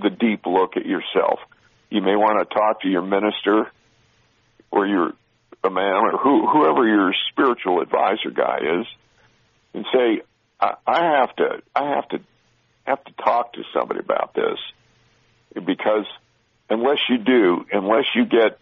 the 0.01 0.11
deep 0.11 0.47
look 0.47 0.77
at 0.77 0.87
yourself. 0.87 1.41
You 1.91 2.01
may 2.01 2.17
want 2.17 2.39
to 2.49 2.55
talk 2.55 2.83
to 2.83 2.89
your 2.89 3.03
minister 3.03 3.71
or 4.71 4.87
your 4.87 5.13
imam 5.65 6.05
or 6.05 6.19
who, 6.19 6.47
whoever 6.47 6.87
your 6.87 7.13
spiritual 7.31 7.81
advisor 7.81 8.31
guy 8.35 8.59
is, 8.81 8.87
and 9.75 9.85
say, 9.93 10.23
I, 10.61 10.75
I 10.87 11.19
have 11.19 11.35
to, 11.37 11.63
I 11.75 11.95
have 11.95 12.09
to, 12.11 12.21
have 12.85 13.03
to 13.05 13.13
talk 13.13 13.55
to 13.55 13.63
somebody 13.73 14.01
about 14.01 14.35
this 14.35 14.59
because 15.55 16.07
unless 16.69 16.99
you 17.09 17.19
do, 17.19 17.65
unless 17.73 18.05
you 18.15 18.25
get 18.25 18.59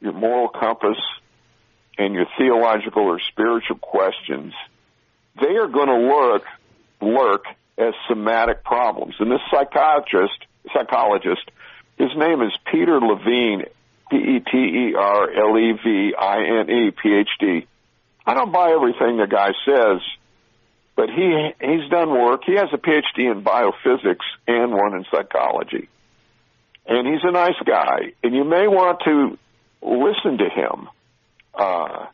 your 0.00 0.12
moral 0.12 0.48
compass 0.48 0.98
and 1.96 2.14
your 2.14 2.26
theological 2.38 3.02
or 3.02 3.20
spiritual 3.20 3.76
questions, 3.76 4.54
they 5.40 5.56
are 5.56 5.68
going 5.68 5.88
to 5.88 5.96
lurk, 5.96 6.44
lurk 7.00 7.44
as 7.76 7.94
somatic 8.08 8.64
problems. 8.64 9.14
And 9.18 9.30
this 9.30 9.40
psychiatrist, 9.50 10.44
psychologist, 10.72 11.50
his 11.96 12.10
name 12.16 12.42
is 12.42 12.52
Peter 12.70 13.00
Levine, 13.00 13.64
P-E-T-E-R-L-E-V-I-N-E, 14.10 16.90
Ph.D. 17.02 17.66
I 18.26 18.34
don't 18.34 18.52
buy 18.52 18.72
everything 18.72 19.16
the 19.16 19.26
guy 19.26 19.52
says, 19.64 20.00
but 20.98 21.10
he 21.10 21.50
he's 21.60 21.88
done 21.90 22.10
work. 22.10 22.42
He 22.44 22.54
has 22.54 22.70
a 22.72 22.76
PhD 22.76 23.30
in 23.30 23.44
biophysics 23.44 24.26
and 24.48 24.72
one 24.72 24.96
in 24.96 25.04
psychology, 25.12 25.88
and 26.86 27.06
he's 27.06 27.22
a 27.22 27.30
nice 27.30 27.54
guy. 27.64 28.14
And 28.24 28.34
you 28.34 28.42
may 28.42 28.66
want 28.66 28.98
to 29.04 29.38
listen 29.80 30.38
to 30.38 30.48
him. 30.48 30.88
Uh, 31.54 32.06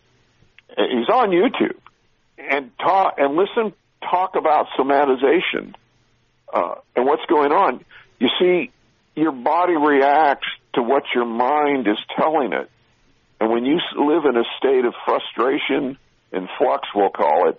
he's 0.77 1.09
on 1.09 1.31
YouTube 1.31 1.79
and 2.37 2.73
talk 2.77 3.15
and 3.17 3.35
listen 3.37 3.73
talk 4.03 4.37
about 4.37 4.67
somatization 4.79 5.75
uh, 6.53 6.75
and 6.95 7.07
what's 7.07 7.25
going 7.25 7.53
on. 7.53 7.83
You 8.19 8.29
see, 8.39 8.71
your 9.17 9.33
body 9.33 9.77
reacts 9.77 10.49
to 10.75 10.83
what 10.83 11.05
your 11.15 11.25
mind 11.25 11.89
is 11.89 11.97
telling 12.19 12.53
it, 12.53 12.71
and 13.41 13.51
when 13.51 13.65
you 13.65 13.81
live 13.97 14.27
in 14.27 14.37
a 14.37 14.45
state 14.59 14.85
of 14.85 14.93
frustration 15.07 15.97
and 16.33 16.51
flux, 16.59 16.87
we'll 16.95 17.09
call 17.09 17.49
it, 17.49 17.59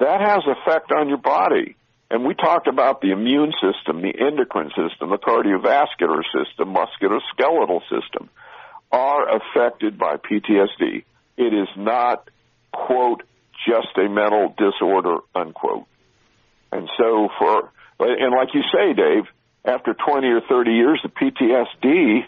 that 0.00 0.20
has 0.20 0.42
effect 0.46 0.92
on 0.92 1.08
your 1.08 1.18
body. 1.18 1.76
And 2.10 2.24
we 2.24 2.34
talked 2.34 2.66
about 2.66 3.00
the 3.00 3.12
immune 3.12 3.52
system, 3.52 4.02
the 4.02 4.12
endocrine 4.18 4.70
system, 4.70 5.10
the 5.10 5.18
cardiovascular 5.18 6.22
system, 6.34 6.74
musculoskeletal 6.74 7.82
system 7.82 8.28
are 8.90 9.36
affected 9.36 9.96
by 9.96 10.16
PTSD. 10.16 11.04
It 11.36 11.54
is 11.54 11.68
not, 11.76 12.28
quote, 12.72 13.22
just 13.66 13.96
a 13.96 14.08
mental 14.08 14.54
disorder, 14.58 15.18
unquote. 15.34 15.86
And 16.72 16.88
so 16.98 17.28
for, 17.38 17.70
and 18.00 18.34
like 18.34 18.48
you 18.54 18.62
say, 18.74 18.92
Dave, 18.94 19.24
after 19.64 19.94
20 19.94 20.26
or 20.26 20.40
30 20.48 20.72
years 20.72 21.00
of 21.04 21.14
PTSD, 21.14 22.24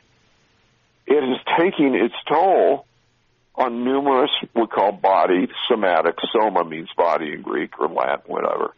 it 1.07 1.25
is 1.25 1.39
taking 1.59 1.95
its 1.95 2.15
toll 2.29 2.87
on 3.55 3.85
numerous, 3.85 4.31
we 4.55 4.67
call 4.67 4.93
body, 4.93 5.49
somatic, 5.69 6.17
soma 6.33 6.65
means 6.65 6.89
body 6.97 7.33
in 7.33 7.43
Greek 7.43 7.79
or 7.79 7.89
Latin, 7.89 8.25
whatever, 8.27 8.75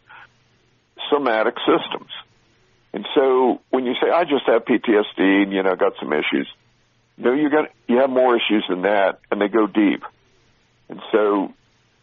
somatic 1.10 1.54
systems. 1.58 2.10
And 2.92 3.06
so 3.14 3.60
when 3.70 3.86
you 3.86 3.94
say, 4.02 4.10
I 4.10 4.24
just 4.24 4.46
have 4.46 4.64
PTSD 4.64 5.42
and, 5.42 5.52
you 5.52 5.62
know, 5.62 5.74
got 5.76 5.94
some 6.00 6.12
issues, 6.12 6.48
no, 7.16 7.32
you 7.32 7.50
got, 7.50 7.70
you 7.88 7.98
have 7.98 8.10
more 8.10 8.36
issues 8.36 8.64
than 8.68 8.82
that 8.82 9.20
and 9.30 9.40
they 9.40 9.48
go 9.48 9.66
deep. 9.66 10.02
And 10.88 11.00
so 11.12 11.52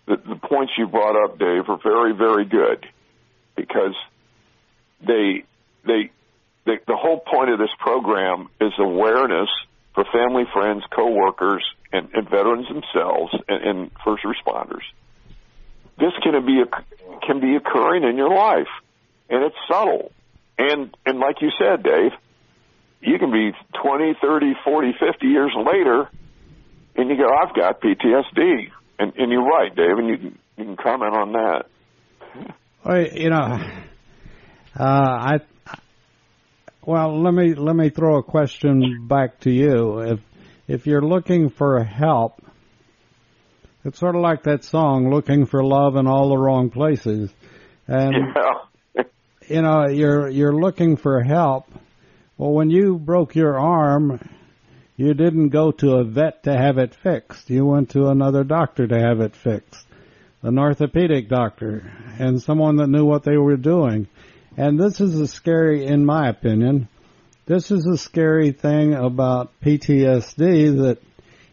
the, 0.07 0.17
the 0.17 0.36
points 0.36 0.74
you 0.78 0.88
brought 0.88 1.22
up, 1.22 1.38
Dave, 1.38 1.69
are 1.69 1.80
very, 1.82 2.13
very 2.13 2.45
good 2.45 2.86
because 3.55 3.95
they, 5.05 5.43
they, 5.86 6.11
they, 6.65 6.80
the 6.88 6.95
whole 6.95 7.19
point 7.19 7.51
of 7.51 7.59
this 7.59 7.69
program 7.80 8.49
is 8.59 8.72
awareness 8.78 9.49
for 9.94 10.06
family, 10.12 10.44
friends, 10.54 10.84
coworkers, 10.96 11.64
and, 11.92 12.10
and 12.14 12.30
veterans 12.30 12.68
themselves 12.68 13.34
and, 13.48 13.64
and 13.64 13.92
first 14.06 14.24
responders. 14.24 14.84
This 15.98 16.14
can 16.24 16.46
be 16.46 16.64
can 17.26 17.39
be 17.39 17.56
occurring 17.56 18.04
in 18.04 18.18
your 18.18 18.34
life, 18.34 18.72
and 19.30 19.44
it's 19.44 19.56
subtle. 19.68 20.12
And 20.58 20.96
and 21.06 21.20
like 21.20 21.42
you 21.42 21.52
said, 21.60 21.84
Dave, 21.84 22.12
you 23.02 23.20
can 23.20 23.32
be 23.32 23.52
20, 23.82 24.16
30, 24.22 24.54
40, 24.64 24.94
50 25.00 25.28
years 25.28 25.52
later, 25.58 26.10
and 26.96 27.10
you 27.10 27.18
go, 27.18 27.28
I've 27.28 27.56
got 27.56 27.82
PTSD. 27.82 28.72
And, 29.00 29.14
and 29.18 29.32
you're 29.32 29.44
right, 29.44 29.76
Dave, 29.76 29.98
and 29.98 30.08
you 30.10 30.18
can, 30.18 30.39
you 30.58 30.66
can 30.66 30.78
comment 30.78 31.16
on 31.16 31.32
that. 31.32 31.66
Well, 32.86 33.08
you 33.08 33.30
know, 33.32 33.60
uh, 34.80 34.84
I, 34.84 35.39
well, 36.86 37.21
let 37.21 37.34
me, 37.34 37.53
let 37.53 37.75
me 37.75 37.89
throw 37.89 38.17
a 38.17 38.23
question 38.23 39.07
back 39.07 39.39
to 39.41 39.51
you. 39.51 39.99
If, 39.99 40.19
if 40.67 40.88
you're 40.88 41.01
looking 41.01 41.49
for 41.49 41.84
help, 41.84 42.41
it's 43.84 43.99
sort 43.99 44.15
of 44.15 44.21
like 44.21 44.43
that 44.43 44.63
song, 44.63 45.09
looking 45.09 45.45
for 45.45 45.63
love 45.63 45.95
in 45.95 46.07
all 46.07 46.29
the 46.29 46.38
wrong 46.38 46.69
places. 46.69 47.32
And, 47.88 48.15
yeah. 48.95 49.03
you 49.47 49.61
know, 49.61 49.88
you're, 49.88 50.29
you're 50.29 50.55
looking 50.55 50.97
for 50.97 51.21
help 51.23 51.67
well, 52.41 52.53
when 52.53 52.71
you 52.71 52.97
broke 52.97 53.36
your 53.36 53.59
arm, 53.59 54.19
you 54.97 55.13
didn't 55.13 55.49
go 55.49 55.69
to 55.73 55.97
a 55.97 56.03
vet 56.03 56.41
to 56.45 56.57
have 56.57 56.79
it 56.79 56.95
fixed. 56.95 57.51
You 57.51 57.67
went 57.67 57.91
to 57.91 58.07
another 58.07 58.43
doctor 58.43 58.88
to 58.88 58.99
have 58.99 59.21
it 59.21 59.36
fixed. 59.36 59.86
An 60.41 60.57
orthopedic 60.57 61.29
doctor 61.29 61.93
and 62.17 62.41
someone 62.41 62.77
that 62.77 62.88
knew 62.88 63.05
what 63.05 63.21
they 63.21 63.38
were 63.38 63.57
doing. 63.57 64.07
And 64.58 64.80
this 64.80 64.99
is 64.99 65.20
a 65.20 65.28
scary, 65.28 65.86
in 65.86 66.06
my 66.06 66.28
opinion, 66.28 66.89
this 67.45 67.72
is 67.72 67.86
a 67.86 67.97
scary 67.97 68.52
thing 68.52 68.93
about 68.93 69.52
PTSD 69.62 70.78
that 70.84 70.97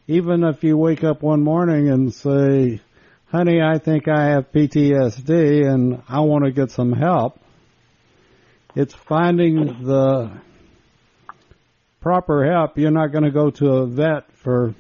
even 0.07 0.43
if 0.43 0.65
you 0.65 0.77
wake 0.77 1.05
up 1.05 1.23
one 1.23 1.43
morning 1.43 1.89
and 1.89 2.13
say, 2.13 2.81
honey, 3.27 3.61
I 3.61 3.79
think 3.79 4.09
I 4.09 4.31
have 4.31 4.53
PTSD 4.53 5.67
and 5.67 6.03
I 6.09 6.21
want 6.21 6.45
to 6.45 6.51
get 6.51 6.71
some 6.71 6.93
help, 6.93 7.39
it's 8.75 8.95
finding 8.95 9.85
the 9.85 10.31
proper 12.01 12.51
help, 12.51 12.79
you're 12.79 12.91
not 12.91 13.13
going 13.13 13.25
to 13.25 13.31
go 13.31 13.51
to 13.51 13.67
a 13.69 13.87
vet 13.87 14.33
for 14.33 14.75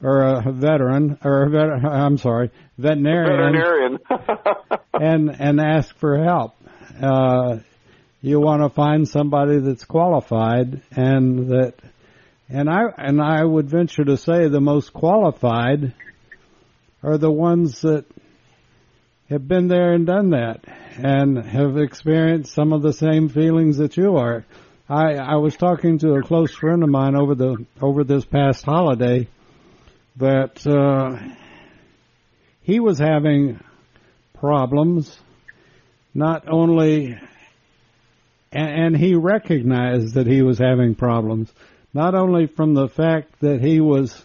or 0.00 0.22
a 0.22 0.52
veteran 0.52 1.18
or 1.24 1.42
a 1.44 1.50
vet, 1.50 1.84
I'm 1.84 2.18
sorry, 2.18 2.50
veterinarian, 2.76 3.36
veterinarian. 3.36 3.98
and 4.94 5.40
and 5.40 5.60
ask 5.60 5.96
for 5.96 6.22
help. 6.22 6.54
Uh, 7.00 7.58
you 8.20 8.40
want 8.40 8.62
to 8.62 8.68
find 8.70 9.08
somebody 9.08 9.58
that's 9.58 9.84
qualified 9.84 10.82
and 10.90 11.48
that 11.48 11.74
and 12.48 12.68
I 12.68 12.80
and 12.96 13.20
I 13.20 13.44
would 13.44 13.68
venture 13.68 14.04
to 14.04 14.16
say 14.16 14.48
the 14.48 14.60
most 14.60 14.92
qualified 14.92 15.94
are 17.02 17.18
the 17.18 17.30
ones 17.30 17.82
that 17.82 18.04
have 19.28 19.46
been 19.46 19.68
there 19.68 19.92
and 19.92 20.06
done 20.06 20.30
that 20.30 20.64
and 20.96 21.38
have 21.38 21.76
experienced 21.76 22.54
some 22.54 22.72
of 22.72 22.82
the 22.82 22.92
same 22.92 23.28
feelings 23.28 23.76
that 23.76 23.96
you 23.96 24.16
are. 24.16 24.44
I, 24.88 25.14
I 25.16 25.36
was 25.36 25.54
talking 25.54 25.98
to 25.98 26.14
a 26.14 26.22
close 26.22 26.52
friend 26.52 26.82
of 26.82 26.88
mine 26.88 27.14
over 27.14 27.34
the 27.34 27.64
over 27.80 28.02
this 28.02 28.24
past 28.24 28.64
holiday 28.64 29.28
that 30.16 30.66
uh, 30.66 31.18
he 32.62 32.80
was 32.80 32.98
having 32.98 33.60
problems 34.34 35.16
not 36.18 36.48
only 36.48 37.16
and, 38.50 38.70
and 38.84 38.96
he 38.96 39.14
recognized 39.14 40.14
that 40.14 40.26
he 40.26 40.42
was 40.42 40.58
having 40.58 40.94
problems 40.94 41.52
not 41.94 42.14
only 42.14 42.46
from 42.46 42.74
the 42.74 42.88
fact 42.88 43.40
that 43.40 43.60
he 43.60 43.80
was 43.80 44.22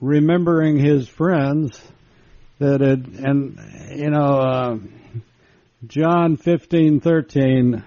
remembering 0.00 0.78
his 0.78 1.08
friends 1.08 1.80
that 2.58 2.80
had 2.80 3.06
and 3.18 3.58
you 3.94 4.10
know 4.10 4.38
uh, 4.40 4.78
John 5.86 6.36
fifteen 6.36 7.00
thirteen 7.00 7.82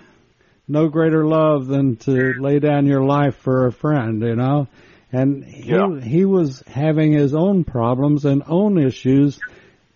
no 0.68 0.88
greater 0.88 1.26
love 1.26 1.66
than 1.68 1.96
to 1.98 2.34
lay 2.40 2.60
down 2.60 2.86
your 2.86 3.04
life 3.04 3.36
for 3.38 3.66
a 3.66 3.72
friend, 3.72 4.22
you 4.22 4.36
know. 4.36 4.68
And 5.12 5.44
he 5.44 5.72
Yeah. 5.72 6.00
he 6.00 6.26
was 6.26 6.62
having 6.68 7.12
his 7.12 7.34
own 7.34 7.64
problems 7.64 8.24
and 8.26 8.44
own 8.48 8.78
issues, 8.78 9.40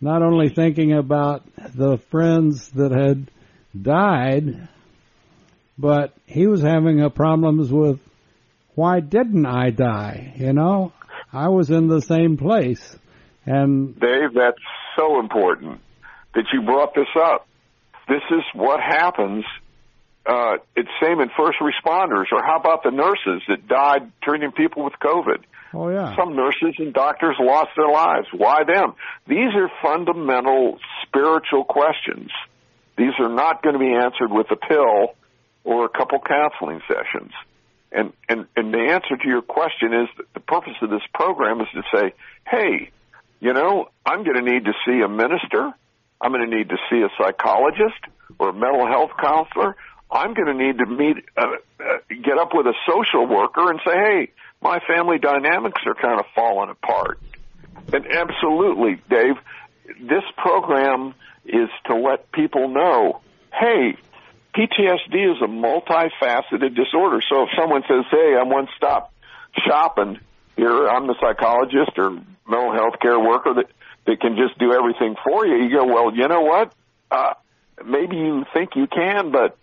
not 0.03 0.21
only 0.21 0.49
thinking 0.49 0.91
about 0.91 1.43
the 1.73 1.97
friends 2.11 2.69
that 2.71 2.91
had 2.91 3.31
died, 3.79 4.67
but 5.77 6.13
he 6.25 6.45
was 6.45 6.61
having 6.61 7.01
a 7.01 7.09
problems 7.09 7.71
with 7.71 8.01
why 8.75 8.99
didn't 8.99 9.45
I 9.45 9.69
die? 9.69 10.33
You 10.35 10.51
know, 10.51 10.91
I 11.31 11.47
was 11.47 11.69
in 11.69 11.87
the 11.87 12.01
same 12.01 12.35
place, 12.35 12.97
and 13.45 13.97
Dave, 13.97 14.33
that's 14.35 14.57
so 14.97 15.21
important 15.21 15.79
that 16.35 16.45
you 16.51 16.63
brought 16.63 16.93
this 16.95 17.07
up. 17.15 17.47
This 18.09 18.23
is 18.31 18.43
what 18.53 18.81
happens. 18.81 19.45
Uh, 20.25 20.57
it's 20.75 20.89
same 21.01 21.21
in 21.21 21.29
first 21.37 21.59
responders, 21.61 22.25
or 22.33 22.43
how 22.43 22.57
about 22.59 22.83
the 22.83 22.91
nurses 22.91 23.41
that 23.47 23.69
died 23.69 24.11
treating 24.21 24.51
people 24.51 24.83
with 24.83 24.93
COVID? 25.01 25.43
Oh 25.73 25.89
yeah, 25.89 26.15
Some 26.15 26.35
nurses 26.35 26.75
and 26.77 26.93
doctors 26.93 27.35
lost 27.39 27.69
their 27.75 27.89
lives. 27.89 28.27
Why 28.31 28.63
them? 28.63 28.95
These 29.27 29.53
are 29.55 29.69
fundamental 29.81 30.79
spiritual 31.05 31.63
questions. 31.63 32.29
These 32.97 33.13
are 33.19 33.29
not 33.29 33.63
going 33.63 33.73
to 33.73 33.79
be 33.79 33.93
answered 33.93 34.31
with 34.31 34.47
a 34.51 34.55
pill 34.55 35.15
or 35.63 35.85
a 35.85 35.89
couple 35.89 36.19
counseling 36.19 36.81
sessions. 36.87 37.31
And, 37.91 38.13
and, 38.27 38.47
and 38.55 38.73
the 38.73 38.91
answer 38.91 39.17
to 39.17 39.27
your 39.27 39.41
question 39.41 39.93
is 39.93 40.25
the 40.33 40.39
purpose 40.39 40.73
of 40.81 40.89
this 40.89 41.01
program 41.13 41.61
is 41.61 41.67
to 41.73 41.83
say, 41.93 42.13
hey, 42.47 42.91
you 43.39 43.53
know, 43.53 43.89
I'm 44.05 44.23
going 44.23 44.35
to 44.35 44.41
need 44.41 44.65
to 44.65 44.73
see 44.85 45.01
a 45.01 45.07
minister. 45.07 45.71
I'm 46.19 46.31
going 46.31 46.49
to 46.49 46.55
need 46.55 46.69
to 46.69 46.77
see 46.89 47.01
a 47.01 47.09
psychologist 47.17 47.99
or 48.39 48.49
a 48.49 48.53
mental 48.53 48.87
health 48.87 49.11
counselor. 49.21 49.75
I'm 50.09 50.33
going 50.33 50.47
to 50.47 50.53
need 50.53 50.77
to 50.77 50.85
meet, 50.85 51.17
uh, 51.37 51.45
uh, 51.79 51.97
get 52.09 52.37
up 52.37 52.49
with 52.53 52.67
a 52.67 52.73
social 52.87 53.27
worker 53.27 53.69
and 53.69 53.79
say, 53.85 53.93
hey, 53.93 54.31
my 54.63 54.79
family 54.87 55.19
dynamics 55.19 55.81
are 55.85 55.93
kind 55.93 56.19
of 56.19 56.25
falling 56.33 56.69
apart. 56.69 57.19
And 57.91 58.07
absolutely, 58.07 59.01
Dave, 59.09 59.35
this 59.99 60.23
program 60.37 61.13
is 61.45 61.69
to 61.85 61.95
let 61.95 62.31
people 62.31 62.69
know, 62.69 63.21
hey, 63.51 63.97
PTSD 64.55 65.35
is 65.35 65.41
a 65.41 65.47
multifaceted 65.47 66.75
disorder. 66.75 67.21
So 67.29 67.43
if 67.43 67.49
someone 67.57 67.83
says, 67.87 68.05
hey, 68.09 68.35
I'm 68.39 68.49
one 68.49 68.67
stop 68.77 69.13
shopping 69.67 70.19
here, 70.55 70.87
I'm 70.87 71.07
the 71.07 71.15
psychologist 71.19 71.97
or 71.97 72.11
mental 72.47 72.73
health 72.73 72.99
care 73.01 73.19
worker 73.19 73.55
that, 73.55 73.67
that 74.05 74.21
can 74.21 74.37
just 74.37 74.57
do 74.57 74.71
everything 74.71 75.15
for 75.23 75.45
you, 75.45 75.63
you 75.63 75.75
go, 75.75 75.85
well, 75.85 76.15
you 76.15 76.27
know 76.27 76.41
what? 76.41 76.73
Uh, 77.11 77.33
maybe 77.85 78.15
you 78.15 78.45
think 78.53 78.75
you 78.75 78.87
can, 78.87 79.31
but 79.31 79.57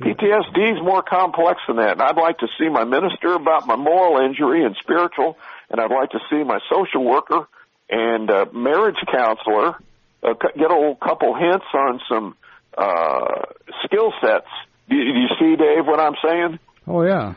PTSD 0.00 0.72
is 0.72 0.82
more 0.82 1.02
complex 1.02 1.60
than 1.66 1.76
that. 1.76 1.92
And 1.92 2.02
I'd 2.02 2.16
like 2.16 2.38
to 2.38 2.48
see 2.58 2.68
my 2.68 2.84
minister 2.84 3.34
about 3.34 3.66
my 3.66 3.76
moral 3.76 4.24
injury 4.24 4.64
and 4.64 4.76
spiritual, 4.82 5.36
and 5.70 5.80
I'd 5.80 5.90
like 5.90 6.10
to 6.10 6.18
see 6.30 6.42
my 6.42 6.58
social 6.72 7.04
worker 7.04 7.46
and 7.88 8.30
uh, 8.30 8.46
marriage 8.52 8.96
counselor 9.12 9.76
uh, 10.22 10.34
get 10.56 10.70
a 10.70 10.94
couple 11.02 11.34
hints 11.34 11.66
on 11.74 12.00
some 12.08 12.36
uh, 12.76 13.42
skill 13.84 14.12
sets. 14.20 14.46
Do 14.88 14.96
do 14.96 15.18
you 15.18 15.28
see, 15.38 15.56
Dave, 15.56 15.86
what 15.86 16.00
I'm 16.00 16.14
saying? 16.24 16.58
oh 16.86 17.02
yeah, 17.02 17.34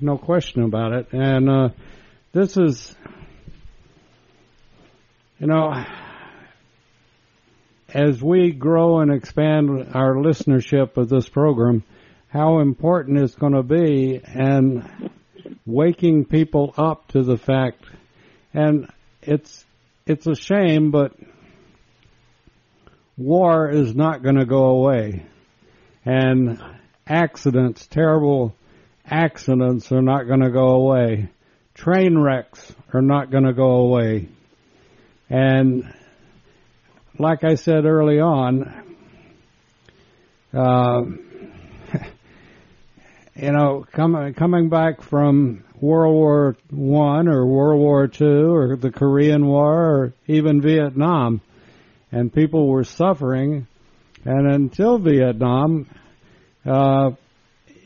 no 0.00 0.18
question 0.18 0.64
about 0.64 0.92
it. 0.92 1.12
And 1.12 1.48
uh, 1.48 1.68
this 2.32 2.56
is, 2.56 2.96
you 5.38 5.46
know, 5.46 5.84
as 7.88 8.22
we 8.22 8.52
grow 8.52 9.00
and 9.00 9.10
expand 9.10 9.70
our 9.94 10.14
listenership 10.14 10.96
of 10.96 11.08
this 11.08 11.28
program, 11.28 11.82
how 12.28 12.58
important 12.58 13.18
it's 13.18 13.34
going 13.34 13.54
to 13.54 13.62
be 13.62 14.20
and 14.22 15.10
waking 15.64 16.26
people 16.26 16.74
up 16.76 17.08
to 17.08 17.22
the 17.22 17.38
fact. 17.38 17.84
And 18.52 18.90
it's 19.22 19.64
it's 20.06 20.26
a 20.26 20.34
shame 20.34 20.90
but 20.90 21.12
war 23.16 23.70
is 23.70 23.94
not 23.94 24.22
going 24.22 24.36
to 24.36 24.46
go 24.46 24.66
away. 24.66 25.26
And 26.04 26.62
accidents 27.06 27.86
terrible 27.86 28.54
accidents 29.06 29.90
are 29.92 30.02
not 30.02 30.26
going 30.26 30.40
to 30.40 30.50
go 30.50 30.68
away. 30.68 31.30
Train 31.72 32.18
wrecks 32.18 32.74
are 32.92 33.02
not 33.02 33.30
going 33.30 33.44
to 33.44 33.54
go 33.54 33.70
away. 33.76 34.28
And 35.30 35.94
like 37.18 37.42
I 37.44 37.56
said 37.56 37.84
early 37.84 38.20
on, 38.20 38.96
uh, 40.54 41.02
you 43.34 43.52
know, 43.52 43.84
coming 43.92 44.34
coming 44.34 44.68
back 44.68 45.02
from 45.02 45.64
World 45.80 46.14
War 46.14 46.56
One 46.70 47.28
or 47.28 47.46
World 47.46 47.80
War 47.80 48.06
Two 48.06 48.54
or 48.54 48.76
the 48.76 48.92
Korean 48.92 49.46
War 49.46 49.74
or 49.74 50.12
even 50.26 50.60
Vietnam, 50.60 51.40
and 52.12 52.32
people 52.32 52.68
were 52.68 52.84
suffering, 52.84 53.66
and 54.24 54.46
until 54.46 54.98
Vietnam, 54.98 55.86
uh, 56.64 57.10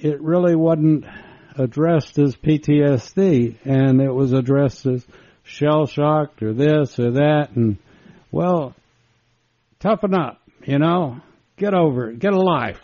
it 0.01 0.21
really 0.21 0.57
wasn't 0.57 1.07
addressed 1.57 2.19
as 2.19 2.37
PTSD, 2.37 3.57
and 3.65 4.01
it 4.01 4.13
was 4.13 4.33
addressed 4.33 4.87
as 4.87 5.07
shell 5.45 5.87
shocked 5.87 6.43
or 6.43 6.53
this 6.53 6.99
or 6.99 7.13
that, 7.13 7.51
and 7.57 7.79
well, 8.31 8.75
toughen 9.83 10.15
up, 10.15 10.41
you 10.65 10.79
know, 10.79 11.21
get 11.57 11.75
over 11.75 12.11
it, 12.11 12.21
get 12.21 12.33
a 12.33 12.41
life, 12.41 12.81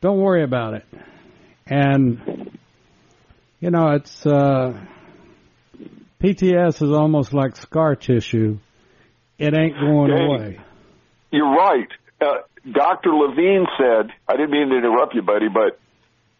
don't 0.00 0.18
worry 0.18 0.44
about 0.44 0.74
it, 0.74 0.86
and 1.66 2.58
you 3.60 3.70
know, 3.70 3.90
it's 3.90 4.24
uh, 4.24 4.80
PTS 6.20 6.82
is 6.82 6.90
almost 6.90 7.32
like 7.32 7.56
scar 7.56 7.96
tissue; 7.96 8.58
it 9.38 9.54
ain't 9.54 9.78
going 9.78 10.10
away. 10.10 10.60
You're 11.30 11.50
right. 11.50 11.88
Uh, 12.20 12.38
Dr. 12.70 13.10
Levine 13.10 13.66
said, 13.76 14.10
I 14.28 14.36
didn't 14.36 14.50
mean 14.50 14.68
to 14.68 14.76
interrupt 14.76 15.14
you, 15.14 15.22
buddy, 15.22 15.48
but 15.48 15.80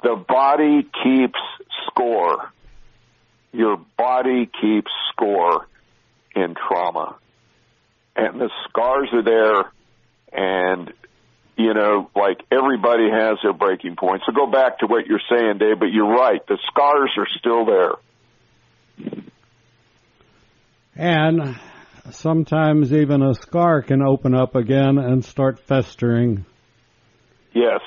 the 0.03 0.17
body 0.29 0.89
keeps 1.03 1.39
score. 1.87 2.53
Your 3.53 3.79
body 3.97 4.49
keeps 4.61 4.91
score 5.13 5.67
in 6.35 6.55
trauma. 6.55 7.17
And 8.15 8.41
the 8.41 8.51
scars 8.69 9.09
are 9.13 9.23
there, 9.23 9.73
and, 10.33 10.93
you 11.57 11.73
know, 11.73 12.11
like 12.15 12.41
everybody 12.51 13.09
has 13.11 13.39
their 13.43 13.55
breaking 13.55 13.97
point. 13.97 14.23
So 14.27 14.33
go 14.33 14.51
back 14.51 14.81
to 14.81 14.87
what 14.87 15.07
you're 15.07 15.21
saying, 15.31 15.59
Dave, 15.59 15.79
but 15.79 15.93
you're 15.93 16.13
right. 16.13 16.47
The 16.47 16.59
scars 16.69 17.11
are 17.17 17.27
still 17.39 17.65
there. 17.65 17.95
And 20.95 21.57
sometimes 22.11 22.93
even 22.93 23.23
a 23.23 23.35
scar 23.35 23.81
can 23.83 24.03
open 24.03 24.35
up 24.35 24.55
again 24.55 24.99
and 24.99 25.25
start 25.25 25.59
festering. 25.61 26.45
Yes. 27.55 27.81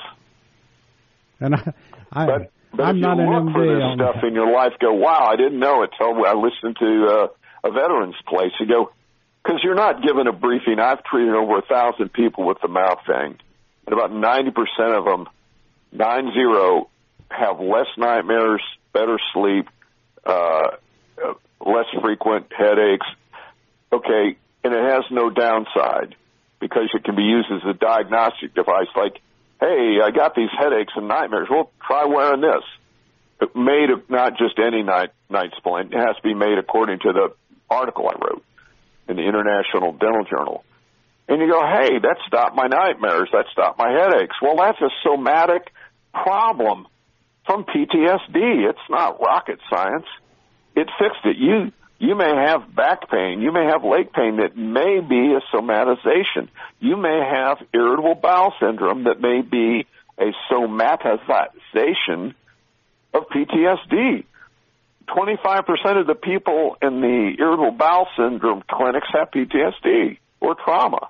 And 1.38 1.54
I, 1.54 1.72
I 2.12 2.26
But, 2.26 2.50
but 2.72 2.82
I'm 2.82 2.96
if 2.96 3.02
not 3.02 3.16
you 3.16 3.22
an 3.22 3.30
look 3.30 3.52
for 3.54 3.60
MD 3.60 3.74
this 3.74 3.82
on 3.82 3.98
stuff 3.98 4.24
in 4.26 4.34
your 4.34 4.52
life, 4.52 4.72
go, 4.80 4.92
wow, 4.94 5.28
I 5.30 5.36
didn't 5.36 5.58
know 5.58 5.82
it 5.82 5.90
till 5.96 6.14
I 6.26 6.34
listened 6.34 6.76
to 6.80 7.06
uh, 7.06 7.68
a 7.68 7.72
veterans 7.72 8.16
place. 8.26 8.52
You 8.60 8.66
go, 8.66 8.90
because 9.46 9.62
you're 9.62 9.74
not 9.74 10.02
given 10.02 10.26
a 10.26 10.32
briefing. 10.32 10.80
I've 10.80 11.04
treated 11.04 11.34
over 11.34 11.58
a 11.58 11.62
thousand 11.62 12.12
people 12.12 12.44
with 12.44 12.58
the 12.60 12.68
mouth 12.68 12.98
thing, 13.06 13.38
and 13.86 13.92
about 13.92 14.10
90% 14.10 14.52
of 14.98 15.04
them, 15.04 15.28
nine 15.92 16.32
zero, 16.32 16.88
have 17.30 17.60
less 17.60 17.86
nightmares, 17.96 18.62
better 18.92 19.18
sleep, 19.32 19.68
uh, 20.24 20.70
less 21.64 21.86
frequent 22.02 22.46
headaches. 22.56 23.06
Okay, 23.92 24.36
and 24.64 24.74
it 24.74 24.82
has 24.82 25.04
no 25.10 25.30
downside 25.30 26.16
because 26.58 26.88
it 26.94 27.04
can 27.04 27.14
be 27.14 27.22
used 27.22 27.48
as 27.52 27.62
a 27.68 27.74
diagnostic 27.74 28.54
device. 28.54 28.88
Like, 28.96 29.20
hey, 29.60 30.00
I 30.02 30.10
got 30.10 30.34
these 30.34 30.50
headaches 30.58 30.92
and 30.96 31.06
nightmares. 31.06 31.48
Well, 31.48 31.70
try 31.86 32.04
wearing 32.06 32.40
this. 32.40 33.50
Made 33.54 33.90
of 33.90 34.08
not 34.10 34.38
just 34.38 34.58
any 34.58 34.82
night 34.82 35.10
night 35.30 35.52
splint. 35.56 35.92
It 35.92 35.98
has 35.98 36.16
to 36.16 36.22
be 36.22 36.34
made 36.34 36.58
according 36.58 37.00
to 37.00 37.12
the 37.12 37.34
article 37.70 38.08
I 38.08 38.14
wrote 38.18 38.42
in 39.08 39.16
the 39.16 39.22
International 39.22 39.92
Dental 39.92 40.24
Journal. 40.24 40.64
And 41.28 41.40
you 41.40 41.50
go, 41.50 41.60
hey, 41.60 41.98
that 41.98 42.16
stopped 42.26 42.54
my 42.54 42.66
nightmares. 42.66 43.28
That 43.32 43.46
stopped 43.52 43.78
my 43.78 43.90
headaches. 43.90 44.36
Well, 44.40 44.56
that's 44.56 44.80
a 44.80 44.90
somatic 45.02 45.72
problem 46.12 46.86
from 47.44 47.64
PTSD. 47.64 48.68
It's 48.68 48.78
not 48.88 49.20
rocket 49.20 49.58
science. 49.68 50.06
It 50.74 50.88
fixed 50.98 51.24
it. 51.24 51.36
You 51.36 51.72
you 51.98 52.14
may 52.14 52.28
have 52.28 52.74
back 52.74 53.08
pain. 53.10 53.40
You 53.40 53.52
may 53.52 53.64
have 53.64 53.82
leg 53.82 54.12
pain 54.12 54.36
that 54.36 54.54
may 54.56 55.00
be 55.00 55.34
a 55.34 55.40
somatization. 55.54 56.48
You 56.78 56.96
may 56.96 57.18
have 57.18 57.58
irritable 57.72 58.16
bowel 58.16 58.52
syndrome 58.60 59.04
that 59.04 59.20
may 59.20 59.40
be 59.40 59.86
a 60.18 60.32
somatization 60.52 62.34
of 63.14 63.22
PTSD. 63.28 64.24
25% 65.08 66.00
of 66.00 66.06
the 66.06 66.14
people 66.14 66.76
in 66.82 67.00
the 67.00 67.36
irritable 67.38 67.72
bowel 67.72 68.08
syndrome 68.16 68.62
clinics 68.68 69.08
have 69.12 69.30
PTSD 69.30 70.18
or 70.40 70.54
trauma. 70.54 71.08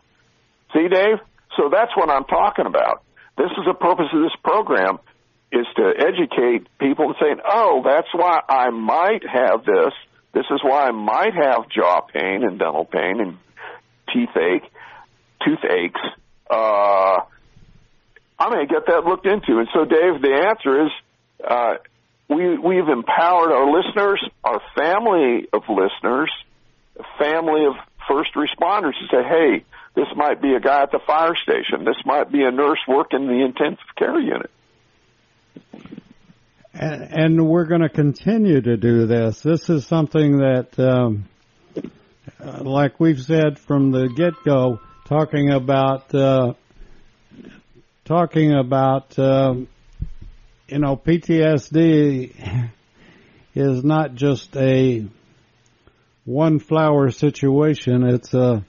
See, 0.73 0.89
Dave? 0.89 1.19
So 1.57 1.71
that's 1.73 1.97
what 1.97 2.11
I'm 2.11 2.25
talking 2.25 2.67
about. 2.67 3.03
This 3.37 3.51
is 3.59 3.65
the 3.67 3.75
purpose 3.75 4.07
of 4.13 4.23
this 4.23 4.37
program. 4.43 4.99
is 5.53 5.67
to 5.77 5.93
educate 5.97 6.67
people 6.79 7.07
and 7.07 7.15
saying, 7.21 7.39
oh, 7.49 7.83
that's 7.85 8.09
why 8.13 8.41
I 8.49 8.71
might 8.71 9.23
have 9.27 9.65
this. 9.65 9.93
This 10.35 10.45
is 10.51 10.61
why 10.63 10.89
I 10.89 10.91
might 10.91 11.35
have 11.35 11.69
jaw 11.71 12.01
pain 12.01 12.43
and 12.43 12.59
dental 12.59 12.85
pain 12.85 13.21
and 13.21 13.39
teeth 14.13 14.37
ache, 14.37 14.71
toothaches. 15.45 16.03
Uh, 16.51 17.21
I'm 18.39 18.51
going 18.51 18.67
to 18.67 18.73
get 18.73 18.87
that 18.87 19.05
looked 19.05 19.27
into. 19.27 19.59
And 19.59 19.69
so, 19.73 19.85
Dave, 19.85 20.21
the 20.21 20.45
answer 20.49 20.87
is 20.87 20.93
uh, 21.43 21.75
we 22.29 22.59
we've 22.59 22.89
empowered 22.89 23.53
our 23.53 23.71
listeners, 23.71 24.23
our 24.43 24.61
family 24.75 25.47
of 25.53 25.63
listeners, 25.69 26.31
family 27.19 27.67
of 27.67 27.75
first 28.09 28.35
responders 28.35 28.93
to 29.01 29.07
say, 29.11 29.23
hey, 29.23 29.65
this 29.95 30.07
might 30.15 30.41
be 30.41 30.55
a 30.55 30.61
guy 30.61 30.83
at 30.83 30.91
the 30.91 31.01
fire 31.07 31.35
station. 31.37 31.85
This 31.85 31.97
might 32.05 32.31
be 32.31 32.43
a 32.43 32.51
nurse 32.51 32.79
working 32.87 33.27
the 33.27 33.45
intensive 33.45 33.95
care 33.97 34.21
unit. 34.21 34.51
And, 36.75 37.03
and 37.03 37.49
we're 37.49 37.65
going 37.65 37.81
to 37.81 37.89
continue 37.89 38.61
to 38.61 38.77
do 38.77 39.07
this. 39.07 39.41
This 39.41 39.71
is 39.71 39.87
something 39.87 40.39
that, 40.39 40.79
um, 40.79 41.25
like 42.61 43.01
we've 43.01 43.23
said 43.23 43.59
from 43.59 43.93
the 43.93 44.09
get-go, 44.09 44.81
talking 45.07 45.51
about 45.51 46.15
uh, 46.15 46.53
talking 48.05 48.53
about 48.53 49.19
um, 49.19 49.69
you 50.69 50.79
know 50.79 50.97
PTSD 50.97 52.71
is 53.55 53.85
not 53.85 54.15
just 54.15 54.57
a 54.57 55.07
one 56.25 56.59
flower 56.59 57.11
situation. 57.11 58.03
It's 58.05 58.35
a 58.35 58.65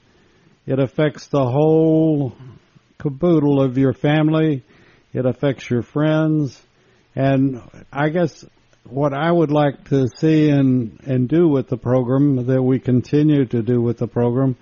it 0.65 0.79
affects 0.79 1.27
the 1.27 1.43
whole 1.43 2.35
caboodle 2.99 3.61
of 3.61 3.77
your 3.77 3.93
family. 3.93 4.63
It 5.13 5.25
affects 5.25 5.69
your 5.69 5.81
friends. 5.81 6.61
And 7.15 7.61
I 7.91 8.09
guess 8.09 8.45
what 8.83 9.13
I 9.13 9.31
would 9.31 9.51
like 9.51 9.89
to 9.89 10.07
see 10.07 10.49
and, 10.49 10.99
and 11.05 11.27
do 11.27 11.47
with 11.47 11.67
the 11.67 11.77
program 11.77 12.45
that 12.45 12.61
we 12.61 12.79
continue 12.79 13.45
to 13.45 13.61
do 13.61 13.81
with 13.81 13.97
the 13.97 14.07
program 14.07 14.55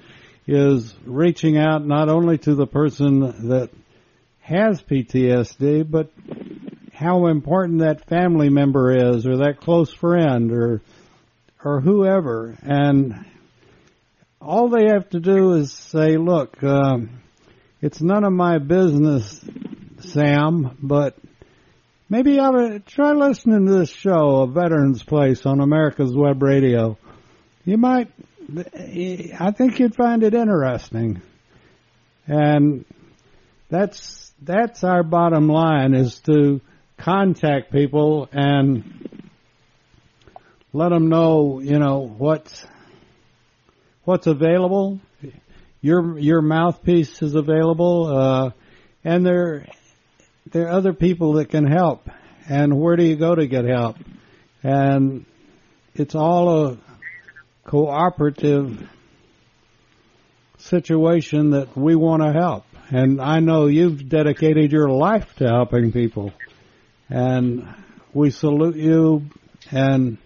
is 0.48 0.96
reaching 1.06 1.58
out 1.58 1.86
not 1.86 2.08
only 2.08 2.38
to 2.38 2.56
the 2.56 2.68
person 2.68 3.50
that 3.50 3.70
has 4.42 4.82
PTSD, 4.82 5.90
but 5.90 6.12
how 6.96 7.28
important 7.28 7.80
that 7.80 8.08
family 8.08 8.50
member 8.50 9.14
is 9.14 9.28
or 9.28 9.38
that 9.38 9.60
close 9.60 9.94
friend 9.94 10.52
or 10.52 10.82
or 11.64 11.82
whoever 11.82 12.58
and 12.62 13.26
all 14.40 14.70
they 14.70 14.86
have 14.88 15.10
to 15.10 15.20
do 15.20 15.54
is 15.54 15.74
say 15.74 16.18
look 16.18 16.64
um, 16.64 17.22
it's 17.82 18.02
none 18.02 18.24
of 18.24 18.32
my 18.32 18.58
business 18.60 19.44
sam 20.00 20.78
but 20.82 21.16
maybe 22.10 22.40
I 22.40 22.50
would 22.50 22.86
try 22.86 23.12
listening 23.12 23.66
to 23.66 23.74
this 23.80 23.90
show, 23.90 24.42
A 24.42 24.48
Veteran's 24.48 25.04
Place 25.04 25.46
on 25.46 25.60
America's 25.60 26.16
Web 26.16 26.42
Radio. 26.42 26.98
You 27.64 27.78
might, 27.78 28.12
I 28.58 29.52
think 29.52 29.80
you'd 29.80 29.96
find 29.96 30.24
it 30.24 30.34
interesting. 30.34 31.22
And 32.28 32.86
that's, 33.70 34.34
that's 34.42 34.84
our 34.84 35.04
bottom 35.04 35.48
line 35.48 35.94
is 35.94 36.20
to 36.22 36.62
contact 36.98 37.72
people 37.72 38.30
and 38.32 39.30
let 40.74 40.90
them 40.90 41.10
know, 41.10 41.60
you 41.60 41.80
know, 41.80 42.00
what's, 42.00 42.66
what's 44.04 44.28
available. 44.28 45.00
Your, 45.82 46.18
your 46.18 46.42
mouthpiece 46.42 47.22
is 47.22 47.36
available, 47.36 48.08
uh, 48.08 48.52
and 49.04 49.26
there, 49.26 49.68
there 50.52 50.66
are 50.66 50.72
other 50.72 50.94
people 50.94 51.34
that 51.34 51.50
can 51.50 51.66
help. 51.66 52.10
And 52.50 52.80
where 52.80 52.96
do 52.96 53.04
you 53.04 53.16
go 53.16 53.36
to 53.36 53.48
get 53.48 53.66
help? 53.66 53.98
And 54.64 55.26
it's 55.94 56.16
all 56.16 56.66
a 56.66 56.78
cooperative 57.66 58.90
situation 60.58 61.52
that 61.52 61.78
we 61.78 61.96
want 61.96 62.24
to 62.24 62.32
help. 62.32 62.66
And 62.90 63.22
I 63.22 63.40
know 63.40 63.68
you've 63.68 64.10
dedicated 64.10 64.72
your 64.72 64.90
life 64.90 65.36
to 65.38 65.48
helping 65.48 65.92
people. 65.92 66.34
And 67.10 67.68
we 68.14 68.32
salute 68.32 68.76
you 68.76 69.24
and 69.72 70.18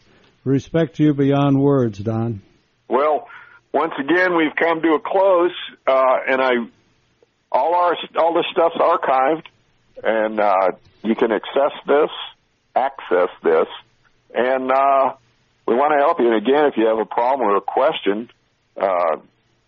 respect 0.43 0.99
you 0.99 1.13
beyond 1.13 1.59
words, 1.59 1.99
Don. 1.99 2.41
Well, 2.87 3.27
once 3.73 3.93
again, 3.99 4.35
we've 4.35 4.55
come 4.55 4.81
to 4.81 4.93
a 4.93 4.99
close, 4.99 5.51
uh, 5.85 6.15
and 6.27 6.41
I, 6.41 6.51
all 7.51 7.75
our, 7.75 7.95
all 8.17 8.33
this 8.33 8.45
stuff's 8.51 8.77
archived 8.77 9.45
and 10.03 10.39
uh, 10.39 10.71
you 11.03 11.15
can 11.15 11.31
access 11.31 11.71
this, 11.87 12.09
access 12.75 13.29
this, 13.43 13.67
and 14.33 14.71
uh, 14.71 15.13
we 15.67 15.75
want 15.75 15.93
to 15.93 15.99
help 15.99 16.19
you. 16.19 16.27
And 16.27 16.35
again, 16.35 16.65
if 16.65 16.77
you 16.77 16.87
have 16.87 16.99
a 16.99 17.05
problem 17.05 17.47
or 17.47 17.57
a 17.57 17.61
question, 17.61 18.29
uh, 18.79 19.17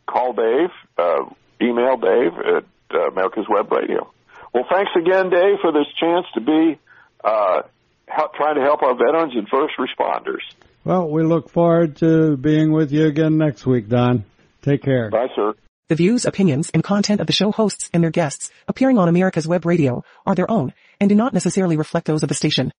call 0.07 0.33
Dave, 0.33 0.69
uh, 0.97 1.25
email 1.61 1.97
Dave 1.97 2.33
at 2.39 2.65
uh, 2.93 3.07
America's 3.11 3.45
Web 3.49 3.71
Radio. 3.71 4.11
Well, 4.53 4.65
thanks 4.69 4.91
again, 4.95 5.29
Dave, 5.29 5.59
for 5.61 5.71
this 5.71 5.87
chance 5.99 6.25
to 6.35 6.41
be 6.41 6.79
uh, 7.23 7.61
help, 8.07 8.33
trying 8.35 8.55
to 8.55 8.61
help 8.61 8.83
our 8.83 8.95
veterans 8.95 9.33
and 9.35 9.47
first 9.49 9.73
responders. 9.79 10.41
Well, 10.83 11.09
we 11.09 11.23
look 11.23 11.49
forward 11.49 11.97
to 11.97 12.37
being 12.37 12.71
with 12.71 12.91
you 12.91 13.05
again 13.05 13.37
next 13.37 13.65
week, 13.65 13.87
Don. 13.87 14.25
Take 14.61 14.83
care. 14.83 15.09
Bye, 15.09 15.27
sir. 15.35 15.53
The 15.89 15.95
views, 15.95 16.25
opinions, 16.25 16.71
and 16.73 16.83
content 16.83 17.21
of 17.21 17.27
the 17.27 17.33
show 17.33 17.51
hosts 17.51 17.89
and 17.93 18.01
their 18.01 18.11
guests 18.11 18.49
appearing 18.67 18.97
on 18.97 19.09
America's 19.09 19.47
Web 19.47 19.65
Radio 19.65 20.03
are 20.25 20.35
their 20.35 20.49
own 20.49 20.73
and 21.01 21.09
do 21.09 21.15
not 21.15 21.33
necessarily 21.33 21.75
reflect 21.75 22.07
those 22.07 22.23
of 22.23 22.29
the 22.29 22.35
station. 22.35 22.71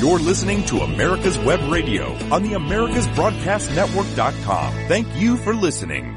You're 0.00 0.18
listening 0.18 0.64
to 0.66 0.80
America's 0.80 1.38
Web 1.38 1.60
Radio 1.70 2.12
on 2.32 2.42
the 2.42 2.50
AmericasBroadcastNetwork.com. 2.52 4.74
Thank 4.86 5.08
you 5.16 5.38
for 5.38 5.54
listening. 5.54 6.14